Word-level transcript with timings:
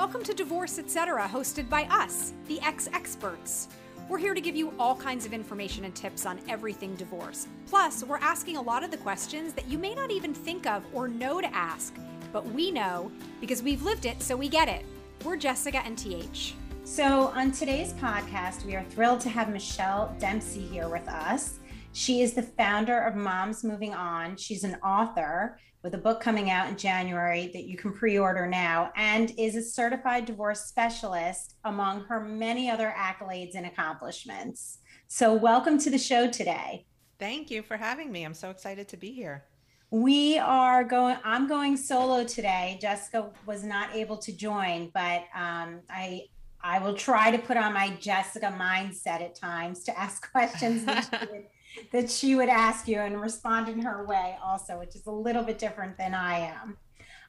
Welcome 0.00 0.22
to 0.24 0.32
Divorce 0.32 0.78
Etc., 0.78 1.28
hosted 1.28 1.68
by 1.68 1.82
us, 1.90 2.32
the 2.48 2.58
ex 2.62 2.88
experts. 2.94 3.68
We're 4.08 4.16
here 4.16 4.32
to 4.32 4.40
give 4.40 4.56
you 4.56 4.72
all 4.78 4.96
kinds 4.96 5.26
of 5.26 5.34
information 5.34 5.84
and 5.84 5.94
tips 5.94 6.24
on 6.24 6.40
everything 6.48 6.94
divorce. 6.94 7.46
Plus, 7.66 8.02
we're 8.02 8.16
asking 8.16 8.56
a 8.56 8.62
lot 8.62 8.82
of 8.82 8.90
the 8.90 8.96
questions 8.96 9.52
that 9.52 9.68
you 9.68 9.76
may 9.76 9.94
not 9.94 10.10
even 10.10 10.32
think 10.32 10.66
of 10.66 10.82
or 10.94 11.06
know 11.06 11.42
to 11.42 11.54
ask, 11.54 11.94
but 12.32 12.46
we 12.46 12.70
know 12.70 13.12
because 13.42 13.62
we've 13.62 13.82
lived 13.82 14.06
it, 14.06 14.22
so 14.22 14.34
we 14.34 14.48
get 14.48 14.68
it. 14.68 14.86
We're 15.22 15.36
Jessica 15.36 15.84
and 15.84 15.98
TH. 15.98 16.54
So, 16.84 17.26
on 17.34 17.52
today's 17.52 17.92
podcast, 17.92 18.64
we 18.64 18.76
are 18.76 18.84
thrilled 18.84 19.20
to 19.20 19.28
have 19.28 19.50
Michelle 19.50 20.16
Dempsey 20.18 20.62
here 20.62 20.88
with 20.88 21.06
us. 21.08 21.58
She 21.92 22.22
is 22.22 22.34
the 22.34 22.42
founder 22.42 22.98
of 23.00 23.16
Moms 23.16 23.64
Moving 23.64 23.94
On. 23.94 24.36
She's 24.36 24.62
an 24.62 24.76
author 24.76 25.58
with 25.82 25.94
a 25.94 25.98
book 25.98 26.20
coming 26.20 26.48
out 26.48 26.68
in 26.68 26.76
January 26.76 27.50
that 27.52 27.64
you 27.64 27.76
can 27.76 27.92
pre 27.92 28.16
order 28.16 28.46
now, 28.46 28.92
and 28.96 29.32
is 29.36 29.56
a 29.56 29.62
certified 29.62 30.24
divorce 30.24 30.66
specialist 30.66 31.56
among 31.64 32.04
her 32.04 32.20
many 32.20 32.70
other 32.70 32.94
accolades 32.96 33.54
and 33.54 33.66
accomplishments. 33.66 34.78
So, 35.08 35.34
welcome 35.34 35.78
to 35.78 35.90
the 35.90 35.98
show 35.98 36.30
today. 36.30 36.86
Thank 37.18 37.50
you 37.50 37.62
for 37.62 37.76
having 37.76 38.12
me. 38.12 38.24
I'm 38.24 38.34
so 38.34 38.50
excited 38.50 38.86
to 38.88 38.96
be 38.96 39.12
here. 39.12 39.44
We 39.90 40.38
are 40.38 40.84
going, 40.84 41.16
I'm 41.24 41.48
going 41.48 41.76
solo 41.76 42.22
today. 42.22 42.78
Jessica 42.80 43.30
was 43.46 43.64
not 43.64 43.94
able 43.96 44.16
to 44.18 44.32
join, 44.32 44.92
but 44.94 45.24
um, 45.34 45.80
I, 45.90 46.22
I 46.62 46.78
will 46.78 46.94
try 46.94 47.32
to 47.32 47.38
put 47.38 47.56
on 47.56 47.74
my 47.74 47.90
Jessica 47.98 48.54
mindset 48.56 49.20
at 49.22 49.34
times 49.34 49.82
to 49.84 49.98
ask 49.98 50.30
questions 50.32 50.84
that 51.92 52.10
she 52.10 52.34
would 52.34 52.48
ask 52.48 52.88
you 52.88 52.98
and 52.98 53.20
respond 53.20 53.68
in 53.68 53.80
her 53.80 54.04
way 54.06 54.36
also 54.42 54.78
which 54.78 54.94
is 54.94 55.06
a 55.06 55.10
little 55.10 55.42
bit 55.42 55.58
different 55.58 55.96
than 55.98 56.14
i 56.14 56.38
am. 56.38 56.76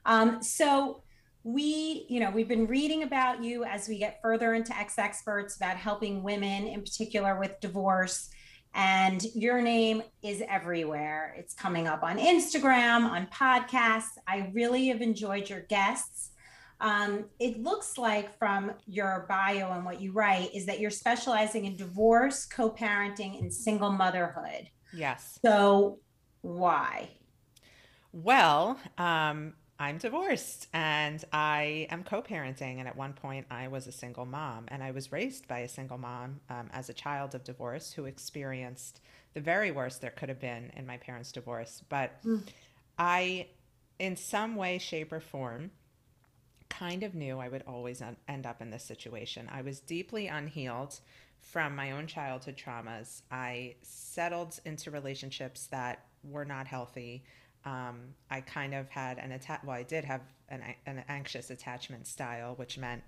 Um, 0.05 0.41
so 0.41 1.03
we 1.43 2.05
you 2.07 2.19
know 2.19 2.29
we've 2.29 2.47
been 2.47 2.67
reading 2.67 3.03
about 3.03 3.43
you 3.43 3.63
as 3.63 3.87
we 3.87 3.97
get 3.97 4.19
further 4.21 4.53
into 4.53 4.77
ex 4.77 4.99
experts 4.99 5.55
about 5.55 5.75
helping 5.75 6.21
women 6.21 6.67
in 6.67 6.81
particular 6.81 7.39
with 7.39 7.59
divorce. 7.59 8.29
And 8.73 9.21
your 9.35 9.61
name 9.61 10.01
is 10.23 10.41
everywhere. 10.47 11.35
It's 11.37 11.53
coming 11.53 11.87
up 11.87 12.03
on 12.03 12.17
instagram 12.17 13.09
on 13.09 13.27
podcasts. 13.27 14.17
I 14.27 14.49
really 14.53 14.87
have 14.87 15.01
enjoyed 15.01 15.49
your 15.49 15.61
guests 15.61 16.30
um, 16.81 17.25
it 17.39 17.61
looks 17.61 17.97
like 17.99 18.37
from 18.37 18.73
your 18.87 19.25
bio 19.29 19.71
and 19.71 19.85
what 19.85 20.01
you 20.01 20.11
write 20.11 20.53
is 20.53 20.65
that 20.65 20.79
you're 20.79 20.89
specializing 20.89 21.65
in 21.65 21.75
divorce, 21.75 22.45
co 22.45 22.71
parenting, 22.71 23.39
and 23.39 23.53
single 23.53 23.91
motherhood. 23.91 24.67
Yes. 24.91 25.39
So, 25.45 25.99
why? 26.41 27.09
Well, 28.11 28.79
um, 28.97 29.53
I'm 29.79 29.99
divorced 29.99 30.67
and 30.73 31.23
I 31.31 31.87
am 31.91 32.03
co 32.03 32.23
parenting. 32.23 32.79
And 32.79 32.87
at 32.87 32.95
one 32.95 33.13
point, 33.13 33.45
I 33.51 33.67
was 33.67 33.85
a 33.85 33.91
single 33.91 34.25
mom 34.25 34.65
and 34.69 34.83
I 34.83 34.89
was 34.89 35.11
raised 35.11 35.47
by 35.47 35.59
a 35.59 35.69
single 35.69 35.99
mom 35.99 36.39
um, 36.49 36.69
as 36.73 36.89
a 36.89 36.93
child 36.93 37.35
of 37.35 37.43
divorce 37.43 37.93
who 37.93 38.05
experienced 38.05 39.01
the 39.33 39.39
very 39.39 39.71
worst 39.71 40.01
there 40.01 40.09
could 40.09 40.29
have 40.29 40.39
been 40.39 40.71
in 40.75 40.87
my 40.87 40.97
parents' 40.97 41.31
divorce. 41.31 41.83
But 41.89 42.23
mm. 42.23 42.41
I, 42.97 43.47
in 43.99 44.15
some 44.15 44.55
way, 44.55 44.79
shape, 44.79 45.13
or 45.13 45.19
form, 45.19 45.71
kind 46.71 47.03
of 47.03 47.13
knew 47.13 47.37
I 47.39 47.49
would 47.49 47.63
always 47.67 48.01
end 48.27 48.45
up 48.45 48.61
in 48.61 48.69
this 48.69 48.83
situation. 48.83 49.49
I 49.51 49.61
was 49.61 49.79
deeply 49.79 50.27
unhealed 50.27 50.99
from 51.39 51.75
my 51.75 51.91
own 51.91 52.07
childhood 52.07 52.55
traumas. 52.55 53.21
I 53.29 53.75
settled 53.81 54.59
into 54.65 54.89
relationships 54.89 55.67
that 55.67 56.05
were 56.23 56.45
not 56.45 56.67
healthy. 56.67 57.23
Um, 57.65 58.15
I 58.29 58.41
kind 58.41 58.73
of 58.73 58.89
had 58.89 59.17
an 59.17 59.31
attack. 59.33 59.61
Well, 59.65 59.75
I 59.75 59.83
did 59.83 60.05
have 60.05 60.21
an, 60.49 60.63
an 60.85 61.03
anxious 61.09 61.49
attachment 61.49 62.07
style, 62.07 62.55
which 62.55 62.77
meant 62.77 63.03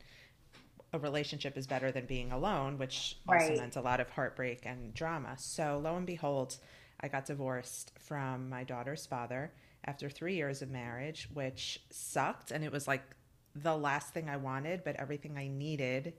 a 0.91 0.99
relationship 0.99 1.57
is 1.57 1.65
better 1.65 1.91
than 1.91 2.05
being 2.05 2.31
alone, 2.31 2.77
which 2.77 3.17
also 3.27 3.47
right. 3.47 3.57
meant 3.57 3.75
a 3.75 3.81
lot 3.81 3.99
of 3.99 4.09
heartbreak 4.09 4.61
and 4.65 4.93
drama. 4.93 5.35
So, 5.37 5.79
lo 5.83 5.95
and 5.95 6.05
behold, 6.05 6.57
I 7.01 7.07
got 7.07 7.25
divorced 7.25 7.93
from 7.97 8.49
my 8.49 8.63
daughter's 8.63 9.05
father 9.05 9.51
after 9.85 10.09
three 10.09 10.35
years 10.35 10.61
of 10.61 10.69
marriage, 10.69 11.29
which 11.33 11.81
sucked. 11.89 12.51
And 12.51 12.63
it 12.63 12.71
was 12.71 12.87
like 12.87 13.03
the 13.55 13.75
last 13.75 14.13
thing 14.13 14.29
I 14.29 14.37
wanted, 14.37 14.83
but 14.83 14.95
everything 14.95 15.37
I 15.37 15.47
needed 15.47 16.13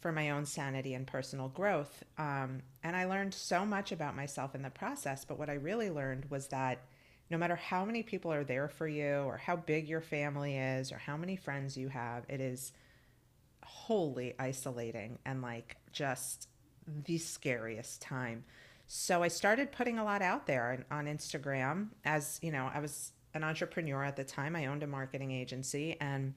for 0.00 0.12
my 0.12 0.30
own 0.30 0.44
sanity 0.44 0.94
and 0.94 1.06
personal 1.06 1.48
growth. 1.48 2.02
Um, 2.18 2.62
and 2.82 2.96
I 2.96 3.04
learned 3.06 3.34
so 3.34 3.64
much 3.64 3.92
about 3.92 4.16
myself 4.16 4.54
in 4.54 4.62
the 4.62 4.70
process. 4.70 5.24
But 5.24 5.38
what 5.38 5.48
I 5.48 5.54
really 5.54 5.90
learned 5.90 6.26
was 6.30 6.48
that 6.48 6.82
no 7.30 7.38
matter 7.38 7.56
how 7.56 7.84
many 7.84 8.02
people 8.02 8.32
are 8.32 8.44
there 8.44 8.68
for 8.68 8.88
you, 8.88 9.16
or 9.26 9.36
how 9.36 9.56
big 9.56 9.88
your 9.88 10.00
family 10.00 10.56
is, 10.56 10.92
or 10.92 10.98
how 10.98 11.16
many 11.16 11.36
friends 11.36 11.76
you 11.76 11.88
have, 11.88 12.24
it 12.28 12.40
is 12.40 12.72
wholly 13.62 14.34
isolating 14.38 15.18
and 15.26 15.42
like 15.42 15.76
just 15.92 16.48
the 17.04 17.18
scariest 17.18 18.00
time. 18.00 18.44
So 18.86 19.22
I 19.22 19.28
started 19.28 19.72
putting 19.72 19.98
a 19.98 20.04
lot 20.04 20.22
out 20.22 20.46
there 20.46 20.86
on 20.90 21.04
Instagram 21.04 21.88
as, 22.04 22.38
you 22.42 22.50
know, 22.50 22.70
I 22.72 22.80
was 22.80 23.12
an 23.34 23.44
entrepreneur 23.44 24.02
at 24.02 24.16
the 24.16 24.24
time. 24.24 24.56
I 24.56 24.66
owned 24.66 24.82
a 24.82 24.86
marketing 24.86 25.30
agency 25.30 25.98
and 26.00 26.32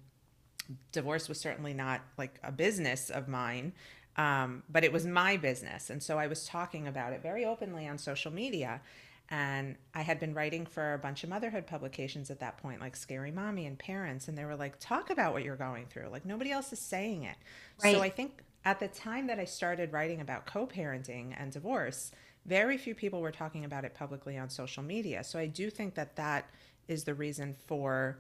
divorce 0.92 1.28
was 1.28 1.40
certainly 1.40 1.74
not 1.74 2.02
like 2.18 2.40
a 2.44 2.52
business 2.52 3.10
of 3.10 3.28
mine, 3.28 3.74
um, 4.18 4.64
but 4.70 4.84
it 4.84 4.92
was 4.92 5.06
my 5.06 5.38
business. 5.38 5.90
And 5.90 6.02
so 6.02 6.18
I 6.18 6.28
was 6.28 6.46
talking 6.46 6.88
about 6.88 7.14
it 7.14 7.22
very 7.22 7.46
openly 7.46 7.88
on 7.88 7.98
social 7.98 8.32
media. 8.32 8.82
And 9.30 9.78
I 9.96 10.02
had 10.02 10.20
been 10.20 10.34
writing 10.34 10.66
for 10.66 10.94
a 10.94 11.00
bunch 11.00 11.24
of 11.24 11.30
motherhood 11.30 11.66
publications 11.66 12.30
at 12.30 12.42
that 12.42 12.58
point, 12.58 12.82
like 12.82 12.98
Scary 12.98 13.32
Mommy 13.32 13.66
and 13.66 13.80
Parents. 13.80 14.28
And 14.28 14.38
they 14.38 14.44
were 14.44 14.58
like, 14.58 14.78
talk 14.80 15.10
about 15.10 15.32
what 15.32 15.44
you're 15.44 15.56
going 15.56 15.86
through. 15.86 16.10
Like, 16.12 16.26
nobody 16.26 16.52
else 16.52 16.74
is 16.74 16.80
saying 16.80 17.24
it. 17.24 17.38
Right. 17.82 17.96
So 17.96 18.02
I 18.02 18.10
think 18.10 18.44
at 18.66 18.82
the 18.82 18.90
time 18.90 19.28
that 19.28 19.40
I 19.40 19.46
started 19.46 19.94
writing 19.94 20.20
about 20.20 20.46
co 20.46 20.68
parenting 20.68 21.34
and 21.38 21.50
divorce, 21.50 22.12
very 22.46 22.78
few 22.78 22.94
people 22.94 23.22
were 23.22 23.32
talking 23.32 23.64
about 23.64 23.86
it 23.86 23.94
publicly 23.94 24.38
on 24.38 24.50
social 24.50 24.84
media. 24.84 25.24
So 25.24 25.40
I 25.40 25.46
do 25.46 25.70
think 25.70 25.96
that 25.96 26.18
that 26.18 26.50
is 26.90 27.06
the 27.06 27.14
reason 27.14 27.56
for 27.68 28.18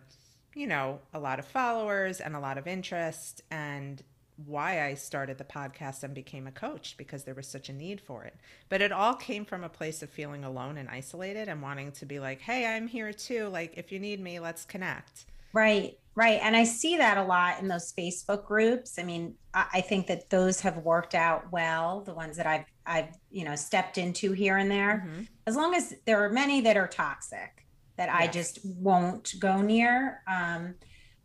you 0.53 0.67
know, 0.67 0.99
a 1.13 1.19
lot 1.19 1.39
of 1.39 1.45
followers 1.45 2.19
and 2.19 2.35
a 2.35 2.39
lot 2.39 2.57
of 2.57 2.67
interest 2.67 3.41
and 3.51 4.03
why 4.45 4.83
I 4.83 4.95
started 4.95 5.37
the 5.37 5.43
podcast 5.43 6.03
and 6.03 6.13
became 6.13 6.47
a 6.47 6.51
coach 6.51 6.95
because 6.97 7.23
there 7.23 7.35
was 7.35 7.47
such 7.47 7.69
a 7.69 7.73
need 7.73 8.01
for 8.01 8.23
it. 8.23 8.35
But 8.69 8.81
it 8.81 8.91
all 8.91 9.13
came 9.13 9.45
from 9.45 9.63
a 9.63 9.69
place 9.69 10.01
of 10.01 10.09
feeling 10.09 10.43
alone 10.43 10.77
and 10.77 10.89
isolated 10.89 11.47
and 11.47 11.61
wanting 11.61 11.91
to 11.93 12.05
be 12.05 12.19
like, 12.19 12.41
hey, 12.41 12.65
I'm 12.65 12.87
here 12.87 13.13
too. 13.13 13.47
Like, 13.49 13.73
if 13.77 13.91
you 13.91 13.99
need 13.99 14.19
me, 14.19 14.39
let's 14.39 14.65
connect. 14.65 15.25
Right, 15.53 15.97
right. 16.15 16.39
And 16.41 16.55
I 16.55 16.63
see 16.63 16.97
that 16.97 17.17
a 17.17 17.23
lot 17.23 17.59
in 17.59 17.67
those 17.67 17.93
Facebook 17.93 18.45
groups. 18.45 18.97
I 18.97 19.03
mean, 19.03 19.35
I 19.53 19.81
think 19.81 20.07
that 20.07 20.29
those 20.29 20.61
have 20.61 20.77
worked 20.77 21.13
out 21.13 21.51
well, 21.51 22.01
the 22.01 22.13
ones 22.13 22.37
that 22.37 22.47
I've 22.47 22.65
I've, 22.85 23.09
you 23.29 23.45
know, 23.45 23.55
stepped 23.55 23.97
into 23.97 24.31
here 24.31 24.57
and 24.57 24.71
there. 24.71 25.05
Mm-hmm. 25.07 25.23
As 25.45 25.55
long 25.55 25.75
as 25.75 25.93
there 26.05 26.23
are 26.23 26.29
many 26.29 26.61
that 26.61 26.77
are 26.77 26.87
toxic 26.87 27.60
that 28.01 28.09
yes. 28.09 28.17
I 28.19 28.31
just 28.31 28.65
won't 28.65 29.35
go 29.39 29.61
near. 29.61 30.23
Um, 30.27 30.73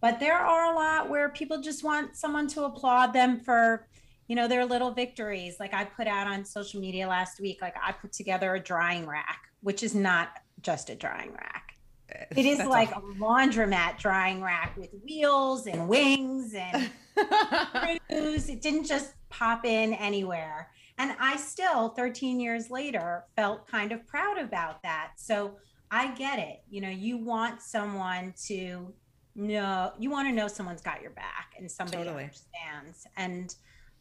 but 0.02 0.20
there 0.20 0.36
are 0.36 0.72
a 0.72 0.76
lot 0.76 1.08
where 1.08 1.30
people 1.30 1.62
just 1.62 1.82
want 1.82 2.16
someone 2.16 2.46
to 2.48 2.64
applaud 2.64 3.14
them 3.14 3.40
for, 3.40 3.88
you 4.28 4.36
know, 4.36 4.46
their 4.46 4.66
little 4.66 4.90
victories. 4.90 5.56
Like 5.58 5.72
I 5.72 5.84
put 5.84 6.06
out 6.06 6.26
on 6.26 6.44
social 6.44 6.78
media 6.78 7.08
last 7.08 7.40
week, 7.40 7.62
like 7.62 7.74
I 7.82 7.92
put 7.92 8.12
together 8.12 8.54
a 8.54 8.60
drying 8.60 9.06
rack, 9.06 9.40
which 9.62 9.82
is 9.82 9.94
not 9.94 10.28
just 10.60 10.90
a 10.90 10.94
drying 10.94 11.32
rack. 11.32 11.72
It 12.36 12.46
is 12.46 12.58
That's 12.58 12.70
like 12.70 12.92
a 12.92 13.00
laundromat 13.00 13.98
drying 13.98 14.40
rack 14.40 14.76
with 14.76 14.90
wheels 15.04 15.66
and 15.66 15.88
wings 15.88 16.54
and 16.54 16.90
screws. 18.06 18.48
It 18.48 18.62
didn't 18.62 18.84
just 18.84 19.14
pop 19.28 19.64
in 19.64 19.92
anywhere. 19.94 20.70
And 20.98 21.14
I 21.20 21.36
still, 21.36 21.90
13 21.90 22.38
years 22.38 22.70
later, 22.70 23.24
felt 23.34 23.66
kind 23.66 23.92
of 23.92 24.06
proud 24.06 24.38
about 24.38 24.82
that. 24.82 25.12
So 25.16 25.56
I 25.96 26.08
get 26.08 26.38
it. 26.38 26.60
You 26.68 26.82
know, 26.82 26.90
you 26.90 27.16
want 27.16 27.62
someone 27.62 28.34
to 28.48 28.92
know, 29.34 29.92
you 29.98 30.10
want 30.10 30.28
to 30.28 30.32
know 30.32 30.46
someone's 30.46 30.82
got 30.82 31.00
your 31.00 31.12
back 31.12 31.54
and 31.58 31.70
somebody 31.70 32.04
totally. 32.04 32.24
understands. 32.24 33.06
And 33.16 33.54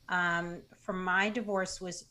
um, 0.09 0.62
for 0.81 0.92
my 0.92 1.30
divorce 1.30 1.80
was 1.80 2.07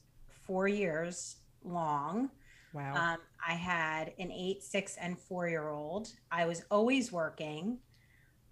four 0.46 0.69
years 0.69 1.36
long. 1.62 2.31
Wow. 2.72 2.94
Um, 2.94 3.19
I 3.46 3.52
had 3.52 4.14
an 4.19 4.32
eight, 4.32 4.62
six, 4.62 4.96
and 4.96 5.19
four 5.19 5.48
year 5.48 5.69
old. 5.69 6.08
I 6.32 6.46
was 6.46 6.64
always 6.70 7.12
working. 7.12 7.76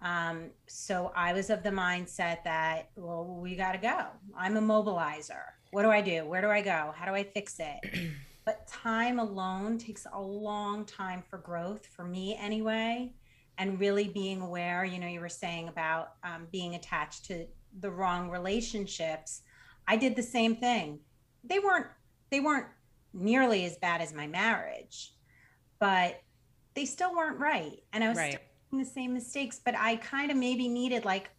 Um, 0.03 0.51
so 0.67 1.11
I 1.15 1.33
was 1.33 1.49
of 1.49 1.63
the 1.63 1.71
mindset 1.71 2.43
that, 2.43 2.89
well, 2.95 3.25
we 3.25 3.55
got 3.55 3.71
to 3.71 3.79
go. 3.79 4.05
I'm 4.37 4.55
a 4.55 4.61
mobilizer. 4.61 5.45
What 5.71 5.81
do 5.81 5.89
I 5.89 6.01
do? 6.01 6.25
Where 6.25 6.41
do 6.41 6.49
I 6.49 6.61
go? 6.61 6.93
How 6.95 7.05
do 7.07 7.15
I 7.15 7.23
fix 7.23 7.59
it? 7.59 8.11
but 8.45 8.67
time 8.67 9.19
alone 9.19 9.77
takes 9.77 10.05
a 10.11 10.21
long 10.21 10.85
time 10.85 11.23
for 11.29 11.37
growth 11.37 11.85
for 11.85 12.03
me 12.03 12.37
anyway 12.39 13.11
and 13.57 13.79
really 13.79 14.07
being 14.07 14.41
aware 14.41 14.83
you 14.83 14.99
know 14.99 15.07
you 15.07 15.19
were 15.19 15.29
saying 15.29 15.67
about 15.67 16.13
um, 16.23 16.47
being 16.51 16.75
attached 16.75 17.25
to 17.25 17.45
the 17.79 17.89
wrong 17.89 18.29
relationships. 18.29 19.41
I 19.87 19.97
did 19.97 20.15
the 20.15 20.23
same 20.23 20.55
thing. 20.55 20.99
They 21.43 21.59
weren't 21.59 21.87
they 22.29 22.39
weren't 22.39 22.67
nearly 23.13 23.65
as 23.65 23.77
bad 23.77 24.01
as 24.01 24.13
my 24.13 24.27
marriage 24.27 25.13
but 25.79 26.21
they 26.75 26.85
still 26.85 27.13
weren't 27.13 27.39
right. 27.39 27.77
And 27.91 28.03
i 28.03 28.09
was 28.09 28.17
right. 28.17 28.39
the 28.71 28.85
same 28.85 29.13
mistakes 29.13 29.59
but 29.63 29.75
i 29.77 29.97
kind 29.97 30.31
of 30.31 30.37
maybe 30.37 30.67
needed 30.67 31.05
like 31.05 31.29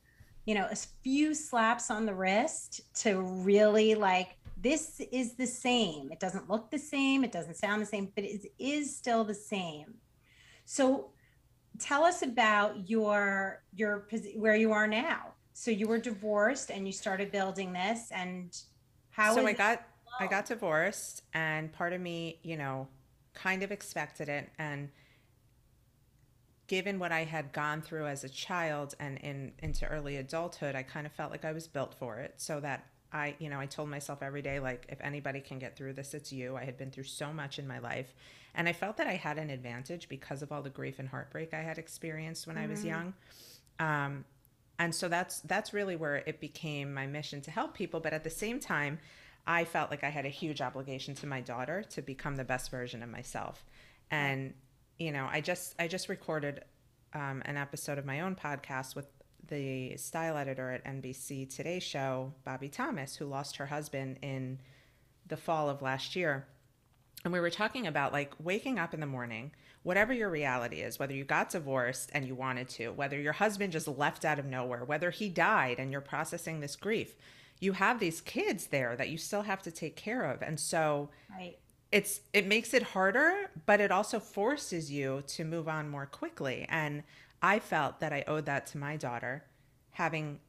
you 0.47 0.55
know, 0.55 0.69
a 0.71 0.77
few 0.77 1.35
slaps 1.35 1.91
on 1.91 2.05
the 2.05 2.15
wrist 2.15 2.83
to 3.03 3.21
really 3.21 3.95
like, 3.95 4.37
this 4.65 4.99
is 5.13 5.35
the 5.35 5.47
same. 5.47 6.11
It 6.11 6.19
doesn't 6.19 6.49
look 6.49 6.71
the 6.71 6.79
same, 6.79 7.23
it 7.23 7.31
doesn't 7.31 7.57
sound 7.57 7.83
the 7.83 7.87
same, 7.87 8.11
but 8.15 8.25
it 8.25 8.47
is 8.59 8.97
still 8.97 9.23
the 9.23 9.35
same. 9.35 9.95
So 10.65 11.11
tell 11.79 12.03
us 12.03 12.23
about 12.23 12.89
your 12.89 13.63
your 13.75 14.09
where 14.37 14.57
you 14.57 14.73
are 14.73 14.89
now. 14.89 15.35
So 15.53 15.71
you 15.71 15.87
were 15.87 15.99
divorced 15.99 16.71
and 16.71 16.87
you 16.87 16.93
started 16.93 17.31
building 17.31 17.75
this 17.75 18.11
and 18.11 18.57
how 19.11 19.35
So 19.35 19.47
I 19.47 19.53
got 19.53 19.87
I 20.19 20.27
got 20.27 20.47
divorced 20.47 21.23
and 21.35 21.71
part 21.71 21.93
of 21.93 22.01
me, 22.01 22.39
you 22.43 22.57
know, 22.57 22.89
kind 23.35 23.63
of 23.63 23.71
expected 23.71 24.31
it 24.31 24.49
and 24.59 24.89
given 26.67 26.99
what 26.99 27.13
I 27.13 27.25
had 27.25 27.53
gone 27.53 27.83
through 27.83 28.07
as 28.07 28.25
a 28.25 28.31
child 28.31 28.95
and 28.99 29.19
in 29.19 29.53
into 29.59 29.87
early 29.87 30.17
adulthood, 30.17 30.75
I 30.75 30.83
kind 30.83 31.05
of 31.07 31.13
felt 31.13 31.31
like 31.31 31.45
I 31.45 31.53
was 31.53 31.69
built 31.69 31.95
for 31.95 32.17
it. 32.17 32.35
So 32.39 32.61
that 32.61 32.87
I, 33.15 33.37
you 33.39 33.49
know, 33.49 33.61
I 33.61 33.67
told 33.67 33.89
myself 33.89 34.23
every 34.23 34.43
day, 34.43 34.59
like, 34.59 34.87
if 34.89 35.01
anybody 35.01 35.41
can 35.41 35.61
get 35.61 35.77
through 35.77 35.93
this, 35.93 36.13
it's 36.15 36.33
you. 36.33 36.57
I 36.57 36.65
had 36.65 36.77
been 36.77 36.91
through 36.91 37.05
so 37.05 37.33
much 37.33 37.61
in 37.61 37.69
my 37.69 37.79
life. 37.79 38.13
And 38.57 38.69
I 38.69 38.73
felt 38.73 38.97
that 38.97 39.07
I 39.07 39.15
had 39.15 39.39
an 39.39 39.51
advantage 39.51 40.09
because 40.09 40.43
of 40.43 40.51
all 40.51 40.63
the 40.63 40.71
grief 40.71 40.99
and 40.99 41.09
heartbreak 41.09 41.55
I 41.55 41.63
had 41.63 41.79
experienced 41.79 42.47
when 42.47 42.57
mm-hmm. 42.57 42.65
I 42.65 42.69
was 42.69 42.81
mm-hmm. 42.81 42.89
young. 42.89 43.15
Um, 43.79 44.25
and 44.79 44.93
so 44.93 45.09
that's 45.09 45.41
that's 45.41 45.73
really 45.73 45.95
where 45.95 46.17
it 46.17 46.41
became 46.41 46.93
my 46.93 47.07
mission 47.07 47.41
to 47.43 47.51
help 47.53 47.75
people. 47.75 48.01
But 48.01 48.13
at 48.13 48.25
the 48.25 48.31
same 48.31 48.59
time, 48.59 48.99
I 49.47 49.65
felt 49.65 49.91
like 49.91 50.03
I 50.03 50.11
had 50.11 50.27
a 50.27 50.31
huge 50.31 50.61
obligation 50.61 51.15
to 51.17 51.27
my 51.27 51.41
daughter 51.41 51.85
to 51.91 52.03
become 52.03 52.35
the 52.35 52.45
best 52.45 52.71
version 52.71 53.03
of 53.03 53.09
myself. 53.09 53.65
And 54.11 54.55
you 54.99 55.13
know, 55.13 55.29
I 55.31 55.41
just 55.41 55.75
I 55.79 55.87
just 55.87 56.09
recorded 56.09 56.65
um, 57.13 57.43
an 57.45 57.57
episode 57.57 57.99
of 57.99 58.05
my 58.05 58.21
own 58.21 58.35
podcast 58.35 58.97
with 58.97 59.07
the 59.49 59.97
style 59.97 60.37
editor 60.37 60.71
at 60.71 60.85
NBC 60.85 61.55
Today 61.55 61.79
Show, 61.79 62.33
Bobbie 62.45 62.69
Thomas, 62.69 63.17
who 63.17 63.27
lost 63.27 63.57
her 63.57 63.67
husband 63.67 64.19
in 64.23 64.59
the 65.27 65.37
fall 65.37 65.69
of 65.69 65.83
last 65.83 66.17
year. 66.17 66.47
And 67.25 67.33
we 67.33 67.41
were 67.41 67.51
talking 67.51 67.87
about 67.87 68.13
like 68.13 68.33
waking 68.39 68.79
up 68.79 68.93
in 68.93 69.01
the 69.01 69.07
morning, 69.07 69.53
whatever 69.83 70.13
your 70.13 70.29
reality 70.29 70.81
is, 70.81 70.99
whether 70.99 71.15
you 71.15 71.25
got 71.25 71.51
divorced 71.51 72.11
and 72.13 72.27
you 72.27 72.35
wanted 72.35 72.69
to, 72.71 72.91
whether 72.91 73.19
your 73.19 73.33
husband 73.33 73.73
just 73.73 73.89
left 73.89 74.25
out 74.25 74.39
of 74.39 74.47
nowhere, 74.47 74.85
whether 74.85 75.11
he 75.11 75.29
died 75.29 75.79
and 75.79 75.91
you're 75.91 76.01
processing 76.01 76.61
this 76.61 76.77
grief, 76.77 77.15
you 77.61 77.73
have 77.73 77.99
these 77.99 78.21
kids 78.21 78.67
there 78.67 78.95
that 78.97 79.09
you 79.09 79.17
still 79.17 79.43
have 79.43 79.63
to 79.63 79.71
take 79.71 79.97
care 79.97 80.25
of. 80.25 80.43
And 80.43 80.61
so 80.61 81.09
right 81.31 81.57
it's 81.95 82.23
it 82.33 82.49
makes 82.49 82.75
it 82.75 82.83
harder, 82.83 83.49
but 83.67 83.81
it 83.81 83.93
also 83.93 84.19
forces 84.19 84.91
you 84.91 85.23
to 85.29 85.45
move 85.45 85.69
on 85.69 85.89
more 85.89 86.07
quickly. 86.07 86.67
And 86.69 87.05
I 87.45 87.59
felt 87.59 88.01
that 88.01 88.11
I 88.11 88.25
owed 88.27 88.47
that 88.47 88.67
to 88.69 88.79
my 88.79 88.97
daughter, 88.97 89.45
having 89.91 90.41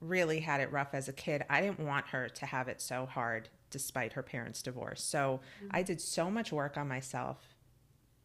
really 0.00 0.38
had 0.38 0.60
it 0.60 0.70
rough 0.70 0.94
as 0.94 1.08
a 1.08 1.12
kid. 1.12 1.42
I 1.50 1.60
didn't 1.60 1.80
want 1.80 2.06
her 2.06 2.28
to 2.28 2.46
have 2.46 2.68
it 2.68 2.80
so 2.80 3.04
hard 3.04 3.48
despite 3.68 4.12
her 4.12 4.22
parents' 4.22 4.62
divorce. 4.62 5.02
So 5.02 5.40
mm-hmm. 5.58 5.76
I 5.76 5.82
did 5.82 6.00
so 6.00 6.30
much 6.30 6.52
work 6.52 6.76
on 6.76 6.86
myself 6.86 7.56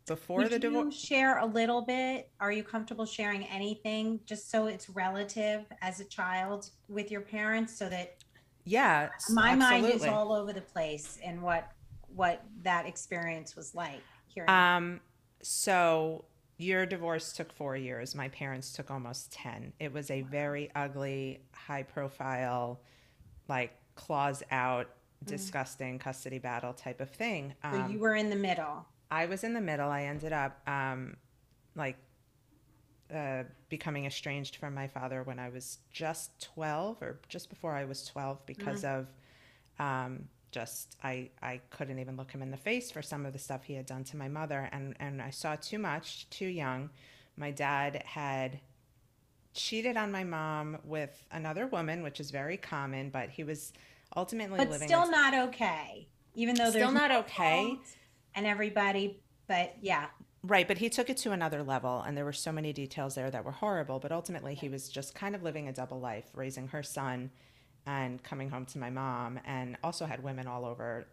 before 0.05 0.41
Would 0.41 0.51
the 0.51 0.59
divorce. 0.59 0.95
Share 0.95 1.39
a 1.39 1.47
little 1.47 1.81
bit. 1.81 2.29
Are 2.39 2.51
you 2.51 2.63
comfortable 2.63 3.07
sharing 3.07 3.43
anything, 3.45 4.19
just 4.27 4.51
so 4.51 4.67
it's 4.67 4.87
relative 4.87 5.65
as 5.81 5.99
a 5.99 6.05
child 6.05 6.69
with 6.87 7.09
your 7.09 7.21
parents, 7.21 7.75
so 7.75 7.89
that 7.89 8.17
yeah, 8.65 9.09
my 9.31 9.53
absolutely. 9.53 9.81
mind 9.81 9.85
is 9.95 10.05
all 10.05 10.31
over 10.31 10.53
the 10.53 10.61
place 10.61 11.17
in 11.23 11.41
what 11.41 11.71
what 12.15 12.43
that 12.61 12.85
experience 12.85 13.55
was 13.55 13.73
like. 13.73 14.01
Hearing 14.27 14.49
um, 14.49 14.99
so 15.41 16.25
your 16.57 16.85
divorce 16.85 17.33
took 17.33 17.51
four 17.51 17.75
years. 17.75 18.15
My 18.15 18.29
parents 18.29 18.71
took 18.71 18.89
almost 18.89 19.31
10. 19.33 19.73
It 19.79 19.91
was 19.91 20.09
a 20.09 20.21
very 20.21 20.71
ugly, 20.75 21.41
high 21.53 21.83
profile, 21.83 22.79
like 23.49 23.73
claws 23.95 24.41
out, 24.51 24.87
mm. 25.23 25.27
disgusting 25.27 25.99
custody 25.99 26.39
battle 26.39 26.73
type 26.73 27.01
of 27.01 27.09
thing. 27.09 27.53
Um, 27.63 27.87
so 27.87 27.93
you 27.93 27.99
were 27.99 28.15
in 28.15 28.29
the 28.29 28.35
middle. 28.35 28.85
I 29.11 29.25
was 29.25 29.43
in 29.43 29.53
the 29.53 29.61
middle. 29.61 29.89
I 29.89 30.03
ended 30.03 30.33
up 30.33 30.61
um, 30.67 31.17
like 31.75 31.97
uh, 33.13 33.43
becoming 33.69 34.05
estranged 34.05 34.55
from 34.55 34.73
my 34.73 34.87
father 34.87 35.23
when 35.23 35.39
I 35.39 35.49
was 35.49 35.79
just 35.91 36.41
12 36.41 37.01
or 37.01 37.19
just 37.27 37.49
before 37.49 37.73
I 37.73 37.85
was 37.85 38.05
12 38.07 38.45
because 38.45 38.83
mm. 38.83 38.99
of 38.99 39.07
um, 39.77 40.29
just 40.55 40.95
I 41.03 41.29
I 41.41 41.59
couldn't 41.69 41.99
even 41.99 42.15
look 42.15 42.31
him 42.31 42.41
in 42.41 42.49
the 42.49 42.57
face 42.57 42.89
for 42.89 43.01
some 43.01 43.25
of 43.25 43.33
the 43.33 43.39
stuff 43.39 43.65
he 43.65 43.73
had 43.73 43.85
done 43.85 44.05
to 44.05 44.17
my 44.17 44.29
mother 44.29 44.69
and 44.71 44.95
and 45.01 45.21
I 45.21 45.29
saw 45.29 45.57
too 45.57 45.77
much 45.77 46.29
too 46.29 46.47
young. 46.47 46.89
My 47.35 47.51
dad 47.51 48.01
had 48.05 48.61
cheated 49.53 49.97
on 49.97 50.13
my 50.13 50.23
mom 50.23 50.77
with 50.85 51.25
another 51.31 51.67
woman, 51.67 52.03
which 52.03 52.21
is 52.21 52.31
very 52.31 52.55
common, 52.55 53.09
but 53.09 53.29
he 53.29 53.43
was 53.43 53.73
ultimately 54.15 54.57
but 54.57 54.69
living 54.69 54.87
still 54.87 55.11
not 55.11 55.33
okay. 55.33 56.07
Even 56.35 56.55
though 56.55 56.69
still 56.69 56.91
not 56.91 57.11
okay, 57.11 57.77
and 58.33 58.45
everybody, 58.45 59.19
but 59.47 59.75
yeah, 59.81 60.05
Right, 60.43 60.67
but 60.67 60.77
he 60.77 60.89
took 60.89 61.09
it 61.09 61.17
to 61.17 61.31
another 61.31 61.63
level, 61.63 62.01
and 62.01 62.15
there 62.15 62.23
were 62.23 62.33
so 62.33 62.51
many 62.51 62.71
details 62.71 63.15
there 63.15 63.31
that 63.31 63.43
were 63.43 63.51
horrible. 63.51 63.99
But 63.99 64.11
ultimately, 64.11 64.53
he 64.53 64.69
was 64.69 64.89
just 64.89 65.15
kind 65.15 65.33
of 65.33 65.41
living 65.41 65.67
a 65.67 65.73
double 65.73 65.99
life, 65.99 66.25
raising 66.33 66.67
her 66.67 66.83
son 66.83 67.31
and 67.85 68.21
coming 68.23 68.49
home 68.49 68.65
to 68.67 68.79
my 68.79 68.89
mom, 68.89 69.39
and 69.45 69.77
also 69.83 70.05
had 70.05 70.23
women 70.23 70.47
all 70.47 70.65
over 70.65 71.05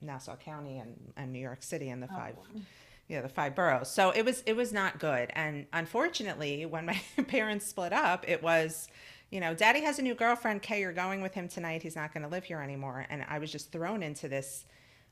Nassau 0.00 0.36
County 0.36 0.78
and, 0.78 1.12
and 1.16 1.32
New 1.32 1.38
York 1.38 1.62
City 1.62 1.90
and 1.90 2.02
the 2.02 2.08
oh, 2.10 2.16
five, 2.16 2.36
wow. 2.36 2.60
yeah, 3.08 3.20
the 3.22 3.28
five 3.28 3.54
boroughs. 3.54 3.90
So 3.90 4.10
it 4.10 4.24
was 4.24 4.42
it 4.46 4.54
was 4.54 4.72
not 4.72 4.98
good. 4.98 5.30
And 5.34 5.66
unfortunately, 5.72 6.66
when 6.66 6.86
my 6.86 7.00
parents 7.28 7.66
split 7.66 7.92
up, 7.92 8.24
it 8.28 8.42
was, 8.42 8.88
you 9.30 9.40
know, 9.40 9.54
Daddy 9.54 9.80
has 9.82 9.98
a 9.98 10.02
new 10.02 10.14
girlfriend. 10.14 10.62
Kay, 10.62 10.80
you're 10.80 10.92
going 10.92 11.20
with 11.20 11.34
him 11.34 11.48
tonight. 11.48 11.82
He's 11.82 11.96
not 11.96 12.12
going 12.12 12.22
to 12.22 12.28
live 12.28 12.44
here 12.44 12.60
anymore. 12.60 13.06
And 13.10 13.24
I 13.28 13.38
was 13.38 13.50
just 13.50 13.72
thrown 13.72 14.02
into 14.02 14.28
this 14.28 14.64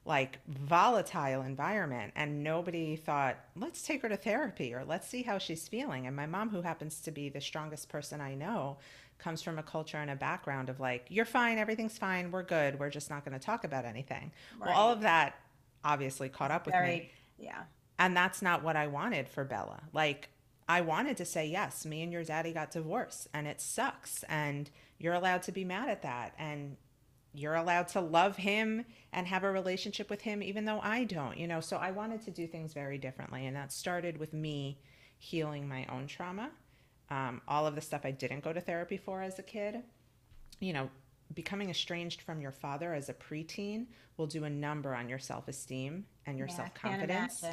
like 0.06 0.38
volatile 0.46 1.42
environment 1.42 2.12
and 2.16 2.42
nobody 2.42 2.96
thought 2.96 3.36
let's 3.56 3.82
take 3.82 4.00
her 4.02 4.08
to 4.08 4.16
therapy 4.16 4.72
or 4.72 4.84
let's 4.84 5.08
see 5.08 5.22
how 5.22 5.36
she's 5.36 5.66
feeling 5.66 6.06
and 6.06 6.14
my 6.14 6.26
mom 6.26 6.48
who 6.48 6.62
happens 6.62 7.00
to 7.00 7.10
be 7.10 7.28
the 7.28 7.40
strongest 7.40 7.88
person 7.88 8.20
i 8.20 8.32
know 8.32 8.78
comes 9.18 9.42
from 9.42 9.58
a 9.58 9.62
culture 9.62 9.98
and 9.98 10.10
a 10.10 10.16
background 10.16 10.68
of 10.68 10.80
like, 10.80 11.06
you're 11.08 11.24
fine, 11.24 11.58
everything's 11.58 11.98
fine, 11.98 12.30
we're 12.30 12.42
good, 12.42 12.78
we're 12.78 12.90
just 12.90 13.10
not 13.10 13.24
going 13.24 13.38
to 13.38 13.44
talk 13.44 13.64
about 13.64 13.84
anything. 13.84 14.32
Right. 14.58 14.68
Well, 14.68 14.78
all 14.78 14.92
of 14.92 15.00
that 15.02 15.34
obviously 15.84 16.28
caught 16.28 16.50
up 16.50 16.66
with 16.66 16.74
Very, 16.74 16.88
me. 16.88 17.10
Yeah. 17.38 17.62
And 17.98 18.16
that's 18.16 18.42
not 18.42 18.62
what 18.62 18.76
I 18.76 18.86
wanted 18.88 19.28
for 19.28 19.44
Bella. 19.44 19.82
Like, 19.92 20.28
I 20.68 20.80
wanted 20.80 21.16
to 21.18 21.24
say, 21.24 21.46
yes, 21.46 21.86
me 21.86 22.02
and 22.02 22.12
your 22.12 22.24
daddy 22.24 22.52
got 22.52 22.70
divorced 22.70 23.28
and 23.32 23.46
it 23.46 23.60
sucks. 23.60 24.24
And 24.24 24.68
you're 24.98 25.14
allowed 25.14 25.42
to 25.44 25.52
be 25.52 25.64
mad 25.64 25.88
at 25.88 26.02
that. 26.02 26.34
And 26.38 26.76
you're 27.36 27.54
allowed 27.54 27.88
to 27.88 28.00
love 28.00 28.36
him 28.36 28.84
and 29.12 29.26
have 29.26 29.44
a 29.44 29.50
relationship 29.50 30.10
with 30.10 30.22
him, 30.22 30.42
even 30.42 30.64
though 30.64 30.80
I 30.82 31.04
don't, 31.04 31.36
you 31.36 31.46
know? 31.46 31.60
So 31.60 31.76
I 31.76 31.90
wanted 31.90 32.22
to 32.22 32.30
do 32.30 32.46
things 32.46 32.72
very 32.72 32.98
differently. 32.98 33.46
And 33.46 33.54
that 33.56 33.72
started 33.72 34.18
with 34.18 34.32
me 34.32 34.78
healing 35.18 35.68
my 35.68 35.86
own 35.90 36.06
trauma 36.06 36.50
um, 37.10 37.40
all 37.46 37.66
of 37.66 37.74
the 37.74 37.80
stuff 37.80 38.02
I 38.04 38.10
didn't 38.10 38.42
go 38.42 38.52
to 38.52 38.60
therapy 38.60 38.96
for 38.96 39.22
as 39.22 39.38
a 39.38 39.42
kid. 39.42 39.82
You 40.60 40.72
know, 40.72 40.90
becoming 41.34 41.70
estranged 41.70 42.22
from 42.22 42.40
your 42.40 42.52
father 42.52 42.94
as 42.94 43.08
a 43.08 43.14
preteen 43.14 43.86
will 44.16 44.26
do 44.26 44.44
a 44.44 44.50
number 44.50 44.94
on 44.94 45.08
your 45.08 45.18
self 45.18 45.48
esteem 45.48 46.06
and 46.26 46.38
your 46.38 46.48
yeah, 46.48 46.54
self 46.54 46.74
confidence. 46.74 47.44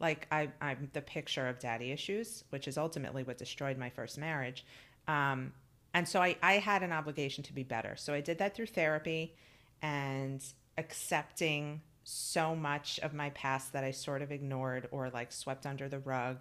Like 0.00 0.26
I, 0.30 0.48
I'm 0.60 0.88
the 0.92 1.02
picture 1.02 1.48
of 1.48 1.58
daddy 1.58 1.92
issues, 1.92 2.44
which 2.50 2.68
is 2.68 2.78
ultimately 2.78 3.22
what 3.22 3.38
destroyed 3.38 3.76
my 3.76 3.90
first 3.90 4.18
marriage. 4.18 4.64
Um, 5.08 5.52
and 5.94 6.08
so 6.08 6.22
I, 6.22 6.36
I 6.42 6.54
had 6.54 6.82
an 6.82 6.92
obligation 6.92 7.44
to 7.44 7.52
be 7.52 7.62
better. 7.62 7.96
So 7.96 8.14
I 8.14 8.20
did 8.20 8.38
that 8.38 8.54
through 8.54 8.66
therapy 8.66 9.34
and 9.82 10.42
accepting 10.78 11.82
so 12.04 12.56
much 12.56 12.98
of 13.00 13.14
my 13.14 13.30
past 13.30 13.72
that 13.72 13.84
I 13.84 13.90
sort 13.90 14.22
of 14.22 14.32
ignored 14.32 14.88
or 14.90 15.10
like 15.10 15.32
swept 15.32 15.66
under 15.66 15.88
the 15.88 15.98
rug 16.00 16.38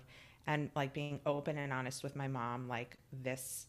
and 0.47 0.71
like 0.75 0.93
being 0.93 1.19
open 1.25 1.57
and 1.57 1.71
honest 1.71 2.01
with 2.01 2.15
my 2.15 2.27
mom 2.27 2.67
like 2.67 2.95
this 3.21 3.67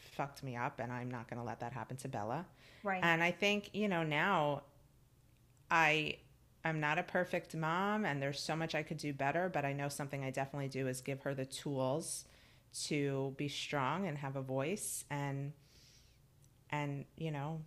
fucked 0.00 0.42
me 0.42 0.56
up 0.56 0.80
and 0.80 0.92
I'm 0.92 1.10
not 1.10 1.28
going 1.28 1.38
to 1.38 1.46
let 1.46 1.60
that 1.60 1.72
happen 1.72 1.96
to 1.98 2.08
Bella. 2.08 2.44
Right. 2.82 3.00
And 3.02 3.22
I 3.22 3.30
think, 3.30 3.70
you 3.72 3.88
know, 3.88 4.02
now 4.02 4.62
I 5.70 6.16
I'm 6.64 6.80
not 6.80 6.98
a 6.98 7.02
perfect 7.02 7.54
mom 7.54 8.04
and 8.04 8.20
there's 8.20 8.40
so 8.40 8.56
much 8.56 8.74
I 8.74 8.82
could 8.82 8.98
do 8.98 9.12
better, 9.12 9.48
but 9.48 9.64
I 9.64 9.72
know 9.72 9.88
something 9.88 10.24
I 10.24 10.30
definitely 10.30 10.68
do 10.68 10.88
is 10.88 11.00
give 11.00 11.22
her 11.22 11.34
the 11.34 11.44
tools 11.44 12.24
to 12.86 13.34
be 13.36 13.48
strong 13.48 14.06
and 14.06 14.18
have 14.18 14.36
a 14.36 14.42
voice 14.42 15.04
and 15.10 15.52
and, 16.70 17.06
you 17.16 17.30
know, 17.30 17.62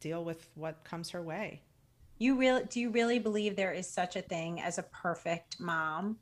deal 0.00 0.24
with 0.24 0.48
what 0.54 0.82
comes 0.82 1.10
her 1.10 1.22
way. 1.22 1.60
You 2.18 2.36
really 2.36 2.64
do 2.64 2.80
you 2.80 2.90
really 2.90 3.18
believe 3.18 3.56
there 3.56 3.72
is 3.72 3.88
such 3.88 4.16
a 4.16 4.22
thing 4.22 4.60
as 4.60 4.78
a 4.78 4.82
perfect 4.82 5.60
mom? 5.60 6.18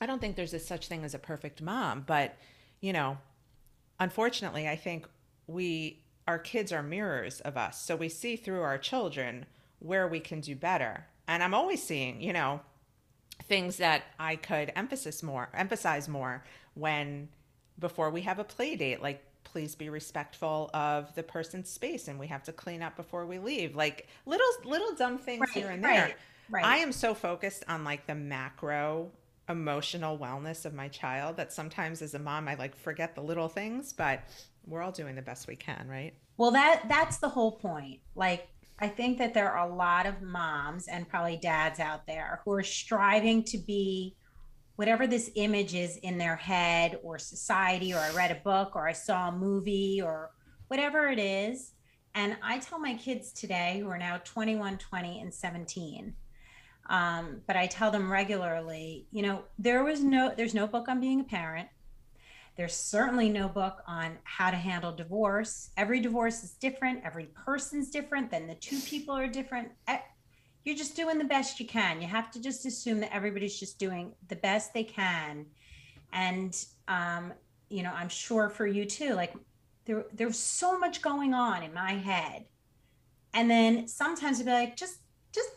I 0.00 0.06
don't 0.06 0.20
think 0.20 0.36
there's 0.36 0.54
a 0.54 0.60
such 0.60 0.88
thing 0.88 1.04
as 1.04 1.14
a 1.14 1.18
perfect 1.18 1.60
mom, 1.62 2.04
but 2.06 2.36
you 2.80 2.92
know, 2.92 3.18
unfortunately, 4.00 4.68
I 4.68 4.76
think 4.76 5.06
we 5.46 6.02
our 6.26 6.38
kids 6.38 6.72
are 6.72 6.82
mirrors 6.82 7.40
of 7.40 7.56
us. 7.56 7.80
So 7.80 7.96
we 7.96 8.08
see 8.08 8.36
through 8.36 8.60
our 8.60 8.78
children 8.78 9.46
where 9.78 10.06
we 10.06 10.20
can 10.20 10.40
do 10.40 10.54
better. 10.54 11.06
And 11.26 11.42
I'm 11.42 11.54
always 11.54 11.82
seeing, 11.82 12.20
you 12.20 12.32
know, 12.32 12.60
things 13.44 13.76
that 13.78 14.02
I 14.18 14.36
could 14.36 14.72
emphasis 14.76 15.22
more, 15.22 15.48
emphasize 15.54 16.08
more 16.08 16.44
when 16.74 17.28
before 17.78 18.10
we 18.10 18.22
have 18.22 18.38
a 18.38 18.44
play 18.44 18.76
date, 18.76 19.00
like 19.02 19.22
please 19.44 19.74
be 19.74 19.88
respectful 19.88 20.68
of 20.74 21.14
the 21.14 21.22
person's 21.22 21.70
space 21.70 22.06
and 22.08 22.18
we 22.18 22.26
have 22.26 22.42
to 22.42 22.52
clean 22.52 22.82
up 22.82 22.94
before 22.96 23.24
we 23.24 23.38
leave 23.38 23.74
like 23.74 24.06
little 24.26 24.46
little 24.64 24.94
dumb 24.94 25.16
things 25.16 25.40
Right, 25.40 25.50
here 25.50 25.70
and 25.70 25.82
there 25.82 26.02
right, 26.02 26.16
right. 26.50 26.64
i 26.66 26.76
am 26.78 26.92
so 26.92 27.14
focused 27.14 27.64
on 27.66 27.82
like 27.82 28.06
the 28.06 28.14
macro 28.14 29.10
emotional 29.48 30.18
wellness 30.18 30.66
of 30.66 30.74
my 30.74 30.88
child 30.88 31.38
that 31.38 31.50
sometimes 31.50 32.02
as 32.02 32.12
a 32.12 32.18
mom 32.18 32.46
i 32.46 32.56
like 32.56 32.76
forget 32.76 33.14
the 33.14 33.22
little 33.22 33.48
things 33.48 33.94
but 33.94 34.20
we're 34.66 34.82
all 34.82 34.92
doing 34.92 35.14
the 35.14 35.22
best 35.22 35.48
we 35.48 35.56
can 35.56 35.86
right 35.88 36.12
Well, 36.36 36.50
that 36.50 36.82
that's 36.88 37.16
the 37.18 37.30
whole 37.30 37.52
point. 37.52 38.00
Like 38.14 38.48
I 38.80 38.88
think 38.88 39.18
that 39.18 39.34
there 39.34 39.50
are 39.50 39.68
a 39.68 39.74
lot 39.74 40.06
of 40.06 40.22
moms 40.22 40.86
and 40.86 41.08
probably 41.08 41.36
dads 41.36 41.80
out 41.80 42.06
there 42.06 42.40
who 42.44 42.52
are 42.52 42.62
striving 42.62 43.42
to 43.44 43.58
be 43.58 44.14
whatever 44.76 45.06
this 45.06 45.30
image 45.34 45.74
is 45.74 45.96
in 45.98 46.18
their 46.18 46.36
head 46.36 46.98
or 47.02 47.18
society 47.18 47.92
or 47.92 47.98
I 47.98 48.12
read 48.14 48.30
a 48.30 48.36
book 48.36 48.76
or 48.76 48.86
I 48.86 48.92
saw 48.92 49.28
a 49.28 49.32
movie 49.32 50.00
or 50.00 50.30
whatever 50.68 51.08
it 51.08 51.18
is. 51.18 51.72
And 52.14 52.36
I 52.42 52.58
tell 52.58 52.78
my 52.78 52.94
kids 52.94 53.32
today 53.32 53.80
who 53.80 53.88
are 53.88 53.98
now 53.98 54.20
21, 54.24 54.78
20 54.78 55.20
and 55.20 55.34
17 55.34 56.14
um, 56.88 57.42
but 57.46 57.56
I 57.56 57.66
tell 57.66 57.90
them 57.90 58.10
regularly, 58.10 59.06
you 59.10 59.22
know, 59.22 59.42
there 59.58 59.84
was 59.84 60.02
no, 60.02 60.32
there's 60.34 60.54
no 60.54 60.66
book 60.66 60.88
on 60.88 61.00
being 61.00 61.20
a 61.20 61.24
parent. 61.24 61.68
There's 62.58 62.74
certainly 62.74 63.28
no 63.28 63.48
book 63.48 63.84
on 63.86 64.18
how 64.24 64.50
to 64.50 64.56
handle 64.56 64.90
divorce. 64.90 65.70
Every 65.76 66.00
divorce 66.00 66.42
is 66.42 66.54
different. 66.54 67.04
Every 67.04 67.26
person's 67.26 67.88
different. 67.88 68.32
Then 68.32 68.48
the 68.48 68.56
two 68.56 68.80
people 68.80 69.16
are 69.16 69.28
different. 69.28 69.68
You're 70.64 70.74
just 70.74 70.96
doing 70.96 71.18
the 71.18 71.24
best 71.24 71.60
you 71.60 71.66
can. 71.66 72.02
You 72.02 72.08
have 72.08 72.32
to 72.32 72.42
just 72.42 72.66
assume 72.66 72.98
that 72.98 73.14
everybody's 73.14 73.60
just 73.60 73.78
doing 73.78 74.12
the 74.26 74.34
best 74.34 74.74
they 74.74 74.82
can. 74.82 75.46
And, 76.12 76.52
um, 76.88 77.32
you 77.68 77.84
know, 77.84 77.92
I'm 77.94 78.08
sure 78.08 78.50
for 78.50 78.66
you 78.66 78.84
too, 78.84 79.14
like 79.14 79.34
there, 79.84 80.06
there's 80.12 80.36
so 80.36 80.80
much 80.80 81.00
going 81.00 81.34
on 81.34 81.62
in 81.62 81.72
my 81.72 81.92
head. 81.92 82.44
And 83.34 83.48
then 83.48 83.86
sometimes 83.86 84.40
I'd 84.40 84.46
be 84.46 84.50
like, 84.50 84.76
just, 84.76 84.96
just, 85.32 85.50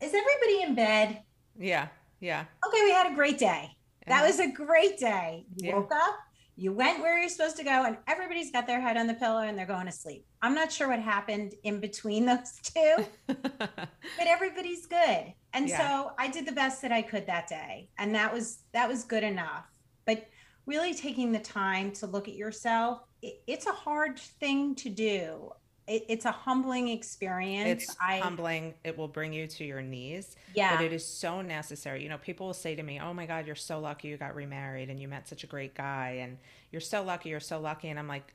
is 0.00 0.12
everybody 0.12 0.62
in 0.62 0.74
bed? 0.74 1.22
yeah 1.56 1.86
yeah 2.18 2.44
Okay, 2.66 2.82
we 2.82 2.90
had 2.90 3.12
a 3.12 3.14
great 3.14 3.38
day. 3.38 3.70
That 4.06 4.26
was 4.26 4.38
a 4.40 4.50
great 4.50 4.98
day. 4.98 5.46
You 5.56 5.68
Yeah. 5.68 5.76
woke 5.76 5.92
up, 5.92 6.16
you 6.56 6.72
went 6.72 7.00
where 7.00 7.18
you're 7.18 7.28
supposed 7.28 7.56
to 7.56 7.64
go, 7.64 7.84
and 7.84 7.96
everybody's 8.06 8.52
got 8.52 8.66
their 8.66 8.80
head 8.80 8.96
on 8.96 9.06
the 9.06 9.14
pillow 9.14 9.40
and 9.40 9.58
they're 9.58 9.66
going 9.66 9.86
to 9.86 9.92
sleep. 9.92 10.24
I'm 10.42 10.54
not 10.54 10.70
sure 10.70 10.88
what 10.88 11.00
happened 11.00 11.54
in 11.64 11.80
between 11.80 12.26
those 12.26 12.52
two, 12.62 12.96
but 13.26 14.26
everybody's 14.26 14.86
good. 14.86 15.32
And 15.52 15.68
Yeah. 15.68 15.78
so 15.78 16.10
I 16.18 16.28
did 16.28 16.46
the 16.46 16.52
best 16.52 16.82
that 16.82 16.92
I 16.92 17.02
could 17.02 17.26
that 17.26 17.48
day. 17.48 17.88
And 17.98 18.14
that 18.14 18.32
was 18.32 18.58
that 18.72 18.88
was 18.88 19.04
good 19.04 19.24
enough. 19.24 19.66
But 20.06 20.26
really 20.66 20.94
taking 20.94 21.32
the 21.32 21.40
time 21.40 21.92
to 21.92 22.06
look 22.06 22.28
at 22.28 22.34
yourself, 22.34 23.00
it, 23.22 23.34
it's 23.46 23.66
a 23.66 23.72
hard 23.72 24.18
thing 24.18 24.74
to 24.76 24.88
do. 24.90 25.50
It, 25.86 26.06
it's 26.08 26.24
a 26.24 26.30
humbling 26.30 26.88
experience. 26.88 27.84
it's 27.84 27.96
I 28.00 28.18
humbling 28.18 28.74
it 28.84 28.96
will 28.96 29.08
bring 29.08 29.32
you 29.32 29.46
to 29.46 29.64
your 29.64 29.82
knees 29.82 30.36
yeah. 30.54 30.76
but 30.76 30.84
it 30.84 30.92
is 30.92 31.06
so 31.06 31.42
necessary 31.42 32.02
you 32.02 32.08
know 32.08 32.16
people 32.18 32.46
will 32.46 32.54
say 32.54 32.74
to 32.74 32.82
me 32.82 33.00
oh 33.00 33.12
my 33.12 33.26
god 33.26 33.46
you're 33.46 33.54
so 33.54 33.78
lucky 33.80 34.08
you 34.08 34.16
got 34.16 34.34
remarried 34.34 34.88
and 34.88 34.98
you 34.98 35.08
met 35.08 35.28
such 35.28 35.44
a 35.44 35.46
great 35.46 35.74
guy 35.74 36.18
and 36.22 36.38
you're 36.70 36.80
so 36.80 37.02
lucky 37.02 37.28
you're 37.28 37.38
so 37.38 37.60
lucky 37.60 37.88
and 37.88 37.98
i'm 37.98 38.08
like 38.08 38.32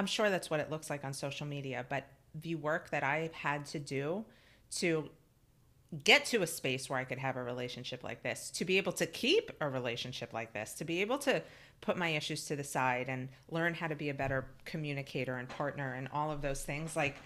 i'm 0.00 0.06
sure 0.06 0.30
that's 0.30 0.50
what 0.50 0.58
it 0.58 0.68
looks 0.68 0.90
like 0.90 1.04
on 1.04 1.12
social 1.12 1.46
media 1.46 1.86
but 1.88 2.08
the 2.40 2.56
work 2.56 2.90
that 2.90 3.04
i've 3.04 3.32
had 3.34 3.64
to 3.64 3.78
do 3.78 4.24
to 4.72 5.08
get 6.02 6.24
to 6.26 6.42
a 6.42 6.46
space 6.46 6.90
where 6.90 6.98
I 6.98 7.04
could 7.04 7.18
have 7.18 7.36
a 7.36 7.42
relationship 7.42 8.02
like 8.02 8.22
this, 8.22 8.50
to 8.52 8.64
be 8.64 8.78
able 8.78 8.92
to 8.94 9.06
keep 9.06 9.52
a 9.60 9.68
relationship 9.68 10.32
like 10.32 10.52
this, 10.52 10.74
to 10.74 10.84
be 10.84 11.00
able 11.00 11.18
to 11.18 11.42
put 11.80 11.96
my 11.96 12.08
issues 12.08 12.46
to 12.46 12.56
the 12.56 12.64
side 12.64 13.08
and 13.08 13.28
learn 13.50 13.74
how 13.74 13.86
to 13.86 13.94
be 13.94 14.08
a 14.08 14.14
better 14.14 14.46
communicator 14.64 15.36
and 15.36 15.48
partner 15.48 15.94
and 15.94 16.08
all 16.12 16.30
of 16.30 16.40
those 16.40 16.62
things. 16.62 16.96
Like, 16.96 17.16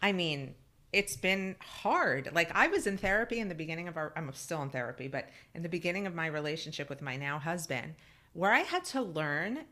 I 0.00 0.12
mean, 0.12 0.54
it's 0.92 1.16
been 1.16 1.56
hard. 1.60 2.30
Like, 2.32 2.50
I 2.54 2.68
was 2.68 2.86
in 2.86 2.96
therapy 2.96 3.40
in 3.40 3.48
the 3.48 3.54
beginning 3.54 3.88
of 3.88 3.96
our, 3.96 4.12
I'm 4.16 4.32
still 4.32 4.62
in 4.62 4.70
therapy, 4.70 5.08
but 5.08 5.28
in 5.54 5.62
the 5.62 5.68
beginning 5.68 6.06
of 6.06 6.14
my 6.14 6.26
relationship 6.26 6.88
with 6.88 7.02
my 7.02 7.16
now 7.16 7.38
husband, 7.38 7.94
where 8.32 8.52
I 8.52 8.60
had 8.60 8.84
to 8.86 9.02
learn 9.02 9.64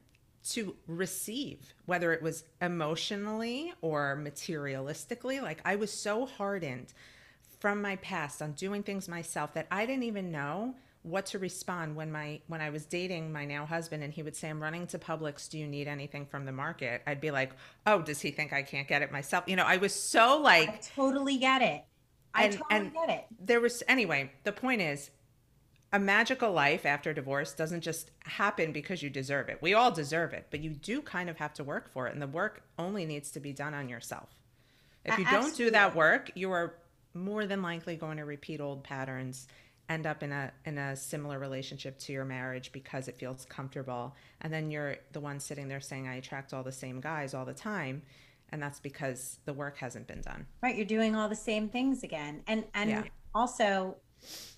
to 0.51 0.77
receive, 0.87 1.73
whether 1.87 2.13
it 2.13 2.23
was 2.23 2.45
emotionally 2.61 3.73
or 3.81 4.21
materialistically. 4.23 5.41
Like, 5.41 5.61
I 5.65 5.77
was 5.77 5.91
so 5.91 6.27
hardened 6.27 6.93
from 7.61 7.81
my 7.81 7.97
past 7.97 8.43
on 8.43 8.53
doing 8.53 8.83
things 8.83 9.09
myself 9.09 9.55
that 9.55 9.67
I 9.71 9.87
didn't 9.87 10.03
even 10.03 10.31
know 10.31 10.75
what 11.05 11.27
to 11.27 11.39
respond 11.39 11.95
when 11.95 12.11
my 12.11 12.41
when 12.47 12.63
I 12.63 12.71
was 12.71 12.87
dating 12.87 13.31
my 13.31 13.45
now 13.45 13.67
husband 13.67 14.03
and 14.03 14.13
he 14.13 14.23
would 14.23 14.35
say 14.35 14.49
I'm 14.49 14.61
running 14.63 14.87
to 14.89 14.99
Publix. 14.99 15.51
Do 15.51 15.59
you 15.59 15.67
need 15.67 15.87
anything 15.87 16.25
from 16.25 16.47
the 16.47 16.53
market? 16.53 17.03
I'd 17.07 17.21
be 17.21 17.31
like 17.31 17.53
oh 17.87 18.01
does 18.01 18.21
he 18.23 18.31
think 18.31 18.53
I 18.55 18.63
can't 18.63 18.89
get 18.89 19.03
it 19.03 19.13
myself? 19.13 19.45
You 19.47 19.57
know 19.57 19.65
I 19.65 19.77
was 19.77 19.95
so 19.95 20.39
I 20.41 20.43
like 20.43 20.95
totally 20.95 21.37
get 21.37 21.61
it. 21.61 21.85
I 22.35 22.45
And- 22.45 22.53
totally 22.55 22.77
and- 22.81 22.93
get 22.95 23.11
it. 23.11 23.27
there 23.39 23.61
was 23.61 23.83
anyway 23.87 24.33
the 24.45 24.53
point 24.53 24.81
is 24.81 25.11
a 25.93 25.99
magical 25.99 26.51
life 26.53 26.87
after 26.87 27.13
divorce 27.13 27.53
doesn't 27.53 27.83
just 27.83 28.11
happen 28.25 28.73
because 28.73 29.01
you 29.03 29.11
deserve 29.11 29.49
it. 29.51 29.59
We 29.61 29.75
all 29.75 29.91
deserve 29.91 30.33
it 30.33 30.47
but 30.51 30.61
you 30.61 30.71
do 30.71 31.03
kind 31.03 31.29
of 31.29 31.37
have 31.37 31.53
to 31.55 31.65
work 31.65 31.93
for 31.93 32.07
it 32.09 32.15
and 32.15 32.23
the 32.23 32.27
work 32.27 32.63
only 32.79 33.05
needs 33.05 33.31
to 33.33 33.41
be 33.41 33.53
done 33.53 33.75
on 33.75 33.91
yourself. 33.91 34.31
If 35.05 35.19
you 35.19 35.27
don't 35.27 35.55
do 35.55 35.71
that 35.71 35.95
work 35.95 36.31
you 36.35 36.51
are 36.53 36.77
more 37.13 37.45
than 37.45 37.61
likely 37.61 37.95
going 37.95 38.17
to 38.17 38.25
repeat 38.25 38.61
old 38.63 38.83
patterns 38.83 39.47
end 39.89 40.07
up 40.07 40.23
in 40.23 40.33
a 40.33 40.51
in 40.65 40.79
a 40.79 40.97
similar 40.97 41.39
relationship 41.39 41.99
to 41.99 42.13
your 42.13 42.25
marriage 42.25 42.73
because 42.73 43.07
it 43.09 43.17
feels 43.19 43.45
comfortable. 43.47 44.15
And 44.41 44.53
then 44.53 44.71
you're 44.71 44.97
the 45.13 45.21
one 45.21 45.39
sitting 45.41 45.69
there 45.69 45.81
saying 45.81 46.09
i 46.09 46.15
attract 46.17 46.55
all 46.55 46.63
the 46.63 46.73
same 46.73 47.01
guys 47.01 47.35
all 47.35 47.45
the 47.45 47.53
time 47.55 48.03
and 48.51 48.63
that's 48.63 48.79
because 48.81 49.39
the 49.47 49.53
work 49.53 49.77
hasn't 49.79 50.07
been 50.07 50.21
done. 50.21 50.47
Right 50.63 50.77
you're 50.77 50.87
doing 50.87 51.15
all 51.17 51.29
the 51.29 51.37
same 51.37 51.69
things 51.69 52.03
again. 52.03 52.43
And 52.47 52.65
and 52.75 52.91
Yeah. 52.91 53.03
also 53.35 53.97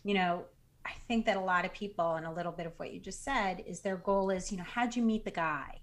you 0.05 0.15
know 0.15 0.45
i 0.85 0.93
think 1.09 1.27
that 1.27 1.37
a 1.37 1.41
lot 1.41 1.65
of 1.65 1.73
people 1.73 2.15
and 2.15 2.25
a 2.25 2.31
little 2.31 2.53
bit 2.53 2.67
of 2.67 2.73
what 2.77 2.93
you 2.93 3.01
just 3.01 3.25
said 3.25 3.65
is 3.67 3.81
their 3.81 3.97
goal 3.97 4.31
is 4.31 4.53
you 4.53 4.59
know 4.59 4.65
how'd 4.65 4.95
you 4.95 5.03
meet 5.03 5.25
the 5.25 5.31
guy? 5.33 5.81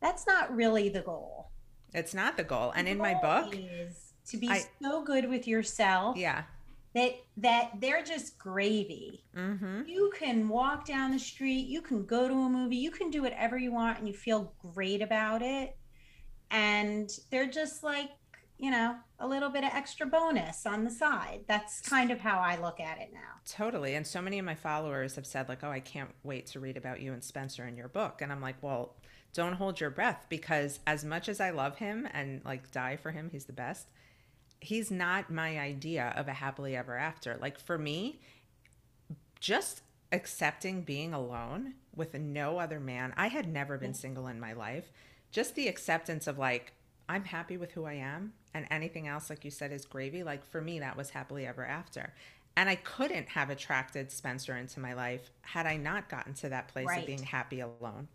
That's 0.00 0.26
not 0.26 0.54
really 0.54 0.88
the 0.88 1.00
goal. 1.02 1.50
It's 1.94 2.14
not 2.14 2.36
the 2.36 2.44
goal. 2.44 2.72
And 2.76 2.86
The 2.86 2.92
in 2.92 2.98
my 2.98 3.14
book 3.14 3.54
is 3.54 4.12
to 4.28 4.36
be 4.38 4.48
I- 4.48 4.62
so 4.82 5.04
good 5.04 5.28
with 5.28 5.46
yourself 5.46 6.16
yeah 6.16 6.44
that 6.96 7.14
that 7.36 7.72
they're 7.78 8.02
just 8.02 8.38
gravy. 8.38 9.22
Mm-hmm. 9.36 9.82
You 9.86 10.10
can 10.18 10.48
walk 10.48 10.86
down 10.86 11.12
the 11.12 11.18
street 11.18 11.66
you 11.66 11.82
can 11.82 12.06
go 12.06 12.26
to 12.26 12.34
a 12.34 12.48
movie 12.48 12.76
you 12.76 12.90
can 12.90 13.10
do 13.10 13.22
whatever 13.22 13.58
you 13.58 13.70
want 13.70 13.98
and 13.98 14.08
you 14.08 14.14
feel 14.14 14.54
great 14.74 15.02
about 15.02 15.42
it. 15.42 15.76
And 16.50 17.10
they're 17.30 17.50
just 17.50 17.84
like 17.84 18.10
you 18.58 18.70
know 18.70 18.96
a 19.20 19.26
little 19.26 19.50
bit 19.50 19.64
of 19.64 19.70
extra 19.74 20.06
bonus 20.06 20.64
on 20.64 20.84
the 20.84 20.90
side. 20.90 21.40
That's 21.46 21.80
kind 21.80 22.10
of 22.10 22.18
how 22.20 22.38
i 22.38 22.56
look 22.60 22.80
at 22.80 22.98
it 22.98 23.10
now. 23.12 23.20
Totally. 23.46 23.94
And 23.94 24.06
so 24.06 24.20
many 24.20 24.38
of 24.38 24.44
my 24.44 24.54
followers 24.54 25.14
have 25.16 25.26
said, 25.26 25.48
like, 25.48 25.64
oh, 25.64 25.70
I 25.70 25.80
can't 25.80 26.10
wait 26.22 26.46
to 26.48 26.60
read 26.60 26.76
about 26.76 27.00
you 27.00 27.12
and 27.12 27.24
Spencer 27.24 27.66
in 27.66 27.76
your 27.76 27.88
book. 27.88 28.20
And 28.20 28.30
I'm 28.30 28.42
like, 28.42 28.56
well, 28.62 28.96
don't 29.32 29.54
hold 29.54 29.80
your 29.80 29.90
breath 29.90 30.26
because 30.28 30.80
as 30.86 31.04
much 31.04 31.28
as 31.28 31.40
I 31.40 31.50
love 31.50 31.76
him 31.76 32.08
and 32.12 32.42
like 32.44 32.70
die 32.72 32.96
for 32.96 33.10
him, 33.10 33.30
he's 33.30 33.46
the 33.46 33.52
best, 33.52 33.88
he's 34.60 34.90
not 34.90 35.30
my 35.30 35.58
idea 35.58 36.12
of 36.16 36.28
a 36.28 36.32
happily 36.34 36.76
ever 36.76 36.96
after. 36.96 37.36
Like, 37.40 37.58
for 37.58 37.78
me, 37.78 38.20
just 39.40 39.82
accepting 40.12 40.82
being 40.82 41.12
alone 41.12 41.74
with 41.94 42.14
no 42.14 42.58
other 42.58 42.80
man, 42.80 43.12
I 43.16 43.28
had 43.28 43.48
never 43.52 43.78
been 43.78 43.94
single 43.94 44.26
in 44.28 44.40
my 44.40 44.52
life. 44.52 44.90
Just 45.30 45.54
the 45.54 45.68
acceptance 45.68 46.26
of 46.26 46.38
like, 46.38 46.72
I'm 47.08 47.24
happy 47.24 47.56
with 47.56 47.72
who 47.72 47.84
I 47.84 47.94
am, 47.94 48.32
and 48.54 48.66
anything 48.70 49.06
else, 49.06 49.30
like 49.30 49.44
you 49.44 49.50
said, 49.50 49.72
is 49.72 49.84
gravy. 49.84 50.22
Like 50.22 50.44
for 50.44 50.60
me, 50.60 50.78
that 50.80 50.96
was 50.96 51.10
happily 51.10 51.46
ever 51.46 51.64
after. 51.64 52.12
And 52.56 52.68
I 52.70 52.76
couldn't 52.76 53.28
have 53.28 53.50
attracted 53.50 54.10
Spencer 54.10 54.56
into 54.56 54.80
my 54.80 54.94
life 54.94 55.30
had 55.42 55.66
I 55.66 55.76
not 55.76 56.08
gotten 56.08 56.32
to 56.34 56.48
that 56.48 56.68
place 56.68 56.86
Right. 56.86 57.00
of 57.00 57.06
being 57.06 57.22
happy 57.22 57.60
alone. 57.60 58.08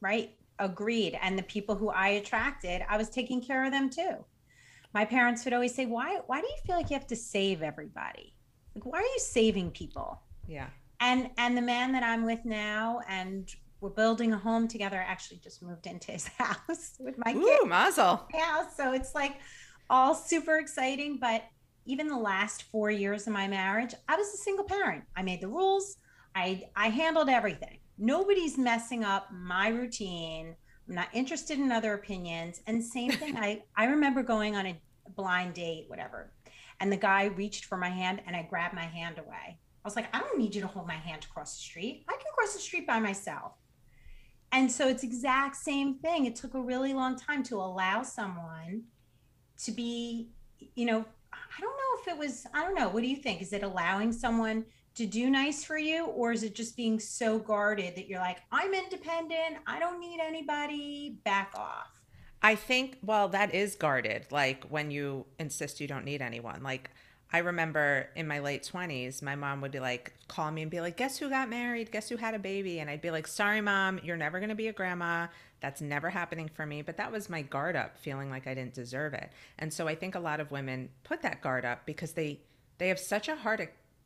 right 0.00 0.34
agreed 0.60 1.18
and 1.22 1.36
the 1.38 1.42
people 1.42 1.74
who 1.74 1.88
i 1.88 2.08
attracted 2.08 2.84
i 2.88 2.96
was 2.96 3.08
taking 3.10 3.40
care 3.40 3.64
of 3.64 3.72
them 3.72 3.90
too 3.90 4.24
my 4.94 5.04
parents 5.04 5.44
would 5.44 5.52
always 5.52 5.74
say 5.74 5.86
why 5.86 6.20
why 6.26 6.40
do 6.40 6.46
you 6.46 6.56
feel 6.66 6.76
like 6.76 6.88
you 6.90 6.96
have 6.96 7.06
to 7.08 7.16
save 7.16 7.62
everybody? 7.62 8.34
Like 8.74 8.86
why 8.86 8.98
are 8.98 9.02
you 9.02 9.18
saving 9.18 9.70
people? 9.72 10.20
Yeah. 10.46 10.68
and 11.00 11.30
and 11.38 11.56
the 11.56 11.62
man 11.62 11.92
that 11.92 12.02
i'm 12.02 12.24
with 12.24 12.44
now 12.44 13.00
and 13.08 13.50
we're 13.80 13.90
building 13.90 14.32
a 14.32 14.38
home 14.38 14.66
together 14.68 14.98
I 14.98 15.04
actually 15.10 15.38
just 15.38 15.62
moved 15.62 15.86
into 15.86 16.12
his 16.12 16.26
house 16.38 16.94
with 17.00 17.16
my 17.18 17.32
kids. 17.32 17.44
Ooh, 17.62 17.66
Mazel. 17.66 18.26
yeah 18.34 18.66
so 18.68 18.92
it's 18.92 19.14
like 19.14 19.36
all 19.90 20.14
super 20.14 20.56
exciting 20.58 21.18
but 21.20 21.44
even 21.86 22.08
the 22.08 22.16
last 22.16 22.64
four 22.64 22.90
years 22.90 23.26
of 23.26 23.32
my 23.32 23.46
marriage 23.48 23.94
i 24.08 24.16
was 24.16 24.28
a 24.34 24.36
single 24.38 24.64
parent. 24.64 25.04
I 25.16 25.22
made 25.22 25.40
the 25.40 25.48
rules. 25.48 25.96
I 26.34 26.64
i 26.76 26.88
handled 26.88 27.28
everything. 27.28 27.78
Nobody's 27.98 28.56
messing 28.58 29.02
up 29.04 29.28
my 29.32 29.68
routine 29.68 30.56
i'm 30.88 30.94
not 30.94 31.08
interested 31.12 31.58
in 31.58 31.72
other 31.72 31.94
opinions 31.94 32.60
and 32.66 32.82
same 32.82 33.10
thing 33.20 33.36
i 33.36 33.62
i 33.76 33.84
remember 33.86 34.22
going 34.22 34.56
on 34.56 34.66
a 34.66 34.80
blind 35.16 35.54
date 35.54 35.84
whatever 35.88 36.32
and 36.80 36.90
the 36.92 36.96
guy 36.96 37.24
reached 37.24 37.66
for 37.66 37.76
my 37.76 37.90
hand 37.90 38.20
and 38.26 38.36
i 38.36 38.42
grabbed 38.42 38.74
my 38.74 38.86
hand 38.86 39.18
away 39.18 39.58
i 39.84 39.88
was 39.88 39.96
like 39.96 40.08
i 40.14 40.20
don't 40.20 40.38
need 40.38 40.54
you 40.54 40.60
to 40.60 40.66
hold 40.66 40.86
my 40.86 40.94
hand 40.94 41.22
to 41.22 41.28
cross 41.28 41.54
the 41.56 41.62
street 41.62 42.04
i 42.08 42.12
can 42.12 42.32
cross 42.36 42.52
the 42.54 42.60
street 42.60 42.86
by 42.86 42.98
myself 42.98 43.52
And 44.52 44.70
so 44.70 44.88
it's 44.88 45.02
exact 45.02 45.56
same 45.56 45.94
thing. 45.98 46.26
It 46.26 46.36
took 46.36 46.54
a 46.54 46.60
really 46.60 46.94
long 46.94 47.16
time 47.16 47.42
to 47.44 47.56
allow 47.56 48.02
someone 48.04 48.84
to 49.64 49.72
be, 49.72 50.30
you 50.76 50.86
know, 50.86 51.04
I 51.32 51.60
don't 51.60 51.76
know 51.82 51.92
if 52.00 52.08
it 52.08 52.16
was, 52.18 52.46
I 52.54 52.62
don't 52.62 52.74
know. 52.76 52.88
What 52.88 53.02
do 53.02 53.08
you 53.08 53.16
think? 53.16 53.42
Is 53.42 53.52
it 53.52 53.64
allowing 53.64 54.12
someone 54.12 54.64
to 54.94 55.06
do 55.06 55.28
nice 55.28 55.64
for 55.64 55.76
you 55.76 56.06
or 56.06 56.32
is 56.32 56.42
it 56.42 56.54
just 56.54 56.76
being 56.76 57.00
so 57.00 57.38
guarded 57.38 57.96
that 57.96 58.08
you're 58.08 58.20
like, 58.20 58.38
I'm 58.52 58.72
independent, 58.72 59.56
I 59.66 59.78
don't 59.78 60.00
need 60.00 60.20
anybody, 60.20 61.18
back 61.24 61.52
off? 61.56 61.88
I 62.42 62.54
think, 62.54 62.98
well, 63.02 63.28
that 63.30 63.54
is 63.54 63.74
guarded. 63.74 64.26
Like 64.30 64.64
when 64.68 64.90
you 64.90 65.26
insist 65.38 65.80
you 65.80 65.88
don't 65.88 66.04
need 66.04 66.22
anyone. 66.22 66.62
Like 66.62 66.90
I 67.32 67.38
remember 67.38 68.08
in 68.14 68.28
my 68.28 68.38
late 68.38 68.62
20s, 68.62 69.20
my 69.20 69.34
mom 69.34 69.60
would 69.62 69.72
be 69.72 69.80
like, 69.80 70.12
call 70.28 70.52
me 70.52 70.62
and 70.62 70.70
be 70.70 70.80
like, 70.80 70.96
guess 70.96 71.18
who 71.18 71.28
got 71.28 71.48
married? 71.48 71.90
Guess 71.90 72.08
who 72.08 72.16
had 72.16 72.34
a 72.34 72.38
baby? 72.38 72.78
And 72.78 72.88
I'd 72.88 73.00
be 73.00 73.10
like, 73.10 73.26
sorry, 73.26 73.60
mom, 73.60 73.98
you're 74.04 74.16
never 74.16 74.38
going 74.38 74.50
to 74.50 74.54
be 74.54 74.68
a 74.68 74.72
grandma. 74.72 75.26
That's 75.58 75.80
never 75.80 76.10
happening 76.10 76.48
for 76.54 76.64
me. 76.64 76.82
But 76.82 76.96
that 76.98 77.10
was 77.10 77.28
my 77.28 77.42
guard 77.42 77.74
up, 77.74 77.98
feeling 77.98 78.30
like 78.30 78.46
I 78.46 78.54
didn't 78.54 78.74
deserve 78.74 79.14
it. 79.14 79.32
And 79.58 79.72
so 79.72 79.88
I 79.88 79.96
think 79.96 80.14
a 80.14 80.20
lot 80.20 80.38
of 80.38 80.52
women 80.52 80.90
put 81.02 81.22
that 81.22 81.40
guard 81.40 81.64
up 81.64 81.86
because 81.86 82.12
they, 82.12 82.38
they 82.78 82.86
have 82.86 83.00
such 83.00 83.26
a 83.26 83.34
hard 83.34 83.60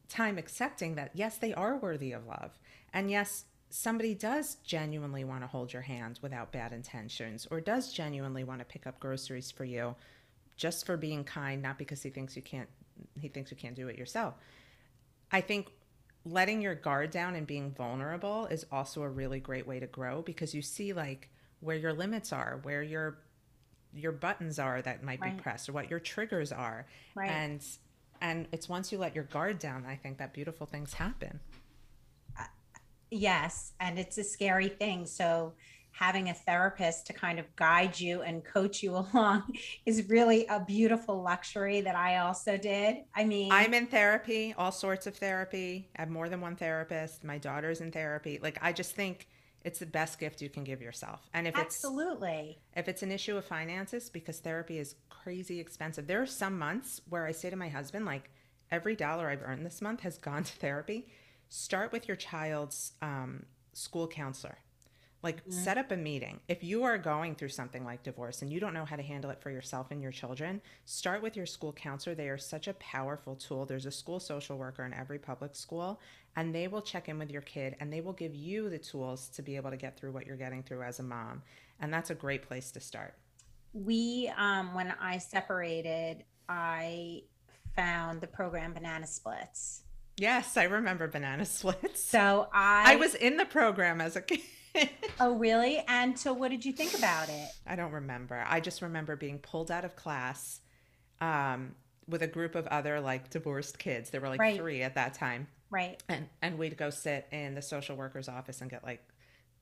time 0.08 0.38
accepting 0.38 0.94
that, 0.94 1.10
yes, 1.14 1.38
they 1.38 1.54
are 1.54 1.76
worthy 1.76 2.12
of 2.12 2.26
love. 2.26 2.58
And 2.92 3.10
yes, 3.10 3.44
somebody 3.70 4.14
does 4.14 4.56
genuinely 4.64 5.24
want 5.24 5.42
to 5.42 5.46
hold 5.46 5.72
your 5.72 5.82
hand 5.82 6.18
without 6.22 6.52
bad 6.52 6.72
intentions 6.72 7.46
or 7.50 7.60
does 7.60 7.92
genuinely 7.92 8.44
want 8.44 8.60
to 8.60 8.64
pick 8.64 8.86
up 8.86 8.98
groceries 8.98 9.50
for 9.50 9.64
you 9.64 9.94
just 10.56 10.86
for 10.86 10.96
being 10.96 11.22
kind 11.22 11.62
not 11.62 11.78
because 11.78 12.02
he 12.02 12.10
thinks 12.10 12.34
you 12.34 12.42
can't 12.42 12.68
he 13.20 13.28
thinks 13.28 13.50
you 13.50 13.56
can't 13.56 13.76
do 13.76 13.88
it 13.88 13.98
yourself 13.98 14.34
i 15.30 15.40
think 15.40 15.68
letting 16.24 16.60
your 16.60 16.74
guard 16.74 17.10
down 17.10 17.34
and 17.34 17.46
being 17.46 17.70
vulnerable 17.70 18.46
is 18.46 18.66
also 18.72 19.02
a 19.02 19.08
really 19.08 19.38
great 19.38 19.66
way 19.66 19.78
to 19.78 19.86
grow 19.86 20.22
because 20.22 20.54
you 20.54 20.62
see 20.62 20.92
like 20.92 21.28
where 21.60 21.76
your 21.76 21.92
limits 21.92 22.32
are 22.32 22.60
where 22.62 22.82
your 22.82 23.18
your 23.94 24.12
buttons 24.12 24.58
are 24.58 24.82
that 24.82 25.02
might 25.02 25.20
right. 25.20 25.36
be 25.36 25.42
pressed 25.42 25.68
or 25.68 25.72
what 25.72 25.90
your 25.90 26.00
triggers 26.00 26.52
are 26.52 26.86
right. 27.14 27.30
and 27.30 27.62
and 28.20 28.46
it's 28.52 28.68
once 28.68 28.92
you 28.92 28.98
let 28.98 29.14
your 29.14 29.24
guard 29.24 29.58
down 29.58 29.84
i 29.86 29.94
think 29.94 30.18
that 30.18 30.32
beautiful 30.32 30.66
things 30.66 30.94
happen 30.94 31.40
uh, 32.38 32.44
yes 33.10 33.72
and 33.80 33.98
it's 33.98 34.18
a 34.18 34.24
scary 34.24 34.68
thing 34.68 35.06
so 35.06 35.52
having 35.98 36.28
a 36.28 36.34
therapist 36.34 37.06
to 37.08 37.12
kind 37.12 37.40
of 37.40 37.56
guide 37.56 37.98
you 37.98 38.22
and 38.22 38.44
coach 38.44 38.82
you 38.82 38.96
along 39.12 39.42
is 39.84 40.08
really 40.08 40.46
a 40.46 40.60
beautiful 40.60 41.22
luxury 41.22 41.80
that 41.80 41.96
I 41.96 42.18
also 42.18 42.56
did. 42.56 42.98
I 43.16 43.24
mean, 43.24 43.50
I'm 43.50 43.74
in 43.74 43.86
therapy, 43.86 44.54
all 44.56 44.70
sorts 44.70 45.08
of 45.08 45.16
therapy. 45.16 45.88
I 45.96 46.02
have 46.02 46.10
more 46.10 46.28
than 46.28 46.40
one 46.40 46.54
therapist. 46.54 47.24
My 47.24 47.38
daughter's 47.38 47.80
in 47.80 47.90
therapy. 47.90 48.38
Like 48.40 48.58
I 48.62 48.72
just 48.72 48.94
think 48.94 49.26
it's 49.64 49.78
the 49.78 49.86
best 49.86 50.18
gift 50.18 50.40
you 50.40 50.48
can 50.48 50.64
give 50.64 50.80
yourself. 50.80 51.28
And 51.34 51.46
if 51.46 51.54
it's 51.56 51.84
Absolutely. 51.84 52.58
It's, 52.70 52.80
if 52.80 52.88
it's 52.88 53.02
an 53.02 53.10
issue 53.10 53.36
of 53.36 53.44
finances 53.44 54.08
because 54.08 54.38
therapy 54.38 54.78
is 54.78 54.94
crazy 55.08 55.60
expensive. 55.60 56.06
There 56.06 56.22
are 56.22 56.26
some 56.26 56.58
months 56.58 57.00
where 57.08 57.26
I 57.26 57.32
say 57.32 57.50
to 57.50 57.56
my 57.56 57.68
husband 57.68 58.06
like 58.06 58.30
every 58.70 58.94
dollar 58.94 59.28
I've 59.28 59.42
earned 59.42 59.66
this 59.66 59.82
month 59.82 60.00
has 60.00 60.18
gone 60.18 60.44
to 60.44 60.52
therapy 60.52 61.08
start 61.48 61.92
with 61.92 62.08
your 62.08 62.16
child's 62.16 62.92
um, 63.02 63.46
school 63.72 64.06
counselor. 64.06 64.58
Like, 65.22 65.42
set 65.48 65.78
up 65.78 65.90
a 65.90 65.96
meeting. 65.96 66.38
If 66.46 66.62
you 66.62 66.84
are 66.84 66.96
going 66.96 67.34
through 67.34 67.48
something 67.48 67.84
like 67.84 68.04
divorce 68.04 68.42
and 68.42 68.52
you 68.52 68.60
don't 68.60 68.72
know 68.72 68.84
how 68.84 68.94
to 68.94 69.02
handle 69.02 69.30
it 69.30 69.42
for 69.42 69.50
yourself 69.50 69.88
and 69.90 70.00
your 70.00 70.12
children, 70.12 70.60
start 70.84 71.22
with 71.22 71.36
your 71.36 71.46
school 71.46 71.72
counselor. 71.72 72.14
They 72.14 72.28
are 72.28 72.38
such 72.38 72.68
a 72.68 72.74
powerful 72.74 73.34
tool. 73.34 73.66
There's 73.66 73.86
a 73.86 73.90
school 73.90 74.20
social 74.20 74.56
worker 74.56 74.84
in 74.84 74.94
every 74.94 75.18
public 75.18 75.56
school, 75.56 76.00
and 76.36 76.54
they 76.54 76.68
will 76.68 76.82
check 76.82 77.08
in 77.08 77.18
with 77.18 77.30
your 77.30 77.42
kid 77.42 77.74
and 77.80 77.92
they 77.92 78.00
will 78.00 78.12
give 78.12 78.34
you 78.34 78.70
the 78.70 78.78
tools 78.78 79.28
to 79.30 79.42
be 79.42 79.56
able 79.56 79.70
to 79.70 79.76
get 79.76 79.98
through 79.98 80.12
what 80.12 80.24
you're 80.24 80.36
getting 80.36 80.62
through 80.62 80.82
as 80.82 81.00
a 81.00 81.02
mom. 81.02 81.42
And 81.80 81.92
that's 81.92 82.10
a 82.10 82.14
great 82.14 82.42
place 82.46 82.70
to 82.72 82.80
start. 82.80 83.14
We, 83.72 84.32
um, 84.36 84.72
when 84.74 84.94
I 85.00 85.18
separated, 85.18 86.24
I 86.48 87.22
found 87.74 88.20
the 88.20 88.26
program 88.26 88.72
Banana 88.72 89.06
Splits 89.06 89.82
Yes, 90.18 90.56
I 90.56 90.64
remember 90.64 91.06
Banana 91.06 91.44
Splits. 91.44 92.02
So 92.02 92.48
I 92.52 92.94
I 92.94 92.96
was 92.96 93.14
in 93.14 93.36
the 93.36 93.44
program 93.44 94.00
as 94.00 94.16
a 94.16 94.20
kid. 94.20 94.40
oh, 95.20 95.34
really? 95.34 95.82
And 95.88 96.18
so 96.18 96.32
what 96.32 96.50
did 96.50 96.64
you 96.64 96.72
think 96.72 96.96
about 96.96 97.28
it? 97.28 97.48
I 97.66 97.76
don't 97.76 97.92
remember. 97.92 98.44
I 98.46 98.60
just 98.60 98.82
remember 98.82 99.16
being 99.16 99.38
pulled 99.38 99.70
out 99.70 99.84
of 99.84 99.96
class 99.96 100.60
um, 101.20 101.74
with 102.08 102.22
a 102.22 102.26
group 102.26 102.54
of 102.54 102.66
other 102.68 103.00
like 103.00 103.30
divorced 103.30 103.78
kids. 103.78 104.10
There 104.10 104.20
were 104.20 104.28
like 104.28 104.40
right. 104.40 104.56
three 104.56 104.82
at 104.82 104.94
that 104.94 105.14
time. 105.14 105.48
Right. 105.70 106.02
And 106.08 106.28
and 106.40 106.58
we'd 106.58 106.76
go 106.76 106.90
sit 106.90 107.26
in 107.30 107.54
the 107.54 107.62
social 107.62 107.96
worker's 107.96 108.28
office 108.28 108.60
and 108.60 108.70
get 108.70 108.84
like 108.84 109.06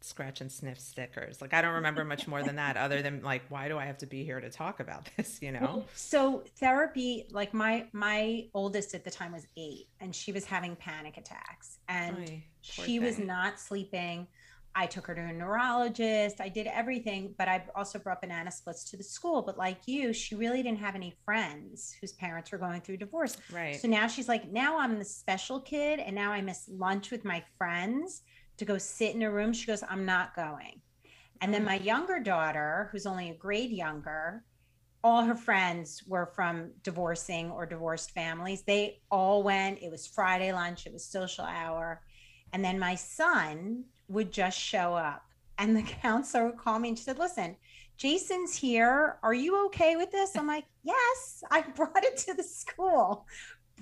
scratch 0.00 0.40
and 0.40 0.50
sniff 0.52 0.79
stickers. 0.79 1.40
Like 1.40 1.52
I 1.52 1.62
don't 1.62 1.74
remember 1.74 2.05
much 2.05 2.29
more 2.29 2.42
than 2.42 2.57
that 2.57 2.76
other 2.76 3.02
than 3.02 3.22
like 3.22 3.42
why 3.48 3.68
do 3.68 3.79
I 3.79 3.87
have 3.87 3.98
to 3.98 4.07
be 4.07 4.24
here 4.24 4.40
to 4.40 4.50
talk 4.50 4.81
about 4.81 5.09
this, 5.16 5.40
you 5.42 5.52
know? 5.52 5.85
So 5.94 6.44
therapy 6.59 7.26
like 7.31 7.52
my 7.52 7.87
my 7.92 8.46
oldest 8.55 8.94
at 8.94 9.05
the 9.05 9.11
time 9.11 9.33
was 9.33 9.46
8 9.57 9.88
and 10.00 10.14
she 10.14 10.33
was 10.33 10.44
having 10.44 10.76
panic 10.76 11.16
attacks 11.16 11.79
and 11.88 12.18
Oy, 12.18 12.44
she 12.61 12.83
thing. 12.83 13.02
was 13.02 13.18
not 13.18 13.59
sleeping. 13.59 14.29
I 14.78 14.84
took 14.84 15.06
her 15.06 15.14
to 15.14 15.22
a 15.22 15.32
neurologist. 15.32 16.38
I 16.38 16.50
did 16.50 16.66
everything, 16.66 17.34
but 17.38 17.48
I 17.48 17.64
also 17.74 17.98
brought 17.98 18.20
banana 18.20 18.50
splits 18.50 18.84
to 18.90 18.98
the 18.98 19.02
school. 19.02 19.40
But 19.40 19.56
like 19.56 19.78
you, 19.86 20.12
she 20.12 20.34
really 20.34 20.62
didn't 20.62 20.80
have 20.80 20.94
any 20.94 21.16
friends 21.24 21.96
whose 21.98 22.12
parents 22.12 22.52
were 22.52 22.58
going 22.58 22.82
through 22.82 22.98
divorce. 22.98 23.38
Right. 23.50 23.80
So 23.80 23.88
now 23.88 24.06
she's 24.06 24.28
like, 24.28 24.52
now 24.52 24.78
I'm 24.78 24.98
the 24.98 25.04
special 25.04 25.60
kid, 25.60 25.98
and 25.98 26.14
now 26.14 26.30
I 26.30 26.42
miss 26.42 26.68
lunch 26.68 27.10
with 27.10 27.24
my 27.24 27.42
friends 27.56 28.20
to 28.58 28.66
go 28.66 28.76
sit 28.76 29.14
in 29.14 29.22
a 29.22 29.30
room. 29.30 29.54
She 29.54 29.66
goes, 29.66 29.82
I'm 29.88 30.04
not 30.04 30.36
going. 30.36 30.82
And 31.40 31.54
then 31.54 31.62
mm. 31.62 31.66
my 31.66 31.78
younger 31.78 32.20
daughter, 32.20 32.90
who's 32.92 33.06
only 33.06 33.30
a 33.30 33.34
grade 33.34 33.70
younger, 33.70 34.44
all 35.02 35.22
her 35.22 35.34
friends 35.34 36.02
were 36.06 36.32
from 36.34 36.72
divorcing 36.82 37.50
or 37.50 37.64
divorced 37.64 38.10
families. 38.10 38.62
They 38.62 39.00
all 39.10 39.42
went. 39.42 39.78
It 39.80 39.90
was 39.90 40.06
Friday 40.06 40.52
lunch, 40.52 40.84
it 40.84 40.92
was 40.92 41.06
social 41.06 41.46
hour. 41.46 42.02
And 42.52 42.62
then 42.62 42.78
my 42.78 42.94
son 42.94 43.84
would 44.08 44.32
just 44.32 44.58
show 44.58 44.94
up. 44.94 45.22
And 45.58 45.76
the 45.76 45.82
counselor 46.02 46.46
would 46.46 46.58
call 46.58 46.78
me 46.78 46.90
and 46.90 46.98
she 46.98 47.04
said, 47.04 47.18
Listen, 47.18 47.56
Jason's 47.96 48.54
here. 48.54 49.18
Are 49.22 49.34
you 49.34 49.66
okay 49.66 49.96
with 49.96 50.10
this? 50.10 50.36
I'm 50.36 50.46
like, 50.46 50.64
Yes, 50.84 51.42
I 51.50 51.62
brought 51.74 52.04
it 52.04 52.16
to 52.18 52.34
the 52.34 52.42
school 52.44 53.26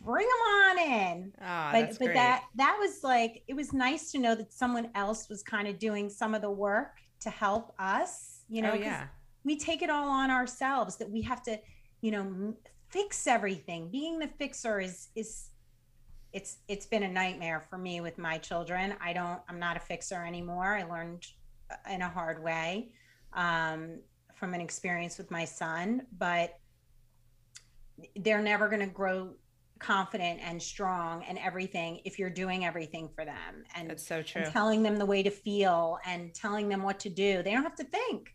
bring 0.03 0.27
him 0.27 0.31
on 0.31 0.79
in. 0.79 1.33
Oh, 1.41 1.69
but 1.73 1.89
but 1.91 1.99
great. 1.99 2.15
that 2.15 2.45
that 2.57 2.77
was 2.79 3.03
like 3.03 3.43
it 3.49 3.55
was 3.55 3.73
nice 3.73 4.13
to 4.13 4.19
know 4.19 4.35
that 4.35 4.53
someone 4.53 4.91
else 4.95 5.29
was 5.29 5.43
kind 5.43 5.67
of 5.69 5.79
doing 5.79 6.11
some 6.11 6.35
of 6.35 6.43
the 6.43 6.51
work 6.51 6.99
to 7.21 7.31
help 7.31 7.75
us. 7.79 8.43
You 8.49 8.63
know, 8.63 8.73
oh, 8.73 8.77
yeah. 8.77 9.07
we 9.45 9.57
take 9.57 9.83
it 9.83 9.91
all 9.91 10.09
on 10.09 10.31
ourselves 10.31 10.97
that 10.97 11.11
we 11.11 11.23
have 11.23 11.43
to, 11.45 11.59
you 12.03 12.11
know, 12.11 12.55
fix 12.91 13.27
everything. 13.27 13.91
Being 13.91 14.19
the 14.19 14.29
fixer 14.39 14.81
is 14.81 15.09
is 15.15 15.51
it's 16.35 16.59
it's 16.67 16.85
been 16.85 17.05
a 17.05 17.09
nightmare 17.09 17.65
for 17.71 17.79
me 17.79 18.01
with 18.01 18.19
my 18.19 18.37
children. 18.39 18.95
I 19.01 19.13
don't 19.13 19.41
I'm 19.49 19.61
not 19.61 19.77
a 19.77 19.81
fixer 19.81 20.23
anymore. 20.25 20.77
I 20.77 20.83
learned 20.83 21.25
uh, 21.71 21.77
in 21.91 22.03
a 22.03 22.09
hard 22.09 22.43
way 22.43 22.91
um, 23.33 24.01
from 24.35 24.53
an 24.53 24.61
experience 24.61 25.17
with 25.17 25.31
my 25.31 25.45
son, 25.45 26.03
but 26.19 26.59
they're 28.17 28.43
never 28.43 28.69
going 28.69 28.81
to 28.81 28.87
grow 28.87 29.31
confident 29.79 30.41
and 30.43 30.61
strong 30.61 31.25
and 31.25 31.39
everything 31.39 32.01
if 32.05 32.19
you're 32.19 32.31
doing 32.31 32.65
everything 32.65 33.09
for 33.15 33.25
them 33.25 33.65
and 33.75 33.91
it's 33.91 34.07
so 34.07 34.23
true 34.23 34.45
telling 34.51 34.83
them 34.83 34.97
the 34.97 35.05
way 35.05 35.23
to 35.23 35.31
feel 35.31 35.99
and 36.07 36.33
telling 36.33 36.69
them 36.69 36.83
what 36.83 36.99
to 36.99 37.11
do 37.11 37.43
they 37.43 37.51
don't 37.51 37.65
have 37.65 37.75
to 37.75 37.85
think 37.85 38.35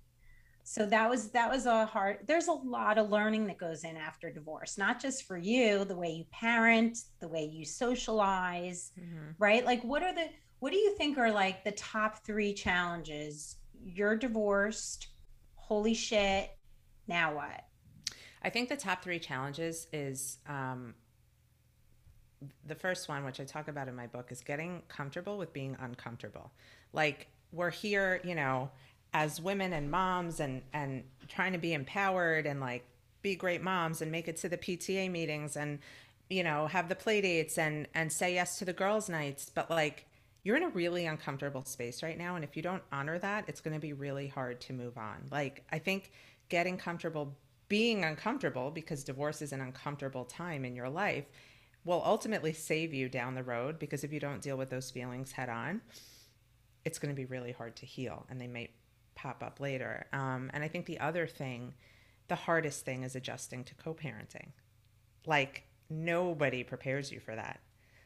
so 0.70 0.86
that 0.86 1.10
was 1.10 1.32
that 1.32 1.50
was 1.50 1.66
a 1.66 1.84
hard 1.88 2.20
there's 2.28 2.48
a 2.48 2.52
lot 2.52 3.00
of 3.00 3.10
learning 3.10 3.48
that 3.48 3.58
goes 3.58 3.84
in 3.84 3.98
after 3.98 4.32
divorce 4.32 4.78
not 4.78 5.02
just 5.02 5.24
for 5.24 5.36
you 5.36 5.84
the 5.84 5.96
way 5.96 6.12
you 6.12 6.24
parent 6.32 6.96
the 7.22 7.28
way 7.28 7.44
you 7.44 7.66
socialize 7.66 8.92
mm-hmm. 9.00 9.32
right 9.40 9.66
like 9.66 9.84
what 9.84 10.04
are 10.04 10.14
the 10.14 10.26
what 10.60 10.72
do 10.72 10.78
you 10.78 10.96
think 10.96 11.18
are 11.18 11.32
like 11.32 11.64
the 11.64 11.72
top 11.72 12.24
three 12.24 12.54
challenges 12.54 13.56
you're 13.84 14.16
divorced 14.16 15.08
holy 15.56 15.96
shit 15.96 16.52
now 17.08 17.34
what 17.34 17.66
i 18.44 18.50
think 18.50 18.70
the 18.70 18.78
top 18.78 19.04
three 19.04 19.20
challenges 19.20 19.88
is 19.92 20.38
um, 20.48 20.94
the 22.66 22.76
first 22.76 23.10
one, 23.10 23.26
which 23.26 23.42
I 23.42 23.44
talk 23.44 23.68
about 23.68 23.90
in 23.90 23.96
my 23.98 24.08
book, 24.08 24.32
is 24.32 24.40
getting 24.40 24.82
comfortable 24.88 25.38
with 25.38 25.52
being 25.52 25.76
uncomfortable. 25.82 26.52
Like 26.94 27.28
we're 27.52 27.70
here, 27.70 28.22
you 28.24 28.34
know, 28.34 28.72
as 29.13 29.41
women 29.41 29.74
and 29.74 29.89
moms 29.89 30.39
and 30.39 30.62
and 30.74 31.04
trying 31.28 31.54
to 31.54 31.58
be 31.58 31.74
empowered 31.74 32.45
and 32.45 32.60
like 32.60 32.86
be 33.22 33.36
great 33.36 33.62
moms 33.62 34.02
and 34.02 34.12
make 34.12 34.28
it 34.28 34.38
to 34.38 34.50
the 34.50 34.58
PTA 34.58 35.12
meetings 35.12 35.58
and 35.58 35.80
you 36.30 36.43
know 36.43 36.67
have 36.67 36.89
the 36.89 36.95
play 36.95 37.22
dates 37.22 37.58
and 37.58 37.88
and 37.93 38.12
say 38.12 38.34
yes 38.34 38.60
to 38.60 38.65
the 38.65 38.74
girls 38.74 39.10
nights. 39.10 39.52
But 39.54 39.69
like 39.69 40.06
you're 40.43 40.56
in 40.56 40.63
a 40.63 40.69
really 40.69 41.06
uncomfortable 41.06 41.65
space 41.65 42.02
right 42.02 42.17
now. 42.17 42.36
And 42.36 42.43
if 42.43 42.56
you 42.56 42.62
don't 42.62 42.84
honor 42.91 43.19
that 43.19 43.45
it's 43.48 43.62
going 43.62 43.74
to 43.74 43.80
be 43.80 43.93
really 43.93 44.28
hard 44.28 44.62
to 44.62 44.74
move 44.74 44.98
on. 44.98 45.28
Like 45.32 45.63
i 45.72 45.80
think 45.80 46.12
getting 46.50 46.78
comfortable 46.78 47.36
being 47.67 48.04
uncomfortable 48.04 48.72
because 48.72 49.04
divorce 49.04 49.41
is 49.41 49.54
an 49.54 49.62
uncomfortable 49.62 50.26
time 50.26 50.65
in 50.65 50.76
your 50.76 50.89
life 50.89 51.26
will 51.86 52.02
ultimately 52.04 52.52
save 52.52 52.93
you 52.93 53.08
down 53.08 53.36
the 53.36 53.43
road. 53.43 53.80
Because 53.80 54.04
if 54.04 54.12
you 54.13 54.19
don't 54.19 54.41
deal 54.41 54.58
with 54.58 54.69
those 54.69 54.91
feelings 54.91 55.32
head 55.32 55.50
on 55.50 55.82
it's 56.86 57.00
going 57.00 57.13
to 57.13 57.15
be 57.15 57.26
really 57.26 57.52
hard 57.52 57.76
to 57.78 57.86
heal. 57.86 58.26
And 58.30 58.39
they 58.39 58.48
might 58.48 58.72
pop 59.22 59.44
up 59.44 59.60
later. 59.60 60.06
Um, 60.14 60.50
and 60.54 60.64
I 60.64 60.68
think 60.68 60.86
the 60.86 61.00
other 61.00 61.28
thing, 61.28 61.74
the 62.28 62.36
hardest 62.36 62.86
thing 62.86 63.04
is 63.04 63.16
adjusting 63.16 63.64
to 63.66 63.76
co 63.76 63.94
parenting. 63.94 64.50
Like, 65.26 65.64
nobody 65.90 66.64
prepares 66.64 67.12
you 67.12 67.20
for 67.20 67.36
that. 67.36 67.60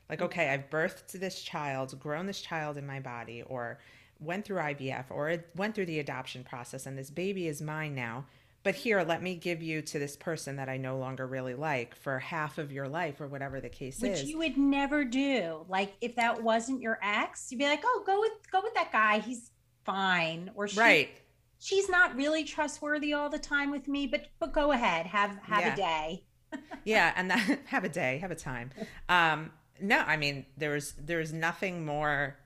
Like, 0.10 0.19
mm. 0.19 0.26
okay, 0.26 0.49
I've 0.49 0.69
birthed 0.69 1.12
this 1.12 1.41
child, 1.41 1.99
grown 1.99 2.26
this 2.26 2.41
child 2.41 2.78
in 2.78 2.86
my 2.86 2.99
body, 2.99 3.43
or 3.43 3.80
went 4.19 4.45
through 4.45 4.58
IVF, 4.58 5.06
or 5.10 5.43
went 5.56 5.76
through 5.76 5.86
the 5.86 5.99
adoption 5.99 6.43
process, 6.43 6.86
and 6.86 6.97
this 6.97 7.10
baby 7.10 7.47
is 7.47 7.62
mine 7.62 7.95
now 7.95 8.26
but 8.63 8.76
here 8.76 9.04
let 9.04 9.21
me 9.21 9.36
give 9.36 9.62
you 9.62 9.82
to 9.82 9.99
this 9.99 10.15
person 10.15 10.56
that 10.56 10.69
i 10.69 10.78
no 10.78 10.97
longer 10.97 11.28
really 11.28 11.54
like 11.54 11.95
for 11.95 12.17
half 12.19 12.58
of 12.58 12.71
your 12.71 12.88
life 12.88 13.21
or 13.21 13.28
whatever 13.28 13.62
the 13.62 13.69
case 13.69 13.99
Which 13.99 14.12
is 14.12 14.21
which 14.21 14.30
you 14.30 14.38
would 14.39 14.58
never 14.58 15.04
do 15.04 15.65
like 15.69 15.93
if 16.02 16.15
that 16.15 16.41
wasn't 16.41 16.82
your 16.82 16.97
ex 17.04 17.52
you'd 17.52 17.60
be 17.60 17.65
like 17.65 17.84
oh 17.86 18.04
go 18.06 18.19
with 18.19 18.32
go 18.52 18.62
with 18.63 18.73
that 18.73 18.91
guy 18.91 19.19
he's 19.19 19.52
fine 19.85 20.51
or 20.55 20.67
she, 20.67 20.79
right 20.79 21.21
she's 21.59 21.89
not 21.89 22.15
really 22.15 22.43
trustworthy 22.43 23.13
all 23.13 23.29
the 23.29 23.39
time 23.39 23.71
with 23.71 23.87
me 23.87 24.07
but 24.07 24.27
but 24.39 24.53
go 24.53 24.71
ahead 24.71 25.05
have 25.05 25.37
have 25.43 25.61
yeah. 25.61 25.73
a 25.73 25.75
day 25.75 26.23
yeah 26.85 27.13
and 27.15 27.29
that 27.29 27.59
have 27.65 27.83
a 27.83 27.89
day 27.89 28.17
have 28.17 28.31
a 28.31 28.35
time 28.35 28.71
um 29.09 29.51
no 29.81 29.99
i 29.99 30.17
mean 30.17 30.45
there's 30.57 30.93
there's 30.93 31.33
nothing 31.33 31.85
more 31.85 32.37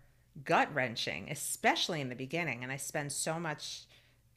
gut 0.44 0.70
wrenching 0.74 1.30
especially 1.32 2.00
in 2.00 2.10
the 2.10 2.16
beginning 2.16 2.64
and 2.64 2.72
i 2.72 2.78
spend 2.78 3.12
so 3.12 3.40
much 3.40 3.84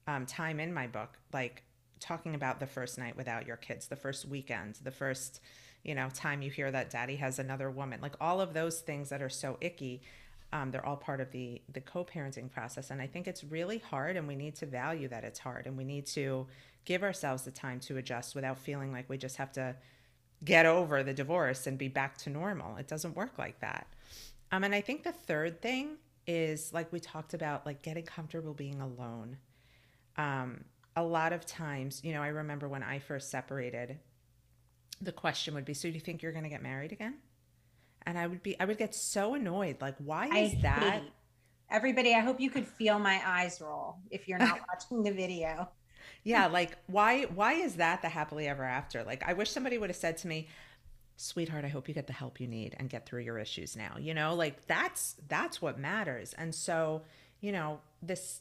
um, 0.07 0.27
time 0.27 0.59
in 0.59 0.73
my 0.73 0.87
book 0.87 1.19
like 1.33 1.63
talking 2.01 2.35
about 2.35 2.59
the 2.59 2.67
first 2.67 2.99
night 2.99 3.17
without 3.17 3.47
your 3.47 3.57
kids, 3.57 3.87
the 3.87 3.97
first 3.97 4.27
weekend, 4.27 4.77
the 4.83 4.91
first, 4.91 5.41
you 5.85 5.95
know, 5.95 6.09
time 6.13 6.43
you 6.43 6.51
hear 6.51 6.71
that 6.71 6.91
daddy 6.91 7.17
has 7.17 7.39
another 7.39 7.71
woman, 7.71 8.01
like 8.01 8.15
all 8.21 8.41
of 8.41 8.55
those 8.55 8.81
things 8.81 9.11
that 9.11 9.23
are 9.23 9.29
so 9.29 9.59
icky. 9.61 10.03
Um, 10.53 10.71
they're 10.71 10.85
all 10.85 10.97
part 10.97 11.21
of 11.21 11.31
the 11.31 11.63
the 11.73 11.81
co-parenting 11.81 12.51
process. 12.51 12.91
And 12.91 13.01
i 13.01 13.07
think 13.07 13.29
it's 13.29 13.45
really 13.45 13.79
hard 13.79 14.17
and 14.17 14.27
we 14.27 14.35
need 14.35 14.57
to 14.57 14.67
value 14.67 15.09
that 15.09 15.25
it's 15.25 15.39
hard 15.39 15.67
and 15.67 15.77
we 15.77 15.85
need 15.85 16.07
to 16.07 16.47
give 16.85 17.03
ourselves 17.03 17.45
the 17.45 17.51
time 17.51 17.79
to 17.81 17.99
adjust 17.99 18.35
without 18.35 18.59
feeling 18.59 18.93
like 18.93 19.09
we 19.09 19.17
just 19.17 19.37
have 19.37 19.53
to 19.53 19.77
get 20.45 20.67
over 20.67 21.03
the 21.03 21.13
divorce 21.13 21.67
and 21.67 21.77
be 21.77 21.89
back 21.89 22.17
to 22.17 22.31
normal. 22.31 22.77
It 22.79 22.89
doesn't 22.89 23.15
work 23.15 23.39
like 23.39 23.61
that. 23.61 23.87
Um, 24.53 24.65
and 24.65 24.75
i 24.75 24.81
think 24.81 25.05
the 25.05 25.13
third 25.13 25.63
thing 25.63 25.99
is 26.27 26.73
like 26.73 26.93
we 26.93 27.01
talked 27.01 27.35
about 27.35 27.67
like 27.67 27.83
getting 27.83 28.05
comfortable 28.05 28.55
being 28.55 28.81
alone. 28.81 29.37
Um, 30.17 30.65
a 30.97 31.03
lot 31.03 31.33
of 31.33 31.47
times, 31.47 32.03
you 32.05 32.13
know, 32.13 32.23
I 32.23 32.29
remember 32.29 32.69
when 32.69 32.83
I 32.83 32.99
first 32.99 33.31
separated, 33.31 33.99
the 35.01 35.13
question 35.13 35.55
would 35.55 35.65
be, 35.65 35.75
"So 35.75 35.89
do 35.89 35.95
you 35.95 36.01
think 36.01 36.23
you're 36.23 36.33
going 36.33 36.45
to 36.45 36.51
get 36.51 36.63
married 36.63 36.93
again?" 36.93 37.19
And 38.11 38.19
I 38.19 38.27
would 38.27 38.43
be, 38.43 38.59
I 38.59 38.65
would 38.65 38.77
get 38.77 38.93
so 38.93 39.35
annoyed. 39.35 39.77
Like, 39.81 39.95
why 39.99 40.27
is 40.27 40.55
I 40.55 40.59
that? 40.63 41.03
Everybody, 41.71 42.13
I 42.13 42.19
hope 42.19 42.41
you 42.41 42.51
could 42.51 42.67
feel 42.67 42.99
my 42.99 43.23
eyes 43.25 43.61
roll 43.61 43.99
if 44.11 44.27
you're 44.27 44.41
not 44.41 44.59
watching 44.69 45.05
the 45.05 45.13
video. 45.13 45.69
Yeah, 46.25 46.49
like 46.49 46.77
why? 46.89 47.23
Why 47.27 47.53
is 47.53 47.77
that 47.77 48.03
the 48.03 48.09
happily 48.09 48.49
ever 48.49 48.65
after? 48.65 49.05
Like, 49.05 49.23
I 49.25 49.35
wish 49.35 49.51
somebody 49.51 49.79
would 49.79 49.91
have 49.91 49.97
said 49.97 50.17
to 50.19 50.29
me, 50.29 50.49
sweetheart 51.17 51.67
i 51.67 51.69
hope 51.69 51.87
you 51.87 51.93
get 51.93 52.07
the 52.07 52.15
help 52.15 52.41
you 52.41 52.47
need 52.47 52.75
and 52.79 52.89
get 52.89 53.05
through 53.05 53.21
your 53.21 53.39
issues 53.39 53.77
now 53.77 53.95
you 54.01 54.15
know 54.15 54.35
like 54.35 54.65
that's 54.67 55.17
that's 55.29 55.61
what 55.61 55.79
matters 55.79 56.35
and 56.39 56.55
so 56.55 57.03
you 57.43 57.53
know 57.53 57.79
this 58.01 58.41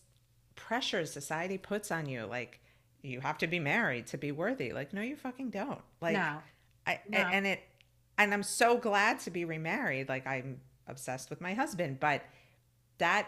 pressure 0.56 1.06
society 1.06 1.58
puts 1.58 1.92
on 1.92 2.08
you 2.08 2.24
like 2.24 2.62
you 3.02 3.20
have 3.20 3.38
to 3.38 3.48
be 3.48 3.60
married 3.60 4.08
to 4.08 4.18
be 4.18 4.32
worthy 4.32 4.72
like 4.72 4.94
no 4.94 5.02
you 5.02 5.18
fucking 5.18 5.50
don't 5.50 5.82
like 6.00 6.16
no. 6.16 6.38
I, 6.88 7.02
no. 7.10 7.18
and 7.18 7.46
it 7.46 7.60
and 8.20 8.34
i'm 8.34 8.44
so 8.44 8.78
glad 8.78 9.20
to 9.20 9.32
be 9.32 9.46
remarried 9.46 10.08
like 10.08 10.28
i'm 10.28 10.60
obsessed 10.88 11.30
with 11.30 11.42
my 11.42 11.54
husband 11.54 12.00
but 12.00 12.22
that 13.00 13.28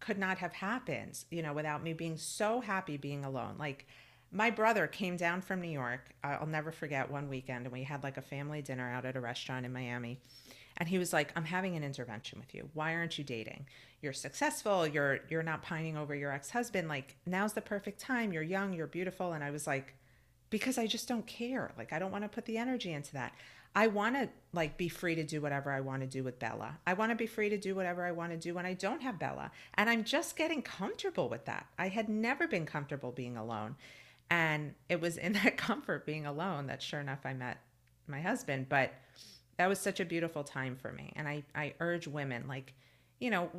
could 0.00 0.18
not 0.18 0.38
have 0.38 0.52
happened 0.52 1.24
you 1.30 1.42
know 1.42 1.52
without 1.52 1.82
me 1.82 1.92
being 1.92 2.16
so 2.16 2.60
happy 2.60 2.96
being 2.96 3.24
alone. 3.24 3.56
Like 3.58 3.86
my 4.30 4.50
brother 4.50 4.86
came 4.86 5.16
down 5.16 5.40
from 5.40 5.60
new 5.60 5.70
york 5.70 6.10
i'll 6.22 6.46
never 6.46 6.70
forget 6.70 7.10
one 7.10 7.30
weekend 7.30 7.64
and 7.64 7.72
we 7.72 7.82
had 7.82 8.02
like 8.02 8.18
a 8.18 8.22
family 8.22 8.60
dinner 8.60 8.86
out 8.86 9.06
at 9.06 9.16
a 9.16 9.20
restaurant 9.20 9.66
in 9.66 9.72
miami. 9.72 10.20
And 10.76 10.88
he 10.88 10.98
was 10.98 11.12
like 11.12 11.32
i'm 11.34 11.44
having 11.44 11.74
an 11.76 11.82
intervention 11.82 12.38
with 12.38 12.54
you. 12.54 12.68
Why 12.74 12.94
aren't 12.94 13.18
you 13.18 13.24
dating? 13.24 13.66
You're 14.00 14.12
successful. 14.12 14.86
You're 14.86 15.20
you're 15.28 15.42
not 15.42 15.62
pining 15.62 15.96
over 15.96 16.14
your 16.14 16.30
ex-husband. 16.30 16.88
Like 16.88 17.16
now's 17.26 17.54
the 17.54 17.60
perfect 17.60 18.00
time. 18.00 18.32
You're 18.32 18.44
young. 18.44 18.72
You're 18.72 18.86
beautiful. 18.86 19.32
And 19.32 19.42
i 19.42 19.50
was 19.50 19.66
like 19.66 19.94
because 20.50 20.78
i 20.78 20.86
just 20.86 21.08
don't 21.08 21.26
care. 21.26 21.72
Like 21.76 21.92
i 21.92 21.98
don't 21.98 22.12
want 22.12 22.24
to 22.24 22.28
put 22.28 22.44
the 22.44 22.58
energy 22.58 22.92
into 22.92 23.14
that 23.14 23.32
i 23.74 23.86
want 23.86 24.14
to 24.14 24.28
like 24.52 24.76
be 24.76 24.88
free 24.88 25.14
to 25.14 25.24
do 25.24 25.40
whatever 25.40 25.70
i 25.70 25.80
want 25.80 26.00
to 26.00 26.06
do 26.06 26.22
with 26.24 26.38
bella. 26.38 26.78
I 26.86 26.94
want 26.94 27.10
to 27.10 27.16
be 27.16 27.26
free 27.26 27.48
to 27.50 27.58
do 27.58 27.74
whatever 27.74 28.04
i 28.04 28.12
want 28.12 28.32
to 28.32 28.38
do 28.38 28.54
when 28.54 28.66
i 28.66 28.74
don't 28.74 29.02
have 29.02 29.18
bella. 29.18 29.50
And 29.74 29.88
i'm 29.90 30.04
just 30.04 30.36
getting 30.36 30.62
comfortable 30.62 31.28
with 31.28 31.44
that. 31.46 31.66
I 31.78 31.88
had 31.88 32.08
never 32.08 32.48
been 32.48 32.66
comfortable 32.66 33.12
being 33.12 33.36
alone. 33.36 33.76
And 34.30 34.74
it 34.88 35.00
was 35.00 35.16
in 35.16 35.32
that 35.44 35.56
comfort 35.56 36.06
being 36.06 36.26
alone 36.26 36.66
that 36.66 36.82
sure 36.82 37.00
enough 37.00 37.20
i 37.24 37.32
met 37.34 37.58
my 38.06 38.20
husband. 38.20 38.68
But 38.68 38.92
that 39.58 39.68
was 39.68 39.78
such 39.78 40.00
a 40.00 40.04
beautiful 40.04 40.44
time 40.44 40.76
for 40.76 40.92
me. 40.92 41.12
And 41.16 41.28
i 41.28 41.44
i 41.54 41.74
urge 41.80 42.06
women 42.06 42.46
like 42.48 42.74
you 43.20 43.30
know 43.30 43.50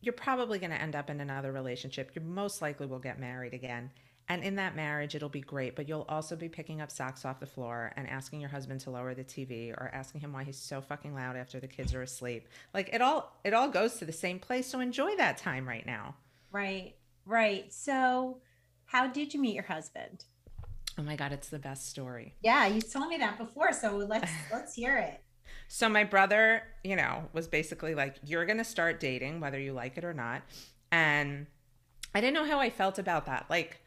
you're 0.00 0.12
probably 0.12 0.58
going 0.58 0.70
to 0.70 0.80
end 0.80 0.94
up 0.94 1.10
in 1.10 1.20
another 1.20 1.50
relationship. 1.52 2.12
You 2.14 2.22
most 2.22 2.62
likely 2.62 2.86
will 2.86 3.00
get 3.00 3.18
married 3.18 3.52
again. 3.52 3.90
And 4.28 4.44
in 4.44 4.56
that 4.56 4.76
marriage, 4.76 5.14
it'll 5.14 5.30
be 5.30 5.40
great, 5.40 5.74
but 5.74 5.88
you'll 5.88 6.04
also 6.08 6.36
be 6.36 6.48
picking 6.48 6.80
up 6.82 6.90
socks 6.90 7.24
off 7.24 7.40
the 7.40 7.46
floor 7.46 7.92
and 7.96 8.06
asking 8.08 8.40
your 8.40 8.50
husband 8.50 8.80
to 8.80 8.90
lower 8.90 9.14
the 9.14 9.24
TV 9.24 9.70
or 9.70 9.90
asking 9.94 10.20
him 10.20 10.32
why 10.32 10.44
he's 10.44 10.58
so 10.58 10.82
fucking 10.82 11.14
loud 11.14 11.36
after 11.36 11.58
the 11.60 11.66
kids 11.66 11.94
are 11.94 12.02
asleep. 12.02 12.48
Like 12.74 12.90
it 12.92 13.00
all 13.00 13.38
it 13.44 13.54
all 13.54 13.68
goes 13.68 13.94
to 13.96 14.04
the 14.04 14.12
same 14.12 14.38
place. 14.38 14.66
So 14.66 14.80
enjoy 14.80 15.16
that 15.16 15.38
time 15.38 15.66
right 15.66 15.86
now. 15.86 16.14
Right. 16.52 16.94
Right. 17.24 17.72
So 17.72 18.38
how 18.84 19.06
did 19.06 19.32
you 19.32 19.40
meet 19.40 19.54
your 19.54 19.64
husband? 19.64 20.24
Oh 20.98 21.02
my 21.02 21.16
god, 21.16 21.32
it's 21.32 21.48
the 21.48 21.58
best 21.58 21.88
story. 21.88 22.34
Yeah, 22.42 22.66
you 22.66 22.82
told 22.82 23.08
me 23.08 23.16
that 23.18 23.38
before, 23.38 23.72
so 23.72 23.96
let's 23.96 24.30
let's 24.52 24.74
hear 24.74 24.98
it. 24.98 25.22
So 25.68 25.88
my 25.88 26.04
brother, 26.04 26.62
you 26.82 26.96
know, 26.96 27.28
was 27.32 27.46
basically 27.46 27.94
like, 27.94 28.16
you're 28.24 28.46
going 28.46 28.58
to 28.58 28.64
start 28.64 29.00
dating, 29.00 29.40
whether 29.40 29.58
you 29.58 29.72
like 29.72 29.98
it 29.98 30.04
or 30.04 30.14
not. 30.14 30.42
And 30.90 31.46
I 32.14 32.20
didn't 32.20 32.34
know 32.34 32.46
how 32.46 32.58
I 32.58 32.70
felt 32.70 32.98
about 32.98 33.26
that. 33.26 33.46
Like, 33.50 33.80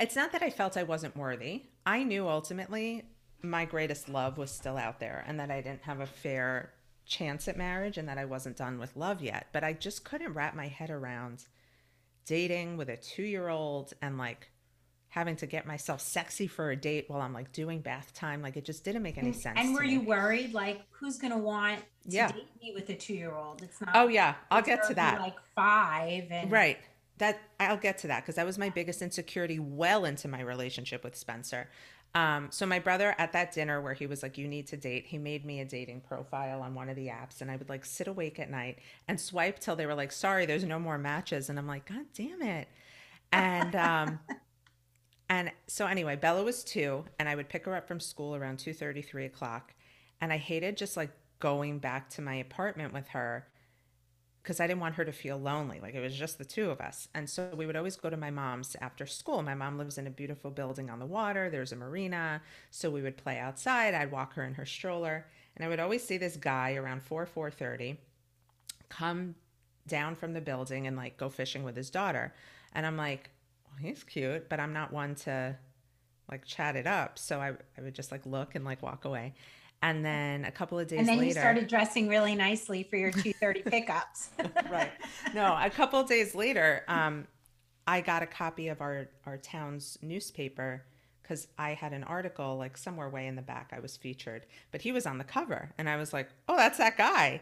it's 0.00 0.16
not 0.16 0.32
that 0.32 0.42
I 0.42 0.50
felt 0.50 0.76
I 0.76 0.84
wasn't 0.84 1.16
worthy. 1.16 1.62
I 1.84 2.04
knew 2.04 2.28
ultimately 2.28 3.04
my 3.42 3.64
greatest 3.64 4.08
love 4.08 4.38
was 4.38 4.50
still 4.50 4.76
out 4.76 5.00
there 5.00 5.24
and 5.26 5.38
that 5.40 5.50
I 5.50 5.60
didn't 5.60 5.82
have 5.82 6.00
a 6.00 6.06
fair 6.06 6.72
chance 7.04 7.48
at 7.48 7.56
marriage 7.56 7.98
and 7.98 8.08
that 8.08 8.18
I 8.18 8.24
wasn't 8.24 8.56
done 8.56 8.78
with 8.78 8.96
love 8.96 9.22
yet. 9.22 9.48
But 9.52 9.64
I 9.64 9.72
just 9.72 10.04
couldn't 10.04 10.34
wrap 10.34 10.54
my 10.54 10.68
head 10.68 10.90
around 10.90 11.44
dating 12.26 12.76
with 12.76 12.88
a 12.88 12.96
two 12.96 13.22
year 13.22 13.48
old 13.48 13.92
and 14.02 14.18
like 14.18 14.50
having 15.08 15.34
to 15.34 15.46
get 15.46 15.66
myself 15.66 16.00
sexy 16.00 16.46
for 16.46 16.70
a 16.70 16.76
date 16.76 17.06
while 17.08 17.22
I'm 17.22 17.32
like 17.32 17.50
doing 17.52 17.80
bath 17.80 18.12
time. 18.14 18.42
Like 18.42 18.56
it 18.56 18.64
just 18.64 18.84
didn't 18.84 19.02
make 19.02 19.18
any 19.18 19.32
sense. 19.32 19.58
And 19.58 19.74
were 19.74 19.84
you 19.84 20.00
worried 20.02 20.52
like 20.52 20.82
who's 20.90 21.18
gonna 21.18 21.38
want 21.38 21.80
to 21.80 21.84
yeah. 22.04 22.30
date 22.30 22.46
me 22.62 22.72
with 22.74 22.88
a 22.90 22.94
two 22.94 23.14
year 23.14 23.34
old? 23.34 23.62
It's 23.62 23.80
not 23.80 23.90
Oh 23.94 24.08
yeah, 24.08 24.34
I'll 24.50 24.62
get 24.62 24.86
to 24.88 24.94
that. 24.94 25.20
Like 25.20 25.36
five 25.54 26.26
and 26.30 26.52
Right. 26.52 26.78
That 27.18 27.40
I'll 27.60 27.76
get 27.76 27.98
to 27.98 28.06
that 28.08 28.22
because 28.22 28.36
that 28.36 28.46
was 28.46 28.58
my 28.58 28.70
biggest 28.70 29.02
insecurity 29.02 29.58
well 29.58 30.04
into 30.04 30.28
my 30.28 30.40
relationship 30.40 31.04
with 31.04 31.16
Spencer. 31.16 31.68
Um, 32.14 32.48
so 32.50 32.64
my 32.64 32.78
brother 32.78 33.14
at 33.18 33.32
that 33.32 33.52
dinner 33.52 33.82
where 33.82 33.94
he 33.94 34.06
was 34.06 34.22
like, 34.22 34.38
"You 34.38 34.48
need 34.48 34.66
to 34.68 34.76
date," 34.76 35.06
he 35.06 35.18
made 35.18 35.44
me 35.44 35.60
a 35.60 35.64
dating 35.64 36.02
profile 36.02 36.62
on 36.62 36.74
one 36.74 36.88
of 36.88 36.96
the 36.96 37.08
apps, 37.08 37.40
and 37.40 37.50
I 37.50 37.56
would 37.56 37.68
like 37.68 37.84
sit 37.84 38.08
awake 38.08 38.38
at 38.38 38.50
night 38.50 38.78
and 39.06 39.20
swipe 39.20 39.58
till 39.58 39.76
they 39.76 39.86
were 39.86 39.94
like, 39.94 40.12
"Sorry, 40.12 40.46
there's 40.46 40.64
no 40.64 40.78
more 40.78 40.98
matches," 40.98 41.50
and 41.50 41.58
I'm 41.58 41.66
like, 41.66 41.86
"God 41.86 42.06
damn 42.14 42.40
it!" 42.42 42.68
And 43.32 43.76
um, 43.76 44.20
And 45.28 45.52
so 45.66 45.86
anyway, 45.86 46.16
Bella 46.16 46.42
was 46.42 46.64
two, 46.64 47.04
and 47.18 47.28
I 47.28 47.34
would 47.34 47.48
pick 47.48 47.66
her 47.66 47.76
up 47.76 47.86
from 47.86 48.00
school 48.00 48.34
around 48.34 48.58
2 48.58 48.72
3 48.72 49.24
o'clock. 49.24 49.74
And 50.20 50.32
I 50.32 50.38
hated 50.38 50.76
just 50.76 50.96
like 50.96 51.10
going 51.38 51.78
back 51.78 52.08
to 52.10 52.22
my 52.22 52.34
apartment 52.34 52.92
with 52.92 53.08
her 53.08 53.46
because 54.48 54.60
I 54.60 54.66
didn't 54.66 54.80
want 54.80 54.94
her 54.94 55.04
to 55.04 55.12
feel 55.12 55.36
lonely. 55.36 55.78
Like 55.78 55.94
it 55.94 56.00
was 56.00 56.16
just 56.16 56.38
the 56.38 56.44
two 56.44 56.70
of 56.70 56.80
us. 56.80 57.06
And 57.14 57.28
so 57.28 57.50
we 57.54 57.66
would 57.66 57.76
always 57.76 57.96
go 57.96 58.08
to 58.08 58.16
my 58.16 58.30
mom's 58.30 58.74
after 58.80 59.04
school. 59.04 59.42
My 59.42 59.54
mom 59.54 59.76
lives 59.76 59.98
in 59.98 60.06
a 60.06 60.10
beautiful 60.10 60.50
building 60.50 60.88
on 60.88 60.98
the 60.98 61.04
water. 61.04 61.50
There's 61.50 61.72
a 61.72 61.76
marina. 61.76 62.40
So 62.70 62.88
we 62.88 63.02
would 63.02 63.18
play 63.18 63.38
outside. 63.38 63.92
I'd 63.92 64.10
walk 64.10 64.32
her 64.36 64.44
in 64.44 64.54
her 64.54 64.64
stroller. 64.64 65.26
And 65.54 65.66
I 65.66 65.68
would 65.68 65.80
always 65.80 66.02
see 66.02 66.16
this 66.16 66.38
guy 66.38 66.76
around 66.76 67.02
4, 67.02 67.26
4.30 67.26 67.98
come 68.88 69.34
down 69.86 70.16
from 70.16 70.32
the 70.32 70.40
building 70.40 70.86
and 70.86 70.96
like 70.96 71.18
go 71.18 71.28
fishing 71.28 71.62
with 71.62 71.76
his 71.76 71.90
daughter. 71.90 72.32
And 72.72 72.86
I'm 72.86 72.96
like, 72.96 73.28
he's 73.78 74.02
cute, 74.02 74.48
but 74.48 74.60
I'm 74.60 74.72
not 74.72 74.94
one 74.94 75.14
to 75.16 75.58
like 76.30 76.46
chat 76.46 76.74
it 76.74 76.86
up. 76.86 77.18
So 77.18 77.38
I, 77.38 77.48
I 77.76 77.82
would 77.82 77.94
just 77.94 78.10
like 78.10 78.24
look 78.24 78.54
and 78.54 78.64
like 78.64 78.82
walk 78.82 79.04
away. 79.04 79.34
And 79.80 80.04
then 80.04 80.44
a 80.44 80.50
couple 80.50 80.78
of 80.78 80.88
days 80.88 80.98
and 80.98 81.08
then 81.08 81.18
later, 81.18 81.26
you 81.26 81.32
started 81.34 81.68
dressing 81.68 82.08
really 82.08 82.34
nicely 82.34 82.82
for 82.82 82.96
your 82.96 83.12
2:30 83.12 83.64
pickups. 83.64 84.30
right. 84.70 84.90
No, 85.34 85.56
a 85.60 85.70
couple 85.70 86.00
of 86.00 86.08
days 86.08 86.34
later, 86.34 86.84
um, 86.88 87.28
I 87.86 88.00
got 88.00 88.22
a 88.22 88.26
copy 88.26 88.68
of 88.68 88.80
our 88.80 89.08
our 89.24 89.38
town's 89.38 89.96
newspaper 90.02 90.84
because 91.22 91.46
I 91.58 91.74
had 91.74 91.92
an 91.92 92.04
article 92.04 92.56
like 92.56 92.76
somewhere 92.76 93.08
way 93.08 93.26
in 93.26 93.36
the 93.36 93.42
back 93.42 93.72
I 93.74 93.80
was 93.80 93.96
featured, 93.96 94.46
but 94.72 94.82
he 94.82 94.90
was 94.90 95.06
on 95.06 95.18
the 95.18 95.24
cover, 95.24 95.72
and 95.78 95.88
I 95.88 95.96
was 95.96 96.12
like, 96.12 96.28
oh, 96.48 96.56
that's 96.56 96.78
that 96.78 96.96
guy. 96.96 97.40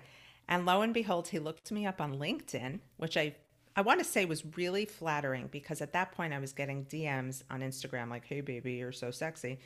And 0.48 0.66
lo 0.66 0.82
and 0.82 0.92
behold, 0.92 1.28
he 1.28 1.38
looked 1.38 1.72
me 1.72 1.86
up 1.86 2.00
on 2.00 2.18
LinkedIn, 2.18 2.80
which 2.98 3.16
I 3.16 3.34
I 3.74 3.82
want 3.82 4.00
to 4.00 4.04
say 4.04 4.24
was 4.24 4.44
really 4.56 4.86
flattering 4.86 5.48
because 5.50 5.82
at 5.82 5.92
that 5.92 6.12
point 6.12 6.32
I 6.32 6.38
was 6.38 6.52
getting 6.52 6.84
DMs 6.86 7.42
on 7.50 7.60
Instagram 7.60 8.10
like, 8.10 8.24
"Hey 8.26 8.40
baby, 8.40 8.74
you're 8.74 8.92
so 8.92 9.10
sexy." 9.10 9.58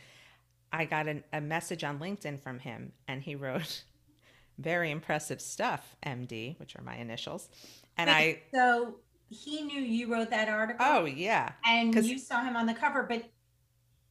I 0.72 0.84
got 0.84 1.08
an, 1.08 1.24
a 1.32 1.40
message 1.40 1.84
on 1.84 1.98
LinkedIn 1.98 2.40
from 2.40 2.58
him 2.58 2.92
and 3.08 3.22
he 3.22 3.34
wrote 3.34 3.84
very 4.58 4.90
impressive 4.90 5.40
stuff, 5.40 5.96
MD, 6.04 6.58
which 6.58 6.76
are 6.76 6.82
my 6.82 6.96
initials. 6.96 7.48
And 7.96 8.08
Wait, 8.08 8.42
I 8.52 8.56
So 8.56 8.96
he 9.28 9.62
knew 9.62 9.80
you 9.80 10.12
wrote 10.12 10.30
that 10.30 10.48
article? 10.48 10.84
Oh, 10.86 11.04
yeah. 11.04 11.52
And 11.64 11.94
you 11.94 12.18
saw 12.18 12.42
him 12.42 12.56
on 12.56 12.66
the 12.66 12.74
cover, 12.74 13.04
but 13.04 13.24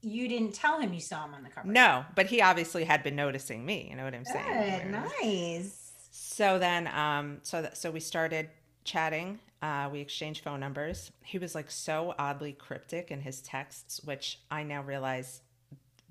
you 0.01 0.29
didn't 0.29 0.53
tell 0.53 0.79
him 0.79 0.93
you 0.93 1.01
saw 1.01 1.25
him 1.25 1.33
on 1.33 1.43
the 1.43 1.49
cover. 1.49 1.67
No, 1.67 2.05
but 2.15 2.27
he 2.27 2.41
obviously 2.41 2.85
had 2.85 3.03
been 3.03 3.15
noticing 3.15 3.65
me. 3.65 3.87
You 3.89 3.97
know 3.97 4.05
what 4.05 4.15
I'm 4.15 4.23
Good, 4.23 4.33
saying? 4.33 4.91
Nice. 4.91 5.91
So 6.11 6.57
then, 6.57 6.87
um, 6.87 7.39
so 7.43 7.61
that, 7.61 7.77
so 7.77 7.91
we 7.91 7.99
started 7.99 8.49
chatting. 8.85 9.39
Uh, 9.61 9.89
we 9.91 9.99
exchanged 9.99 10.43
phone 10.43 10.61
numbers. 10.61 11.11
He 11.23 11.37
was 11.37 11.53
like 11.53 11.69
so 11.69 12.15
oddly 12.17 12.53
cryptic 12.53 13.11
in 13.11 13.19
his 13.19 13.41
texts, 13.41 14.01
which 14.05 14.39
I 14.49 14.63
now 14.63 14.81
realize 14.81 15.41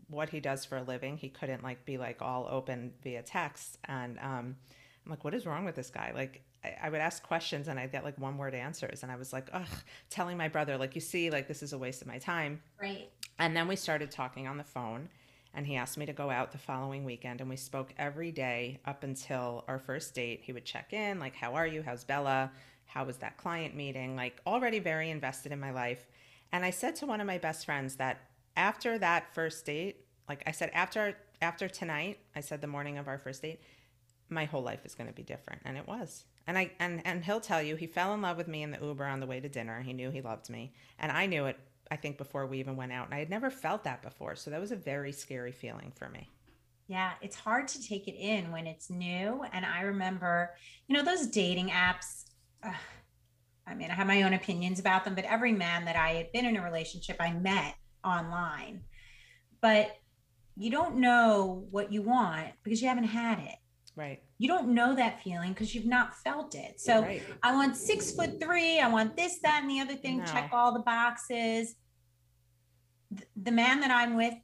what 0.08 0.30
he 0.30 0.40
does 0.40 0.64
for 0.64 0.76
a 0.78 0.82
living. 0.82 1.16
He 1.16 1.28
couldn't 1.28 1.62
like 1.62 1.84
be 1.84 1.98
like 1.98 2.22
all 2.22 2.48
open 2.50 2.92
via 3.02 3.22
text. 3.22 3.78
And 3.84 4.18
um, 4.18 4.56
I'm 5.04 5.10
like, 5.10 5.24
what 5.24 5.34
is 5.34 5.46
wrong 5.46 5.64
with 5.64 5.74
this 5.74 5.90
guy? 5.90 6.12
Like, 6.14 6.42
I, 6.64 6.74
I 6.84 6.90
would 6.90 7.00
ask 7.00 7.22
questions 7.22 7.68
and 7.68 7.78
I'd 7.78 7.92
get 7.92 8.04
like 8.04 8.18
one 8.18 8.38
word 8.38 8.54
answers. 8.54 9.02
And 9.02 9.12
I 9.12 9.16
was 9.16 9.32
like, 9.32 9.48
ugh, 9.52 9.66
telling 10.10 10.36
my 10.36 10.48
brother, 10.48 10.76
like, 10.76 10.94
you 10.94 11.00
see, 11.00 11.30
like, 11.30 11.46
this 11.46 11.62
is 11.62 11.72
a 11.72 11.78
waste 11.78 12.02
of 12.02 12.08
my 12.08 12.18
time. 12.18 12.62
Right. 12.80 13.10
And 13.38 13.56
then 13.56 13.68
we 13.68 13.76
started 13.76 14.10
talking 14.10 14.48
on 14.48 14.56
the 14.56 14.64
phone. 14.64 15.08
And 15.54 15.66
he 15.66 15.76
asked 15.76 15.96
me 15.96 16.06
to 16.06 16.12
go 16.12 16.30
out 16.30 16.52
the 16.52 16.58
following 16.58 17.04
weekend. 17.04 17.40
And 17.40 17.48
we 17.48 17.56
spoke 17.56 17.94
every 17.98 18.30
day 18.30 18.80
up 18.84 19.02
until 19.02 19.64
our 19.66 19.78
first 19.78 20.14
date. 20.14 20.40
He 20.42 20.52
would 20.52 20.64
check 20.64 20.92
in, 20.92 21.18
like, 21.18 21.34
how 21.34 21.54
are 21.54 21.66
you? 21.66 21.82
How's 21.82 22.04
Bella? 22.04 22.52
How 22.84 23.04
was 23.04 23.16
that 23.18 23.38
client 23.38 23.74
meeting? 23.74 24.14
Like, 24.14 24.40
already 24.46 24.78
very 24.78 25.10
invested 25.10 25.50
in 25.50 25.58
my 25.58 25.70
life. 25.70 26.06
And 26.52 26.64
I 26.64 26.70
said 26.70 26.96
to 26.96 27.06
one 27.06 27.20
of 27.20 27.26
my 27.26 27.38
best 27.38 27.64
friends 27.64 27.96
that 27.96 28.20
after 28.58 28.98
that 28.98 29.32
first 29.34 29.64
date, 29.64 30.04
like 30.28 30.42
I 30.46 30.50
said, 30.50 30.70
after 30.74 31.16
after 31.40 31.68
tonight, 31.68 32.18
I 32.34 32.40
said 32.40 32.60
the 32.60 32.66
morning 32.66 32.98
of 32.98 33.06
our 33.08 33.16
first 33.16 33.40
date, 33.40 33.60
my 34.28 34.44
whole 34.44 34.62
life 34.62 34.80
is 34.84 34.94
going 34.94 35.06
to 35.06 35.14
be 35.14 35.22
different, 35.22 35.62
and 35.64 35.78
it 35.78 35.86
was. 35.86 36.24
And 36.46 36.58
I 36.58 36.72
and 36.80 37.00
and 37.06 37.24
he'll 37.24 37.40
tell 37.40 37.62
you 37.62 37.76
he 37.76 37.86
fell 37.86 38.12
in 38.12 38.20
love 38.20 38.36
with 38.36 38.48
me 38.48 38.62
in 38.62 38.72
the 38.72 38.84
Uber 38.84 39.06
on 39.06 39.20
the 39.20 39.26
way 39.26 39.40
to 39.40 39.48
dinner. 39.48 39.80
He 39.80 39.92
knew 39.92 40.10
he 40.10 40.20
loved 40.20 40.50
me, 40.50 40.74
and 40.98 41.10
I 41.12 41.26
knew 41.26 41.46
it. 41.46 41.58
I 41.90 41.96
think 41.96 42.18
before 42.18 42.46
we 42.46 42.58
even 42.58 42.76
went 42.76 42.92
out, 42.92 43.06
and 43.06 43.14
I 43.14 43.20
had 43.20 43.30
never 43.30 43.48
felt 43.48 43.84
that 43.84 44.02
before, 44.02 44.34
so 44.36 44.50
that 44.50 44.60
was 44.60 44.72
a 44.72 44.76
very 44.76 45.12
scary 45.12 45.52
feeling 45.52 45.92
for 45.94 46.10
me. 46.10 46.28
Yeah, 46.88 47.12
it's 47.22 47.36
hard 47.36 47.68
to 47.68 47.82
take 47.82 48.08
it 48.08 48.16
in 48.18 48.50
when 48.50 48.66
it's 48.66 48.90
new. 48.90 49.44
And 49.52 49.64
I 49.64 49.82
remember, 49.82 50.54
you 50.86 50.96
know, 50.96 51.04
those 51.04 51.26
dating 51.26 51.68
apps. 51.68 52.24
I 52.62 53.74
mean, 53.74 53.90
I 53.90 53.94
have 53.94 54.06
my 54.06 54.22
own 54.22 54.32
opinions 54.32 54.80
about 54.80 55.04
them, 55.04 55.14
but 55.14 55.24
every 55.24 55.52
man 55.52 55.84
that 55.84 55.96
I 55.96 56.14
had 56.14 56.32
been 56.32 56.46
in 56.46 56.56
a 56.56 56.64
relationship, 56.64 57.16
I 57.20 57.32
met 57.32 57.74
online. 58.08 58.82
But 59.60 59.96
you 60.56 60.70
don't 60.70 60.96
know 60.96 61.66
what 61.70 61.92
you 61.92 62.02
want 62.02 62.48
because 62.64 62.82
you 62.82 62.88
haven't 62.88 63.04
had 63.04 63.38
it. 63.38 63.56
Right. 63.94 64.22
You 64.38 64.48
don't 64.48 64.68
know 64.68 64.94
that 64.94 65.22
feeling 65.22 65.52
because 65.52 65.74
you've 65.74 65.86
not 65.86 66.14
felt 66.18 66.54
it. 66.54 66.80
So 66.80 67.02
right. 67.02 67.22
I 67.42 67.52
want 67.52 67.76
six 67.76 68.12
foot 68.12 68.40
three. 68.40 68.78
I 68.78 68.88
want 68.88 69.16
this, 69.16 69.40
that, 69.42 69.60
and 69.62 69.70
the 69.70 69.80
other 69.80 69.96
thing. 69.96 70.18
No. 70.18 70.24
Check 70.24 70.50
all 70.52 70.72
the 70.72 70.80
boxes. 70.80 71.74
The 73.36 73.50
man 73.50 73.80
that 73.80 73.90
I'm 73.90 74.16
with 74.16 74.34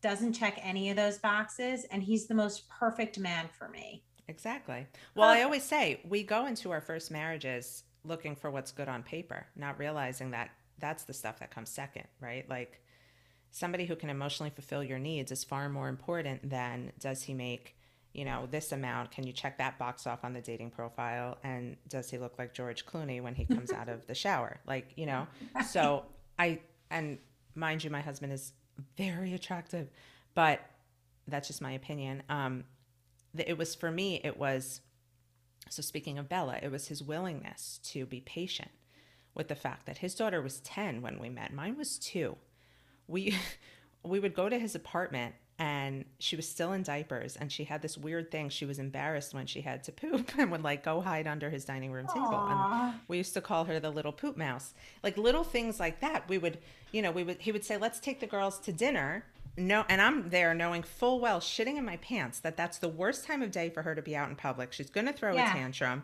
doesn't 0.00 0.32
check 0.32 0.58
any 0.62 0.90
of 0.90 0.96
those 0.96 1.18
boxes, 1.18 1.86
and 1.90 2.02
he's 2.02 2.26
the 2.26 2.34
most 2.34 2.68
perfect 2.68 3.18
man 3.18 3.48
for 3.56 3.68
me. 3.68 4.04
Exactly. 4.28 4.86
Well, 5.14 5.28
I 5.28 5.42
always 5.42 5.62
say 5.62 6.00
we 6.08 6.22
go 6.22 6.46
into 6.46 6.70
our 6.70 6.80
first 6.80 7.10
marriages 7.10 7.84
looking 8.04 8.34
for 8.34 8.50
what's 8.50 8.72
good 8.72 8.88
on 8.88 9.02
paper, 9.02 9.46
not 9.56 9.78
realizing 9.78 10.30
that 10.32 10.50
that's 10.78 11.04
the 11.04 11.12
stuff 11.12 11.38
that 11.38 11.50
comes 11.50 11.70
second, 11.70 12.04
right? 12.20 12.48
Like 12.48 12.80
somebody 13.54 13.86
who 13.86 13.94
can 13.94 14.10
emotionally 14.10 14.50
fulfill 14.50 14.82
your 14.82 14.98
needs 14.98 15.30
is 15.30 15.44
far 15.44 15.68
more 15.68 15.88
important 15.88 16.50
than 16.50 16.90
does 16.98 17.22
he 17.22 17.32
make 17.32 17.76
you 18.12 18.24
know 18.24 18.46
this 18.50 18.72
amount? 18.72 19.12
Can 19.12 19.26
you 19.26 19.32
check 19.32 19.58
that 19.58 19.78
box 19.78 20.06
off 20.06 20.24
on 20.24 20.32
the 20.32 20.40
dating 20.40 20.70
profile? 20.70 21.38
And 21.44 21.76
does 21.88 22.10
he 22.10 22.18
look 22.18 22.36
like 22.36 22.52
george 22.52 22.84
clooney 22.84 23.22
when 23.22 23.34
he 23.34 23.44
comes 23.44 23.72
out 23.72 23.88
of 23.88 24.06
the 24.08 24.14
shower? 24.14 24.58
Like 24.66 24.92
you 24.96 25.06
know 25.06 25.26
so 25.68 26.04
i 26.38 26.58
and 26.90 27.18
mind 27.54 27.84
you 27.84 27.90
my 27.90 28.00
husband 28.00 28.32
is 28.32 28.52
very 28.96 29.34
attractive 29.34 29.88
but 30.34 30.60
that's 31.28 31.46
just 31.46 31.62
my 31.62 31.72
opinion. 31.72 32.24
Um 32.28 32.64
it 33.38 33.56
was 33.56 33.76
for 33.76 33.90
me 33.90 34.20
it 34.24 34.36
was 34.36 34.80
so 35.70 35.80
speaking 35.80 36.18
of 36.18 36.28
bella 36.28 36.58
it 36.60 36.72
was 36.72 36.88
his 36.88 37.04
willingness 37.04 37.78
to 37.84 38.04
be 38.04 38.20
patient 38.20 38.70
with 39.32 39.46
the 39.46 39.54
fact 39.54 39.86
that 39.86 39.98
his 39.98 40.14
daughter 40.14 40.42
was 40.42 40.58
10 40.60 41.02
when 41.02 41.20
we 41.20 41.28
met. 41.28 41.52
Mine 41.52 41.76
was 41.76 41.98
2 41.98 42.36
we 43.08 43.36
we 44.02 44.20
would 44.20 44.34
go 44.34 44.48
to 44.48 44.58
his 44.58 44.74
apartment 44.74 45.34
and 45.58 46.04
she 46.18 46.34
was 46.34 46.48
still 46.48 46.72
in 46.72 46.82
diapers 46.82 47.36
and 47.36 47.50
she 47.50 47.64
had 47.64 47.80
this 47.80 47.96
weird 47.96 48.30
thing. 48.30 48.48
She 48.48 48.66
was 48.66 48.78
embarrassed 48.78 49.32
when 49.32 49.46
she 49.46 49.60
had 49.60 49.84
to 49.84 49.92
poop 49.92 50.32
and 50.38 50.50
would 50.50 50.62
like 50.62 50.84
go 50.84 51.00
hide 51.00 51.26
under 51.26 51.48
his 51.48 51.64
dining 51.64 51.92
room 51.92 52.06
table. 52.08 52.26
Aww. 52.26 52.90
and 52.90 53.00
we 53.08 53.18
used 53.18 53.34
to 53.34 53.40
call 53.40 53.64
her 53.64 53.78
the 53.78 53.90
little 53.90 54.12
poop 54.12 54.36
mouse. 54.36 54.74
Like 55.02 55.16
little 55.16 55.44
things 55.44 55.78
like 55.78 56.00
that. 56.00 56.28
We 56.28 56.38
would 56.38 56.58
you 56.92 57.02
know 57.02 57.10
we 57.10 57.24
would 57.24 57.40
he 57.40 57.52
would 57.52 57.64
say 57.64 57.76
let's 57.76 58.00
take 58.00 58.20
the 58.20 58.26
girls 58.26 58.58
to 58.60 58.72
dinner. 58.72 59.24
No 59.56 59.84
and 59.88 60.00
i'm 60.00 60.30
there 60.30 60.52
knowing 60.52 60.82
full 60.82 61.20
well 61.20 61.38
shitting 61.38 61.76
in 61.76 61.84
my 61.84 61.96
pants 61.98 62.40
that 62.40 62.56
that's 62.56 62.78
the 62.78 62.88
worst 62.88 63.24
time 63.24 63.40
of 63.40 63.52
day 63.52 63.70
for 63.70 63.82
her 63.82 63.94
to 63.94 64.02
be 64.02 64.16
out 64.16 64.28
in 64.28 64.34
public. 64.34 64.72
She's 64.72 64.90
going 64.90 65.06
to 65.06 65.12
throw 65.12 65.34
yeah. 65.34 65.50
a 65.50 65.54
tantrum 65.54 66.02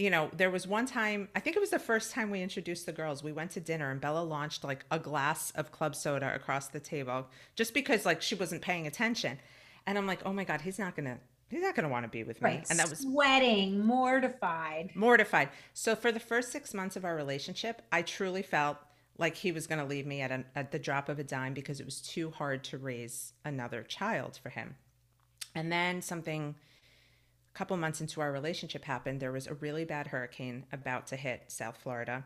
you 0.00 0.08
know, 0.08 0.30
there 0.34 0.50
was 0.50 0.66
one 0.66 0.86
time, 0.86 1.28
I 1.36 1.40
think 1.40 1.56
it 1.56 1.60
was 1.60 1.70
the 1.70 1.78
first 1.78 2.12
time 2.12 2.30
we 2.30 2.40
introduced 2.40 2.86
the 2.86 2.92
girls. 2.92 3.22
We 3.22 3.32
went 3.32 3.50
to 3.52 3.60
dinner 3.60 3.90
and 3.90 4.00
Bella 4.00 4.22
launched 4.22 4.64
like 4.64 4.86
a 4.90 4.98
glass 4.98 5.50
of 5.50 5.72
club 5.72 5.94
soda 5.94 6.34
across 6.34 6.68
the 6.68 6.80
table 6.80 7.28
just 7.54 7.74
because 7.74 8.06
like 8.06 8.22
she 8.22 8.34
wasn't 8.34 8.62
paying 8.62 8.86
attention. 8.86 9.38
And 9.86 9.98
I'm 9.98 10.06
like, 10.06 10.20
oh 10.24 10.32
my 10.32 10.44
God, 10.44 10.62
he's 10.62 10.78
not 10.78 10.96
going 10.96 11.06
to. 11.06 11.18
He's 11.50 11.62
not 11.62 11.74
going 11.74 11.82
to 11.82 11.90
want 11.90 12.04
to 12.04 12.08
be 12.08 12.22
with 12.22 12.40
me. 12.40 12.50
Right. 12.50 12.66
And 12.70 12.78
that 12.78 12.88
was 12.88 13.00
sweating, 13.00 13.84
mortified. 13.84 14.92
Mortified. 14.94 15.48
So 15.74 15.96
for 15.96 16.12
the 16.12 16.20
first 16.20 16.52
six 16.52 16.72
months 16.72 16.94
of 16.94 17.04
our 17.04 17.16
relationship, 17.16 17.82
I 17.90 18.02
truly 18.02 18.42
felt 18.42 18.76
like 19.18 19.34
he 19.34 19.50
was 19.50 19.66
going 19.66 19.80
to 19.80 19.84
leave 19.84 20.06
me 20.06 20.20
at, 20.20 20.30
an, 20.30 20.44
at 20.54 20.70
the 20.70 20.78
drop 20.78 21.08
of 21.08 21.18
a 21.18 21.24
dime 21.24 21.52
because 21.52 21.80
it 21.80 21.86
was 21.86 22.00
too 22.00 22.30
hard 22.30 22.62
to 22.64 22.78
raise 22.78 23.32
another 23.44 23.82
child 23.82 24.38
for 24.40 24.50
him. 24.50 24.76
And 25.52 25.72
then 25.72 26.02
something 26.02 26.54
a 27.52 27.58
couple 27.58 27.76
months 27.76 28.00
into 28.00 28.20
our 28.20 28.32
relationship 28.32 28.84
happened, 28.84 29.20
there 29.20 29.32
was 29.32 29.46
a 29.46 29.54
really 29.54 29.84
bad 29.84 30.08
hurricane 30.08 30.64
about 30.72 31.06
to 31.08 31.16
hit 31.16 31.44
South 31.48 31.76
Florida, 31.76 32.24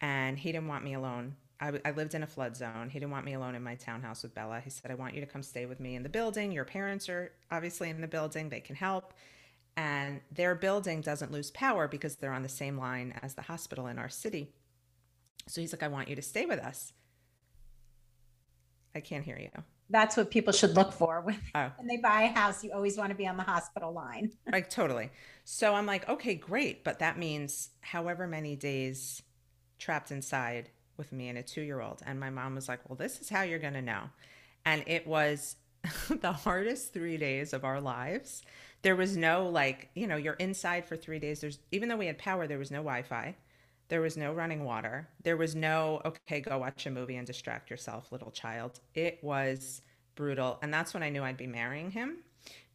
and 0.00 0.38
he 0.38 0.52
didn't 0.52 0.68
want 0.68 0.84
me 0.84 0.94
alone. 0.94 1.36
I, 1.60 1.80
I 1.84 1.90
lived 1.92 2.14
in 2.14 2.22
a 2.22 2.26
flood 2.26 2.56
zone. 2.56 2.90
He 2.90 2.98
didn't 2.98 3.12
want 3.12 3.24
me 3.24 3.34
alone 3.34 3.54
in 3.54 3.62
my 3.62 3.74
townhouse 3.74 4.22
with 4.22 4.34
Bella. 4.34 4.60
He 4.60 4.70
said, 4.70 4.90
I 4.90 4.94
want 4.94 5.14
you 5.14 5.20
to 5.20 5.26
come 5.26 5.42
stay 5.42 5.66
with 5.66 5.80
me 5.80 5.94
in 5.94 6.02
the 6.02 6.08
building. 6.08 6.50
Your 6.50 6.64
parents 6.64 7.08
are 7.08 7.32
obviously 7.50 7.90
in 7.90 8.00
the 8.00 8.08
building, 8.08 8.48
they 8.48 8.60
can 8.60 8.76
help. 8.76 9.12
And 9.76 10.20
their 10.30 10.54
building 10.54 11.00
doesn't 11.00 11.32
lose 11.32 11.50
power 11.50 11.88
because 11.88 12.16
they're 12.16 12.32
on 12.32 12.42
the 12.42 12.48
same 12.48 12.78
line 12.78 13.14
as 13.22 13.34
the 13.34 13.42
hospital 13.42 13.86
in 13.86 13.98
our 13.98 14.08
city. 14.08 14.52
So 15.46 15.60
he's 15.60 15.72
like, 15.72 15.82
I 15.82 15.88
want 15.88 16.08
you 16.08 16.16
to 16.16 16.22
stay 16.22 16.46
with 16.46 16.58
us. 16.58 16.92
I 18.94 19.00
can't 19.00 19.24
hear 19.24 19.38
you 19.38 19.50
that's 19.94 20.16
what 20.16 20.30
people 20.30 20.52
should 20.52 20.74
look 20.74 20.92
for 20.92 21.20
when, 21.20 21.38
oh. 21.54 21.70
when 21.76 21.86
they 21.86 21.98
buy 21.98 22.22
a 22.22 22.28
house. 22.28 22.64
You 22.64 22.72
always 22.72 22.96
want 22.96 23.10
to 23.10 23.14
be 23.14 23.26
on 23.26 23.36
the 23.36 23.42
hospital 23.42 23.92
line. 23.92 24.32
like 24.52 24.70
totally. 24.70 25.10
So 25.44 25.74
I'm 25.74 25.86
like, 25.86 26.08
okay, 26.08 26.34
great, 26.34 26.84
but 26.84 26.98
that 26.98 27.18
means 27.18 27.70
however 27.80 28.26
many 28.26 28.56
days 28.56 29.22
trapped 29.78 30.10
inside 30.10 30.70
with 30.96 31.12
me 31.12 31.28
and 31.28 31.38
a 31.38 31.42
two 31.42 31.62
year 31.62 31.80
old. 31.80 32.02
And 32.06 32.18
my 32.18 32.30
mom 32.30 32.54
was 32.54 32.68
like, 32.68 32.88
well, 32.88 32.96
this 32.96 33.20
is 33.20 33.28
how 33.28 33.42
you're 33.42 33.58
going 33.58 33.74
to 33.74 33.82
know. 33.82 34.04
And 34.64 34.82
it 34.86 35.06
was 35.06 35.56
the 36.08 36.32
hardest 36.32 36.92
three 36.92 37.16
days 37.16 37.52
of 37.52 37.64
our 37.64 37.80
lives. 37.80 38.42
There 38.82 38.96
was 38.96 39.16
no 39.16 39.48
like, 39.48 39.90
you 39.94 40.06
know, 40.06 40.16
you're 40.16 40.34
inside 40.34 40.84
for 40.84 40.96
three 40.96 41.18
days. 41.18 41.40
There's 41.40 41.58
even 41.72 41.88
though 41.88 41.96
we 41.96 42.06
had 42.06 42.18
power, 42.18 42.46
there 42.46 42.58
was 42.58 42.70
no 42.70 42.78
Wi 42.78 43.02
Fi. 43.02 43.36
There 43.94 44.00
was 44.00 44.16
no 44.16 44.32
running 44.32 44.64
water. 44.64 45.06
There 45.22 45.36
was 45.36 45.54
no, 45.54 46.02
okay, 46.04 46.40
go 46.40 46.58
watch 46.58 46.84
a 46.84 46.90
movie 46.90 47.14
and 47.14 47.24
distract 47.24 47.70
yourself, 47.70 48.10
little 48.10 48.32
child. 48.32 48.80
It 48.92 49.22
was 49.22 49.82
brutal. 50.16 50.58
And 50.62 50.74
that's 50.74 50.92
when 50.92 51.04
I 51.04 51.10
knew 51.10 51.22
I'd 51.22 51.36
be 51.36 51.46
marrying 51.46 51.92
him 51.92 52.16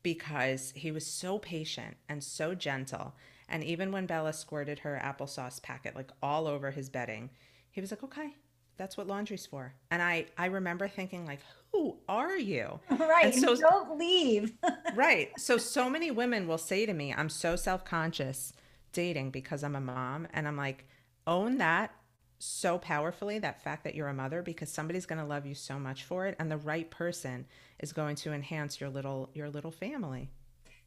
because 0.01 0.71
he 0.77 0.91
was 0.91 1.05
so 1.05 1.37
patient 1.37 1.97
and 2.07 2.23
so 2.23 2.55
gentle. 2.55 3.15
And 3.49 3.65
even 3.65 3.91
when 3.91 4.05
Bella 4.05 4.31
squirted 4.31 4.79
her 4.79 4.97
applesauce 5.03 5.61
packet 5.61 5.93
like 5.93 6.09
all 6.23 6.47
over 6.47 6.71
his 6.71 6.87
bedding, 6.87 7.31
he 7.69 7.81
was 7.81 7.91
like, 7.91 8.03
okay, 8.03 8.37
that's 8.77 8.95
what 8.95 9.07
laundry's 9.07 9.45
for. 9.45 9.73
And 9.91 10.01
I, 10.01 10.27
I 10.37 10.45
remember 10.45 10.87
thinking 10.87 11.25
like, 11.25 11.41
who 11.73 11.97
are 12.07 12.37
you? 12.37 12.79
Right. 12.91 13.35
so, 13.35 13.57
don't 13.57 13.99
leave. 13.99 14.53
right. 14.95 15.37
So, 15.37 15.57
so 15.57 15.89
many 15.89 16.11
women 16.11 16.47
will 16.47 16.57
say 16.57 16.85
to 16.85 16.93
me, 16.93 17.13
I'm 17.13 17.27
so 17.27 17.57
self-conscious 17.57 18.53
dating 18.93 19.31
because 19.31 19.65
I'm 19.65 19.75
a 19.75 19.81
mom. 19.81 20.29
And 20.31 20.47
I'm 20.47 20.55
like, 20.55 20.85
own 21.29 21.59
that 21.59 21.93
so 22.39 22.77
powerfully 22.77 23.37
that 23.39 23.61
fact 23.61 23.83
that 23.83 23.93
you're 23.93 24.07
a 24.07 24.13
mother 24.13 24.41
because 24.41 24.69
somebody's 24.71 25.05
going 25.05 25.19
to 25.19 25.25
love 25.25 25.45
you 25.45 25.53
so 25.53 25.77
much 25.77 26.05
for 26.05 26.25
it 26.25 26.35
and 26.39 26.49
the 26.49 26.57
right 26.57 26.89
person 26.89 27.45
is 27.79 27.91
going 27.91 28.15
to 28.15 28.33
enhance 28.33 28.79
your 28.79 28.89
little 28.89 29.29
your 29.33 29.49
little 29.49 29.71
family. 29.71 30.29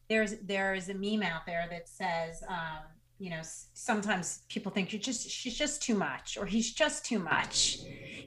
There's 0.08 0.34
there's 0.42 0.88
a 0.88 0.94
meme 0.94 1.22
out 1.22 1.46
there 1.46 1.66
that 1.70 1.88
says 1.88 2.42
um, 2.48 2.84
you 3.18 3.30
know 3.30 3.40
sometimes 3.74 4.42
people 4.48 4.72
think 4.72 4.92
you're 4.92 5.00
just 5.00 5.28
she's 5.28 5.56
just 5.56 5.82
too 5.82 5.94
much 5.94 6.36
or 6.38 6.46
he's 6.46 6.72
just 6.72 7.04
too 7.04 7.18
much. 7.18 7.78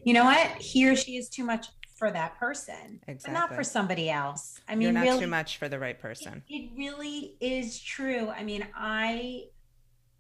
You 0.04 0.14
know 0.14 0.26
what? 0.26 0.48
He 0.62 0.88
or 0.88 0.96
she 0.96 1.18
is 1.18 1.28
too 1.30 1.44
much 1.44 1.68
for 1.96 2.12
that 2.12 2.38
person 2.38 3.00
exactly. 3.08 3.34
but 3.34 3.40
not 3.40 3.56
for 3.56 3.64
somebody 3.64 4.10
else. 4.10 4.60
I 4.68 4.76
mean 4.76 4.84
you're 4.84 4.92
not 4.92 5.04
really, 5.04 5.22
too 5.22 5.28
much 5.28 5.58
for 5.58 5.68
the 5.68 5.80
right 5.80 6.00
person. 6.00 6.44
It, 6.48 6.54
it 6.54 6.70
really 6.78 7.36
is 7.40 7.80
true. 7.80 8.30
I 8.30 8.44
mean 8.44 8.66
i 8.76 9.46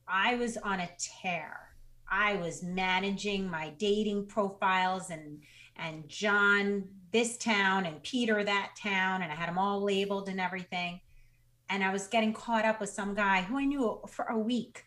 i 0.07 0.35
was 0.35 0.57
on 0.57 0.79
a 0.79 0.89
tear 0.99 1.64
i 2.09 2.35
was 2.35 2.63
managing 2.63 3.49
my 3.49 3.69
dating 3.77 4.25
profiles 4.25 5.09
and 5.09 5.41
and 5.77 6.07
john 6.07 6.83
this 7.11 7.37
town 7.37 7.85
and 7.85 8.01
peter 8.03 8.43
that 8.43 8.71
town 8.81 9.21
and 9.21 9.31
i 9.31 9.35
had 9.35 9.49
them 9.49 9.57
all 9.57 9.81
labeled 9.83 10.29
and 10.29 10.39
everything 10.39 10.99
and 11.69 11.83
I 11.83 11.91
was 11.91 12.07
getting 12.07 12.33
caught 12.33 12.65
up 12.65 12.79
with 12.79 12.89
some 12.89 13.13
guy 13.13 13.41
who 13.41 13.57
I 13.57 13.65
knew 13.65 13.99
for 14.07 14.25
a 14.25 14.37
week. 14.37 14.85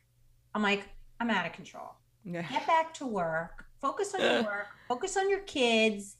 I'm 0.55 0.63
like, 0.63 0.89
I'm 1.21 1.31
out 1.31 1.47
of 1.47 1.53
control. 1.53 1.91
Yeah. 2.25 2.43
Get 2.49 2.67
back 2.67 2.95
to 2.95 3.07
work. 3.07 3.67
Focus 3.81 4.15
on 4.15 4.21
your 4.21 4.43
work. 4.43 4.67
Focus 4.89 5.17
on 5.17 5.29
your 5.31 5.41
kids. 5.41 6.17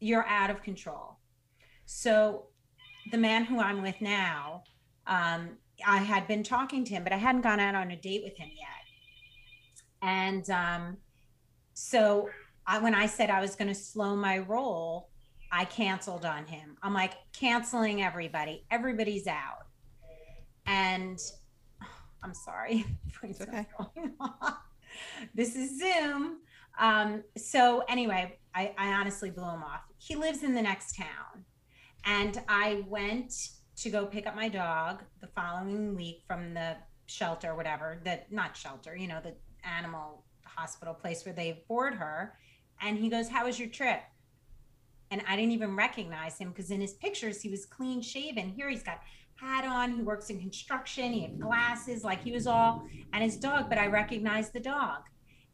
You're 0.00 0.26
out 0.26 0.50
of 0.50 0.62
control. 0.62 1.16
So, 1.86 2.46
the 3.10 3.18
man 3.18 3.44
who 3.44 3.58
I'm 3.58 3.80
with 3.82 4.00
now, 4.00 4.64
um, 5.06 5.50
I 5.86 5.98
had 5.98 6.28
been 6.28 6.42
talking 6.42 6.84
to 6.84 6.90
him, 6.90 7.02
but 7.02 7.12
I 7.12 7.16
hadn't 7.16 7.40
gone 7.40 7.58
out 7.58 7.74
on 7.74 7.90
a 7.90 7.96
date 7.96 8.22
with 8.22 8.36
him 8.36 8.50
yet. 8.54 8.77
And 10.02 10.48
um, 10.50 10.96
so, 11.74 12.28
I, 12.66 12.78
when 12.78 12.94
I 12.94 13.06
said 13.06 13.30
I 13.30 13.40
was 13.40 13.56
going 13.56 13.68
to 13.68 13.74
slow 13.74 14.14
my 14.14 14.38
roll, 14.38 15.08
I 15.50 15.64
canceled 15.64 16.24
on 16.24 16.46
him. 16.46 16.76
I'm 16.82 16.92
like, 16.92 17.14
canceling 17.32 18.02
everybody. 18.02 18.64
Everybody's 18.70 19.26
out 19.26 19.68
and 20.68 21.18
I'm 22.22 22.34
sorry. 22.34 22.84
It's 23.24 23.40
okay. 23.40 23.66
this 25.34 25.56
is 25.56 25.80
Zoom. 25.80 26.38
Um, 26.78 27.24
so 27.36 27.82
anyway, 27.88 28.38
I, 28.54 28.72
I 28.78 28.92
honestly 28.92 29.30
blew 29.30 29.42
him 29.42 29.64
off. 29.64 29.80
He 29.98 30.14
lives 30.14 30.44
in 30.44 30.54
the 30.54 30.62
next 30.62 30.94
town. 30.94 31.44
And 32.04 32.40
I 32.48 32.84
went 32.86 33.34
to 33.78 33.90
go 33.90 34.06
pick 34.06 34.28
up 34.28 34.36
my 34.36 34.48
dog 34.48 35.02
the 35.20 35.26
following 35.26 35.96
week 35.96 36.22
from 36.28 36.54
the 36.54 36.76
shelter, 37.06 37.56
whatever, 37.56 38.00
the 38.04 38.20
not 38.30 38.56
shelter, 38.56 38.96
you 38.96 39.08
know, 39.08 39.20
the 39.20 39.34
animal 39.64 40.24
hospital 40.44 40.94
place 40.94 41.24
where 41.24 41.34
they 41.34 41.64
board 41.68 41.94
her. 41.94 42.34
And 42.80 42.98
he 42.98 43.08
goes, 43.08 43.28
How 43.28 43.46
was 43.46 43.58
your 43.58 43.68
trip? 43.68 44.00
And 45.10 45.22
I 45.26 45.36
didn't 45.36 45.52
even 45.52 45.74
recognize 45.74 46.38
him 46.38 46.50
because 46.50 46.70
in 46.70 46.80
his 46.80 46.94
pictures, 46.94 47.40
he 47.40 47.48
was 47.48 47.64
clean 47.64 48.02
shaven. 48.02 48.50
Here 48.50 48.68
he's 48.68 48.82
got 48.82 49.00
hat 49.36 49.64
on. 49.64 49.92
He 49.92 50.02
works 50.02 50.30
in 50.30 50.38
construction. 50.38 51.12
He 51.12 51.22
had 51.22 51.40
glasses, 51.40 52.04
like 52.04 52.22
he 52.22 52.32
was 52.32 52.46
all, 52.46 52.84
and 53.12 53.22
his 53.22 53.36
dog, 53.36 53.68
but 53.68 53.78
I 53.78 53.86
recognized 53.86 54.52
the 54.52 54.60
dog. 54.60 55.02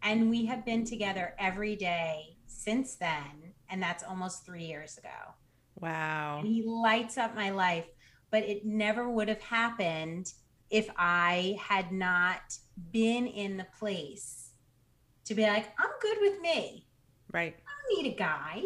And 0.03 0.29
we 0.29 0.47
have 0.47 0.65
been 0.65 0.85
together 0.85 1.35
every 1.39 1.77
day 1.77 2.37
since 2.47 2.97
then. 2.97 3.55
And 3.71 3.83
that's 3.83 4.03
almost 4.03 4.45
three 4.45 4.65
years 4.65 4.99
ago. 4.99 5.35
Wow. 5.81 6.39
And 6.41 6.49
he 6.49 6.65
lights 6.67 7.17
up 7.17 7.35
my 7.35 7.51
life, 7.51 7.87
but 8.31 8.43
it 8.43 8.65
never 8.65 9.09
would 9.09 9.29
have 9.29 9.41
happened 9.41 10.33
if 10.75 10.91
I 10.99 11.57
had 11.61 11.93
not 11.93 12.59
been 12.91 13.29
in 13.29 13.57
the 13.57 13.67
place 13.79 14.55
to 15.25 15.33
be 15.33 15.43
like, 15.43 15.67
I'm 15.79 15.91
good 16.03 16.19
with 16.21 16.41
me. 16.41 16.89
Right. 17.33 17.55
I 17.65 17.71
don't 17.95 18.03
need 18.03 18.13
a 18.13 18.17
guy. 18.17 18.61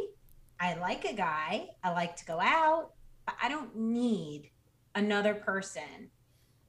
I 0.58 0.74
like 0.78 1.04
a 1.04 1.12
guy. 1.12 1.68
I 1.84 1.92
like 1.92 2.16
to 2.16 2.24
go 2.24 2.40
out, 2.40 2.92
but 3.26 3.34
I 3.42 3.50
don't 3.50 3.76
need 3.76 4.50
another 4.94 5.34
person 5.34 6.08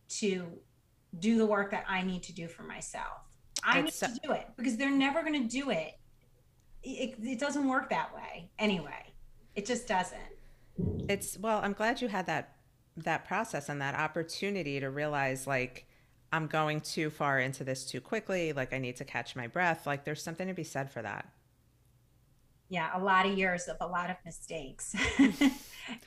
to 0.10 0.46
do 1.20 1.38
the 1.38 1.46
work 1.46 1.72
that 1.72 1.86
I 1.88 2.02
need 2.02 2.22
to 2.24 2.34
do 2.34 2.50
for 2.50 2.64
myself. 2.64 3.22
I 3.64 3.80
it's 3.80 4.02
need 4.02 4.16
to 4.16 4.20
do 4.22 4.34
it 4.34 4.46
because 4.58 4.76
they're 4.76 4.92
never 4.92 5.22
going 5.22 5.42
to 5.42 5.48
do 5.48 5.70
it. 5.70 5.94
it. 6.84 7.16
It 7.24 7.40
doesn't 7.40 7.66
work 7.66 7.90
that 7.92 8.14
way 8.14 8.52
anyway. 8.60 9.14
It 9.56 9.66
just 9.66 9.88
doesn't. 9.88 10.20
It's 11.08 11.38
well, 11.40 11.62
I'm 11.64 11.72
glad 11.72 12.02
you 12.02 12.10
had 12.10 12.26
that 12.26 12.59
that 12.98 13.26
process 13.26 13.70
and 13.70 13.82
that 13.82 13.96
opportunity 13.96 14.80
to 14.80 14.90
realize 14.90 15.48
like 15.48 15.86
I'm 16.32 16.48
going 16.48 16.82
too 16.82 17.10
far 17.10 17.40
into 17.40 17.64
this 17.64 17.86
too 17.86 18.02
quickly, 18.02 18.54
like 18.54 18.74
I 18.74 18.78
need 18.78 18.98
to 18.98 19.06
catch 19.06 19.36
my 19.36 19.48
breath. 19.48 19.88
Like 19.88 20.06
there's 20.06 20.22
something 20.22 20.48
to 20.48 20.54
be 20.54 20.64
said 20.64 20.92
for 20.92 21.02
that. 21.02 21.28
Yeah 22.70 22.90
a 22.94 23.00
lot 23.00 23.26
of 23.26 23.36
years 23.38 23.68
of 23.68 23.78
a 23.82 23.88
lot 23.88 24.10
of 24.10 24.18
mistakes. 24.26 24.96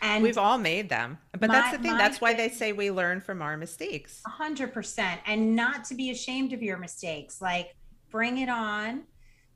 And 0.01 0.23
we've 0.23 0.39
all 0.39 0.59
made 0.59 0.89
them 0.89 1.19
but 1.33 1.49
my, 1.49 1.55
that's 1.55 1.77
the 1.77 1.83
thing 1.83 1.97
that's 1.97 2.21
why 2.21 2.35
they 2.35 2.49
say 2.49 2.73
we 2.73 2.93
learn 2.93 3.21
from 3.21 3.43
our 3.43 3.57
mistakes. 3.57 4.23
100% 4.29 5.19
and 5.27 5.57
not 5.57 5.83
to 5.87 5.97
be 5.97 6.13
ashamed 6.13 6.53
of 6.53 6.63
your 6.63 6.79
mistakes 6.79 7.43
like 7.43 7.75
bring 8.09 8.39
it 8.39 8.49
on. 8.49 9.03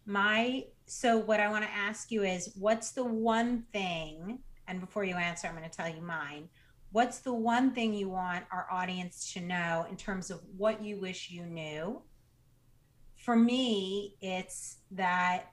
My 0.04 0.64
so 0.86 1.18
what 1.18 1.40
i 1.40 1.48
want 1.48 1.64
to 1.64 1.70
ask 1.70 2.10
you 2.10 2.22
is 2.22 2.52
what's 2.58 2.92
the 2.92 3.04
one 3.04 3.64
thing 3.72 4.38
and 4.68 4.80
before 4.80 5.04
you 5.04 5.16
answer 5.16 5.48
i'm 5.48 5.56
going 5.56 5.68
to 5.68 5.76
tell 5.76 5.88
you 5.88 6.00
mine 6.00 6.48
what's 6.96 7.18
the 7.18 7.34
one 7.34 7.72
thing 7.72 7.92
you 7.92 8.08
want 8.08 8.42
our 8.50 8.66
audience 8.72 9.30
to 9.34 9.40
know 9.42 9.84
in 9.90 9.96
terms 9.98 10.30
of 10.30 10.40
what 10.56 10.82
you 10.82 10.98
wish 10.98 11.28
you 11.30 11.44
knew 11.44 12.00
for 13.16 13.36
me 13.36 14.14
it's 14.22 14.78
that 14.90 15.52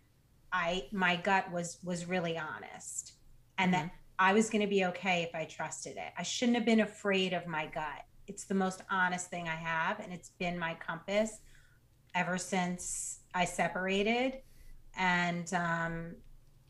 I 0.53 0.85
my 0.93 1.17
gut 1.17 1.51
was 1.51 1.79
was 1.83 2.05
really 2.05 2.37
honest 2.37 3.15
and 3.57 3.73
mm-hmm. 3.73 3.87
that 3.87 3.91
I 4.17 4.31
was 4.31 4.49
going 4.49 4.61
to 4.61 4.69
be 4.69 4.85
okay 4.85 5.23
if 5.23 5.35
I 5.35 5.43
trusted 5.43 5.97
it. 5.97 6.13
I 6.17 6.23
shouldn't 6.23 6.55
have 6.55 6.65
been 6.65 6.79
afraid 6.79 7.33
of 7.33 7.45
my 7.45 7.65
gut. 7.65 8.05
It's 8.25 8.45
the 8.45 8.55
most 8.55 8.81
honest 8.89 9.29
thing 9.29 9.49
I 9.49 9.55
have 9.55 9.99
and 9.99 10.13
it's 10.13 10.29
been 10.39 10.57
my 10.57 10.75
compass 10.75 11.41
ever 12.15 12.37
since 12.37 13.19
I 13.33 13.43
separated 13.43 14.37
and 14.95 15.53
um 15.53 16.15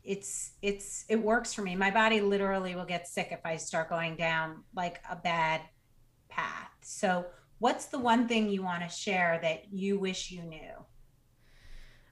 it's 0.04 0.52
it's 0.60 1.04
it 1.08 1.16
works 1.16 1.54
for 1.54 1.62
me. 1.62 1.74
My 1.74 1.90
body 1.90 2.20
literally 2.20 2.74
will 2.74 2.84
get 2.84 3.08
sick 3.08 3.28
if 3.30 3.40
I 3.44 3.56
start 3.56 3.88
going 3.88 4.16
down 4.16 4.64
like 4.76 5.00
a 5.10 5.16
bad 5.16 5.62
path. 6.28 6.70
So 6.82 7.26
what's 7.58 7.86
the 7.86 7.98
one 7.98 8.28
thing 8.28 8.50
you 8.50 8.62
want 8.62 8.82
to 8.82 8.88
share 8.88 9.38
that 9.42 9.72
you 9.72 9.98
wish 9.98 10.30
you 10.30 10.42
knew? 10.42 10.72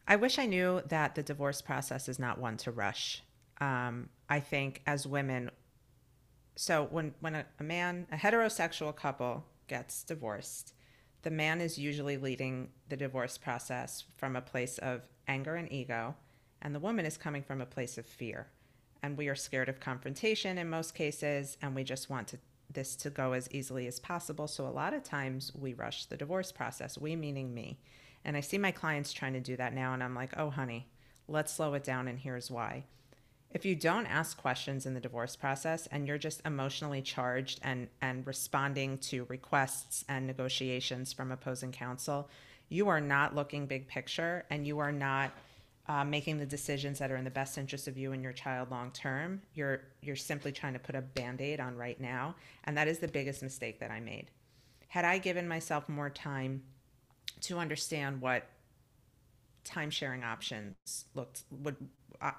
I 0.09 0.17
wish 0.17 0.39
I 0.39 0.47
knew 0.47 0.83
that 0.89 1.15
the 1.15 1.23
divorce 1.23 1.61
process 1.61 2.09
is 2.09 2.19
not 2.19 2.39
one 2.39 2.57
to 2.59 2.71
rush. 2.71 3.23
Um, 3.61 4.09
I 4.29 4.41
think 4.41 4.83
as 4.87 5.07
women, 5.07 5.51
so 6.57 6.89
when 6.91 7.15
when 7.21 7.35
a, 7.35 7.45
a 7.61 7.63
man, 7.63 8.07
a 8.11 8.17
heterosexual 8.17 8.97
couple 8.97 9.45
gets 9.69 10.03
divorced, 10.03 10.73
the 11.23 11.31
man 11.31 11.61
is 11.61 11.79
usually 11.79 12.17
leading 12.17 12.71
the 12.89 12.97
divorce 12.97 13.37
process 13.39 14.05
from 14.17 14.35
a 14.35 14.41
place 14.41 14.79
of 14.79 15.03
anger 15.29 15.55
and 15.55 15.71
ego, 15.71 16.17
and 16.63 16.75
the 16.75 16.81
woman 16.81 17.05
is 17.05 17.19
coming 17.19 17.43
from 17.43 17.61
a 17.61 17.67
place 17.67 17.99
of 17.99 18.07
fear. 18.07 18.47
And 19.03 19.19
we 19.19 19.29
are 19.29 19.35
scared 19.35 19.69
of 19.69 19.81
confrontation 19.81 20.57
in 20.57 20.71
most 20.71 20.95
cases, 20.95 21.59
and 21.61 21.75
we 21.75 21.85
just 21.85 22.09
want 22.09 22.29
to, 22.29 22.39
this 22.73 22.97
to 22.97 23.11
go 23.11 23.33
as 23.33 23.51
easily 23.51 23.87
as 23.89 23.99
possible. 24.01 24.47
So 24.47 24.67
a 24.67 24.69
lot 24.69 24.95
of 24.95 25.03
times 25.03 25.53
we 25.55 25.75
rush 25.75 26.07
the 26.07 26.17
divorce 26.17 26.53
process, 26.53 26.97
we 26.97 27.17
meaning 27.17 27.53
me. 27.53 27.81
And 28.25 28.37
I 28.37 28.41
see 28.41 28.59
my 28.59 28.71
clients 28.71 29.13
trying 29.13 29.33
to 29.33 29.41
do 29.41 29.57
that 29.57 29.75
now, 29.75 29.93
and 29.93 30.03
I'm 30.03 30.15
like, 30.15 30.39
oh, 30.39 30.51
honey, 30.51 30.87
let's 31.27 31.53
slow 31.53 31.75
it 31.75 31.83
down, 31.83 32.07
and 32.07 32.19
here's 32.19 32.51
why. 32.51 32.85
If 33.51 33.67
you 33.67 33.75
don't 33.75 34.07
ask 34.07 34.39
questions 34.39 34.87
in 34.87 34.95
the 34.95 35.01
divorce 35.01 35.37
process 35.37 35.87
and 35.89 36.09
you're 36.09 36.17
just 36.17 36.41
emotionally 36.47 37.03
charged 37.03 37.61
and, 37.63 37.89
and 38.01 38.27
responding 38.27 38.97
to 38.99 39.25
requests 39.25 40.07
and 40.09 40.27
negotiations 40.27 41.13
from 41.13 41.31
opposing 41.31 41.71
counsel, 41.71 42.31
you 42.71 42.89
are 42.89 43.01
not 43.01 43.35
looking 43.35 43.67
big 43.67 43.89
picture 43.89 44.47
and 44.49 44.67
you 44.67 44.79
are 44.79 44.93
not 44.93 45.33
uh, 45.89 46.05
making 46.05 46.39
the 46.39 46.47
decisions 46.47 46.99
that 46.99 47.11
are 47.11 47.17
in 47.17 47.25
the 47.25 47.31
best 47.31 47.59
interest 47.59 47.89
of 47.89 47.99
you 47.99 48.13
and 48.13 48.23
your 48.23 48.33
child 48.33 48.71
long 48.71 48.91
term. 48.93 49.43
You're 49.55 49.83
you're 50.01 50.17
simply 50.17 50.53
trying 50.53 50.75
to 50.75 50.79
put 50.79 50.95
a 50.95 51.01
band-aid 51.01 51.61
on 51.61 51.77
right 51.77 52.01
now, 52.01 52.37
and 52.65 52.77
that 52.77 52.89
is 52.89 52.99
the 52.99 53.09
biggest 53.09 53.43
mistake 53.43 53.81
that 53.81 53.91
I 53.91 54.01
made. 54.01 54.27
Had 54.89 55.05
I 55.05 55.19
given 55.19 55.49
myself 55.49 55.89
more 55.89 56.11
time 56.11 56.63
to 57.43 57.59
understand 57.59 58.21
what 58.21 58.47
time 59.65 59.91
sharing 59.91 60.25
options 60.25 61.05
looked 61.15 61.43
would 61.51 61.77
uh, 62.21 62.31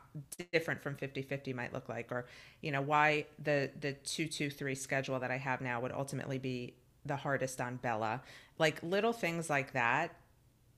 different 0.52 0.82
from 0.82 0.96
50-50 0.96 1.54
might 1.54 1.74
look 1.74 1.90
like 1.90 2.12
or 2.12 2.26
you 2.62 2.72
know 2.72 2.82
why 2.82 3.26
the 3.42 3.70
the 3.80 3.94
223 3.94 4.76
schedule 4.76 5.20
that 5.20 5.32
I 5.32 5.38
have 5.38 5.62
now 5.62 5.80
would 5.82 5.92
ultimately 5.92 6.38
be 6.38 6.76
the 7.06 7.16
hardest 7.16 7.60
on 7.62 7.78
Bella 7.78 8.22
like 8.60 8.82
little 8.84 9.14
things 9.14 9.50
like 9.50 9.74
that 9.74 10.16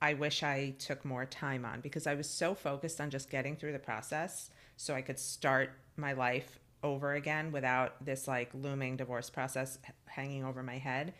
I 0.01 0.13
wish 0.13 0.43
I 0.43 0.75
took 0.77 1.05
more 1.05 1.25
time 1.25 1.65
on 1.65 1.81
because 1.81 2.05
I 2.05 2.15
was 2.15 2.29
so 2.29 2.53
focused 2.53 2.99
on 3.01 3.09
just 3.09 3.29
getting 3.29 3.55
through 3.55 3.71
the 3.71 3.79
process 3.79 4.49
so 4.77 4.93
I 4.93 5.01
could 5.01 5.19
start 5.19 5.71
my 5.97 6.13
life 6.13 6.59
over 6.83 7.13
again 7.13 7.51
without 7.51 8.03
this 8.05 8.27
like 8.27 8.49
looming 8.53 8.97
divorce 8.97 9.29
process 9.29 9.79
hanging 10.05 10.43
over 10.43 10.61
my 10.61 10.77
head 10.77 11.13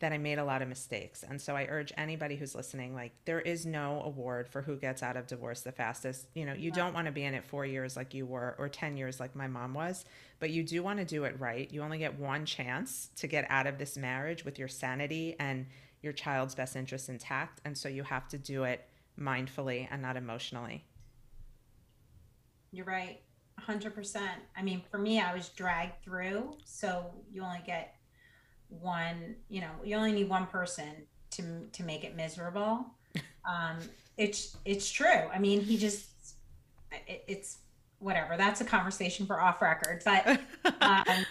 that 0.00 0.12
I 0.12 0.18
made 0.18 0.38
a 0.38 0.44
lot 0.44 0.60
of 0.60 0.68
mistakes. 0.68 1.22
And 1.22 1.40
so 1.40 1.54
I 1.54 1.66
urge 1.70 1.92
anybody 1.96 2.34
who's 2.34 2.54
listening 2.54 2.94
like 2.94 3.12
there 3.26 3.40
is 3.40 3.64
no 3.64 4.02
award 4.04 4.48
for 4.48 4.60
who 4.60 4.76
gets 4.76 5.04
out 5.04 5.16
of 5.16 5.28
divorce 5.28 5.60
the 5.60 5.70
fastest. 5.70 6.26
You 6.34 6.46
know, 6.46 6.52
you 6.52 6.72
don't 6.72 6.94
want 6.94 7.06
to 7.06 7.12
be 7.12 7.22
in 7.22 7.34
it 7.34 7.44
4 7.44 7.64
years 7.64 7.96
like 7.96 8.12
you 8.12 8.26
were 8.26 8.56
or 8.58 8.68
10 8.68 8.96
years 8.96 9.20
like 9.20 9.36
my 9.36 9.46
mom 9.46 9.72
was, 9.72 10.04
but 10.40 10.50
you 10.50 10.64
do 10.64 10.82
want 10.82 10.98
to 10.98 11.04
do 11.04 11.24
it 11.24 11.38
right. 11.38 11.70
You 11.70 11.82
only 11.82 11.98
get 11.98 12.18
one 12.18 12.44
chance 12.44 13.10
to 13.16 13.28
get 13.28 13.46
out 13.48 13.68
of 13.68 13.78
this 13.78 13.96
marriage 13.96 14.44
with 14.44 14.58
your 14.58 14.68
sanity 14.68 15.36
and 15.38 15.66
your 16.04 16.12
child's 16.12 16.54
best 16.54 16.76
interest 16.76 17.08
intact, 17.08 17.60
and 17.64 17.76
so 17.76 17.88
you 17.88 18.02
have 18.04 18.28
to 18.28 18.38
do 18.38 18.64
it 18.64 18.86
mindfully 19.18 19.88
and 19.90 20.02
not 20.02 20.16
emotionally. 20.16 20.84
You're 22.70 22.84
right. 22.84 23.20
100%. 23.60 24.20
I 24.56 24.62
mean, 24.62 24.82
for 24.90 24.98
me, 24.98 25.20
I 25.20 25.34
was 25.34 25.48
dragged 25.50 26.02
through. 26.04 26.56
So 26.64 27.10
you 27.32 27.42
only 27.42 27.62
get 27.64 27.96
one, 28.68 29.36
you 29.48 29.60
know, 29.60 29.70
you 29.82 29.96
only 29.96 30.12
need 30.12 30.28
one 30.28 30.46
person 30.46 31.06
to, 31.32 31.66
to 31.72 31.82
make 31.82 32.04
it 32.04 32.14
miserable. 32.14 32.86
Um, 33.46 33.76
it's, 34.16 34.56
it's 34.64 34.90
true. 34.90 35.28
I 35.30 35.38
mean, 35.38 35.60
he 35.60 35.76
just, 35.76 36.06
it, 37.06 37.24
it's 37.28 37.58
whatever. 37.98 38.38
That's 38.38 38.62
a 38.62 38.64
conversation 38.64 39.26
for 39.26 39.38
off 39.38 39.60
record, 39.60 40.02
but, 40.02 40.40
um, 40.80 41.26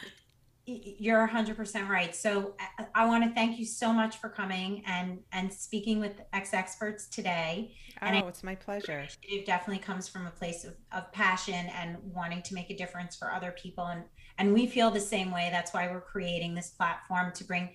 you're 0.66 1.28
100% 1.28 1.90
right. 1.90 2.16
So 2.16 2.54
I, 2.96 3.06
want 3.06 3.24
to 3.26 3.32
thank 3.32 3.60
you 3.60 3.66
so 3.66 3.92
much 3.92 4.18
for 4.18 4.30
coming 4.30 4.82
and 4.86 5.20
and 5.34 5.52
speaking 5.52 6.00
with 6.00 6.22
ex 6.32 6.54
experts 6.54 7.08
today. 7.08 7.76
Oh, 8.02 8.06
and 8.08 8.28
it's 8.28 8.44
my 8.44 8.56
pleasure. 8.56 9.06
It 9.22 9.46
definitely 9.46 9.84
comes 9.84 10.08
from 10.08 10.26
a 10.26 10.32
place 10.32 10.64
of, 10.64 10.76
of 10.94 11.12
passion 11.12 11.70
and 11.76 11.98
wanting 12.04 12.42
to 12.44 12.54
make 12.54 12.70
a 12.70 12.78
difference 12.78 13.16
for 13.16 13.32
other 13.34 13.52
people. 13.52 13.88
And 13.88 14.04
and 14.38 14.54
we 14.54 14.68
feel 14.68 14.90
the 14.90 15.02
same 15.02 15.32
way. 15.32 15.50
That's 15.52 15.74
why 15.74 15.92
we're 15.92 16.02
creating 16.02 16.56
this 16.56 16.70
platform 16.70 17.34
to 17.34 17.44
bring 17.44 17.70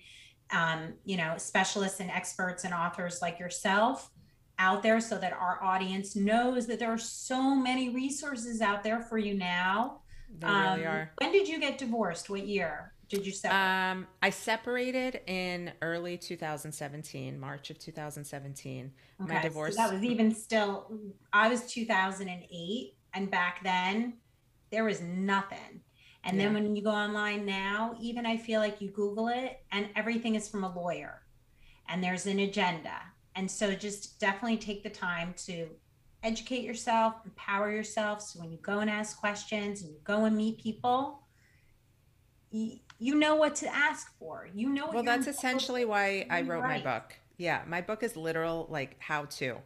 um, 0.51 0.93
you 1.05 1.17
know, 1.17 1.35
specialists 1.37 1.99
and 1.99 2.09
experts 2.09 2.63
and 2.63 2.73
authors 2.73 3.21
like 3.21 3.39
yourself 3.39 4.09
out 4.57 4.83
there 4.83 4.99
so 4.99 5.17
that 5.17 5.31
our 5.31 5.63
audience 5.63 6.15
knows 6.15 6.67
that 6.67 6.79
there 6.79 6.91
are 6.91 6.97
so 6.97 7.55
many 7.55 7.89
resources 7.89 8.61
out 8.61 8.83
there 8.83 8.99
for 8.99 9.17
you 9.17 9.33
now 9.33 10.01
they 10.37 10.47
um, 10.47 10.73
really 10.73 10.85
are. 10.85 11.11
When 11.17 11.31
did 11.31 11.47
you 11.47 11.59
get 11.59 11.77
divorced? 11.77 12.29
What 12.29 12.45
year 12.47 12.93
did 13.09 13.25
you 13.25 13.31
separate? 13.31 13.57
Um, 13.57 14.07
I 14.21 14.29
separated 14.29 15.21
in 15.27 15.71
early 15.81 16.17
2017, 16.17 17.39
March 17.39 17.69
of 17.69 17.79
2017. 17.79 18.91
Okay, 19.21 19.33
My 19.33 19.41
divorce. 19.41 19.75
So 19.75 19.81
that 19.81 19.93
was 19.93 20.03
even 20.03 20.33
still. 20.33 20.91
I 21.33 21.49
was 21.49 21.65
2008, 21.71 22.95
and 23.13 23.31
back 23.31 23.63
then 23.63 24.13
there 24.71 24.83
was 24.83 25.01
nothing. 25.01 25.81
And 26.23 26.37
yeah. 26.37 26.43
then 26.43 26.53
when 26.53 26.75
you 26.75 26.83
go 26.83 26.91
online 26.91 27.45
now, 27.45 27.95
even 27.99 28.25
I 28.25 28.37
feel 28.37 28.59
like 28.59 28.81
you 28.81 28.89
Google 28.89 29.29
it, 29.29 29.61
and 29.71 29.89
everything 29.95 30.35
is 30.35 30.47
from 30.47 30.63
a 30.63 30.73
lawyer, 30.73 31.21
and 31.87 32.03
there's 32.03 32.27
an 32.27 32.39
agenda. 32.39 32.95
And 33.35 33.49
so 33.49 33.73
just 33.73 34.19
definitely 34.19 34.57
take 34.57 34.83
the 34.83 34.89
time 34.89 35.33
to 35.45 35.69
educate 36.23 36.63
yourself, 36.63 37.15
empower 37.25 37.71
yourself. 37.71 38.21
So 38.21 38.39
when 38.39 38.51
you 38.51 38.57
go 38.57 38.79
and 38.79 38.89
ask 38.89 39.19
questions 39.19 39.81
and 39.81 39.91
you 39.91 39.97
go 40.03 40.25
and 40.25 40.35
meet 40.35 40.61
people, 40.61 41.23
you, 42.51 42.79
you 42.97 43.15
know 43.15 43.35
what 43.35 43.55
to 43.55 43.73
ask 43.73 44.17
for. 44.17 44.47
You 44.53 44.69
know. 44.69 44.89
well, 44.91 45.03
that's 45.03 45.27
essentially 45.27 45.85
why 45.85 46.25
I 46.29 46.41
wrote 46.41 46.61
right. 46.61 46.83
my 46.83 46.99
book. 46.99 47.15
Yeah, 47.37 47.61
my 47.67 47.81
book 47.81 48.03
is 48.03 48.17
literal 48.17 48.67
like 48.69 48.97
how 48.99 49.25
to, 49.25 49.57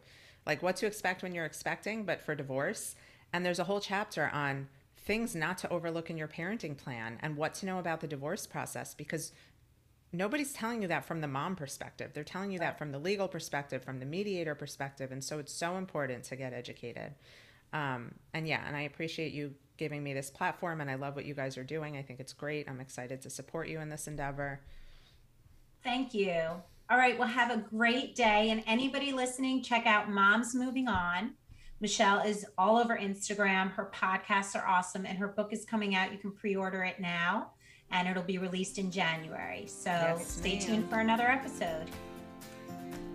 like 0.46 0.62
what 0.62 0.76
to 0.76 0.86
expect 0.86 1.22
when 1.22 1.34
you're 1.34 1.44
expecting, 1.44 2.04
but 2.04 2.20
for 2.20 2.34
divorce. 2.34 2.94
And 3.32 3.44
there's 3.44 3.58
a 3.58 3.64
whole 3.64 3.80
chapter 3.80 4.30
on 4.32 4.68
things 4.96 5.34
not 5.34 5.58
to 5.58 5.68
overlook 5.70 6.08
in 6.08 6.16
your 6.16 6.28
parenting 6.28 6.76
plan 6.76 7.18
and 7.20 7.36
what 7.36 7.54
to 7.54 7.66
know 7.66 7.78
about 7.78 8.00
the 8.00 8.06
divorce 8.06 8.46
process 8.46 8.94
because 8.94 9.32
nobody's 10.14 10.52
telling 10.52 10.82
you 10.82 10.88
that 10.88 11.04
from 11.04 11.20
the 11.20 11.28
mom 11.28 11.56
perspective. 11.56 12.12
They're 12.14 12.24
telling 12.24 12.50
you 12.50 12.58
that 12.60 12.78
from 12.78 12.92
the 12.92 12.98
legal 12.98 13.28
perspective, 13.28 13.82
from 13.82 13.98
the 13.98 14.06
mediator 14.06 14.54
perspective. 14.54 15.12
And 15.12 15.22
so 15.22 15.38
it's 15.38 15.52
so 15.52 15.76
important 15.76 16.24
to 16.24 16.36
get 16.36 16.52
educated. 16.52 17.14
Um, 17.72 18.14
and 18.32 18.46
yeah, 18.46 18.62
and 18.66 18.76
I 18.76 18.82
appreciate 18.82 19.32
you 19.32 19.54
giving 19.76 20.02
me 20.02 20.14
this 20.14 20.30
platform 20.30 20.80
and 20.80 20.88
I 20.88 20.94
love 20.94 21.16
what 21.16 21.24
you 21.24 21.34
guys 21.34 21.58
are 21.58 21.64
doing. 21.64 21.96
I 21.96 22.02
think 22.02 22.20
it's 22.20 22.32
great. 22.32 22.68
I'm 22.68 22.80
excited 22.80 23.20
to 23.22 23.30
support 23.30 23.68
you 23.68 23.80
in 23.80 23.88
this 23.88 24.06
endeavor. 24.06 24.60
Thank 25.82 26.14
you. 26.14 26.40
All 26.90 26.98
right. 26.98 27.18
Well, 27.18 27.28
have 27.28 27.50
a 27.50 27.56
great 27.56 28.14
day. 28.14 28.50
And 28.50 28.62
anybody 28.66 29.12
listening, 29.12 29.62
check 29.62 29.86
out 29.86 30.10
Moms 30.10 30.54
Moving 30.54 30.86
On. 30.86 31.32
Michelle 31.80 32.20
is 32.20 32.46
all 32.56 32.76
over 32.78 32.96
Instagram. 32.96 33.72
Her 33.72 33.90
podcasts 33.92 34.54
are 34.54 34.66
awesome 34.66 35.04
and 35.04 35.18
her 35.18 35.28
book 35.28 35.52
is 35.52 35.64
coming 35.64 35.94
out. 35.94 36.12
You 36.12 36.18
can 36.18 36.30
pre 36.30 36.54
order 36.54 36.84
it 36.84 37.00
now 37.00 37.50
and 37.90 38.08
it'll 38.08 38.22
be 38.22 38.38
released 38.38 38.78
in 38.78 38.90
January. 38.90 39.66
So 39.66 39.90
yes, 39.90 40.32
stay 40.32 40.58
tuned 40.58 40.88
for 40.88 41.00
another 41.00 41.28
episode. 41.28 41.90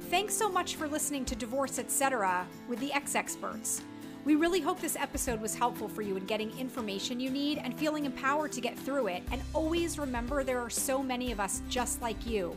Thanks 0.10 0.34
so 0.34 0.50
much 0.50 0.76
for 0.76 0.88
listening 0.88 1.26
to 1.26 1.36
Divorce 1.36 1.78
Etc. 1.78 2.48
with 2.68 2.80
the 2.80 2.92
X 2.94 3.16
Experts. 3.16 3.82
We 4.26 4.36
really 4.36 4.60
hope 4.60 4.82
this 4.82 4.96
episode 4.96 5.40
was 5.40 5.56
helpful 5.56 5.88
for 5.88 6.02
you 6.02 6.18
in 6.18 6.26
getting 6.26 6.58
information 6.60 7.20
you 7.20 7.30
need 7.30 7.58
and 7.58 7.78
feeling 7.78 8.06
empowered 8.06 8.52
to 8.54 8.62
get 8.62 8.78
through 8.78 9.08
it. 9.08 9.24
And 9.32 9.42
always 9.54 9.98
remember 9.98 10.44
there 10.44 10.60
are 10.60 10.70
so 10.70 11.02
many 11.02 11.32
of 11.32 11.40
us 11.40 11.62
just 11.70 12.02
like 12.02 12.28
you. 12.28 12.56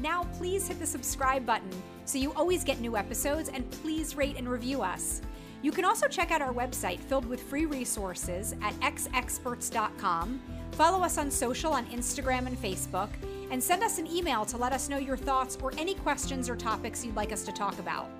Now, 0.00 0.24
please 0.36 0.66
hit 0.66 0.80
the 0.80 0.86
subscribe 0.86 1.46
button 1.46 1.70
so 2.04 2.18
you 2.18 2.32
always 2.34 2.64
get 2.64 2.80
new 2.80 2.96
episodes 2.96 3.48
and 3.48 3.70
please 3.70 4.16
rate 4.16 4.36
and 4.36 4.48
review 4.48 4.82
us. 4.82 5.22
You 5.64 5.72
can 5.72 5.84
also 5.84 6.06
check 6.06 6.30
out 6.30 6.42
our 6.42 6.52
website 6.52 7.00
filled 7.00 7.26
with 7.26 7.42
free 7.42 7.66
resources 7.66 8.54
at 8.62 8.78
xexperts.com 8.80 10.40
Follow 10.74 11.04
us 11.04 11.18
on 11.18 11.30
social 11.30 11.72
on 11.72 11.86
Instagram 11.86 12.46
and 12.46 12.60
Facebook, 12.60 13.08
and 13.52 13.62
send 13.62 13.84
us 13.84 13.98
an 13.98 14.08
email 14.08 14.44
to 14.44 14.56
let 14.56 14.72
us 14.72 14.88
know 14.88 14.98
your 14.98 15.16
thoughts 15.16 15.56
or 15.62 15.72
any 15.78 15.94
questions 15.94 16.48
or 16.48 16.56
topics 16.56 17.04
you'd 17.04 17.14
like 17.14 17.32
us 17.32 17.44
to 17.44 17.52
talk 17.52 17.78
about. 17.78 18.10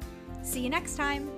See 0.42 0.60
you 0.60 0.70
next 0.70 0.94
time. 0.94 1.28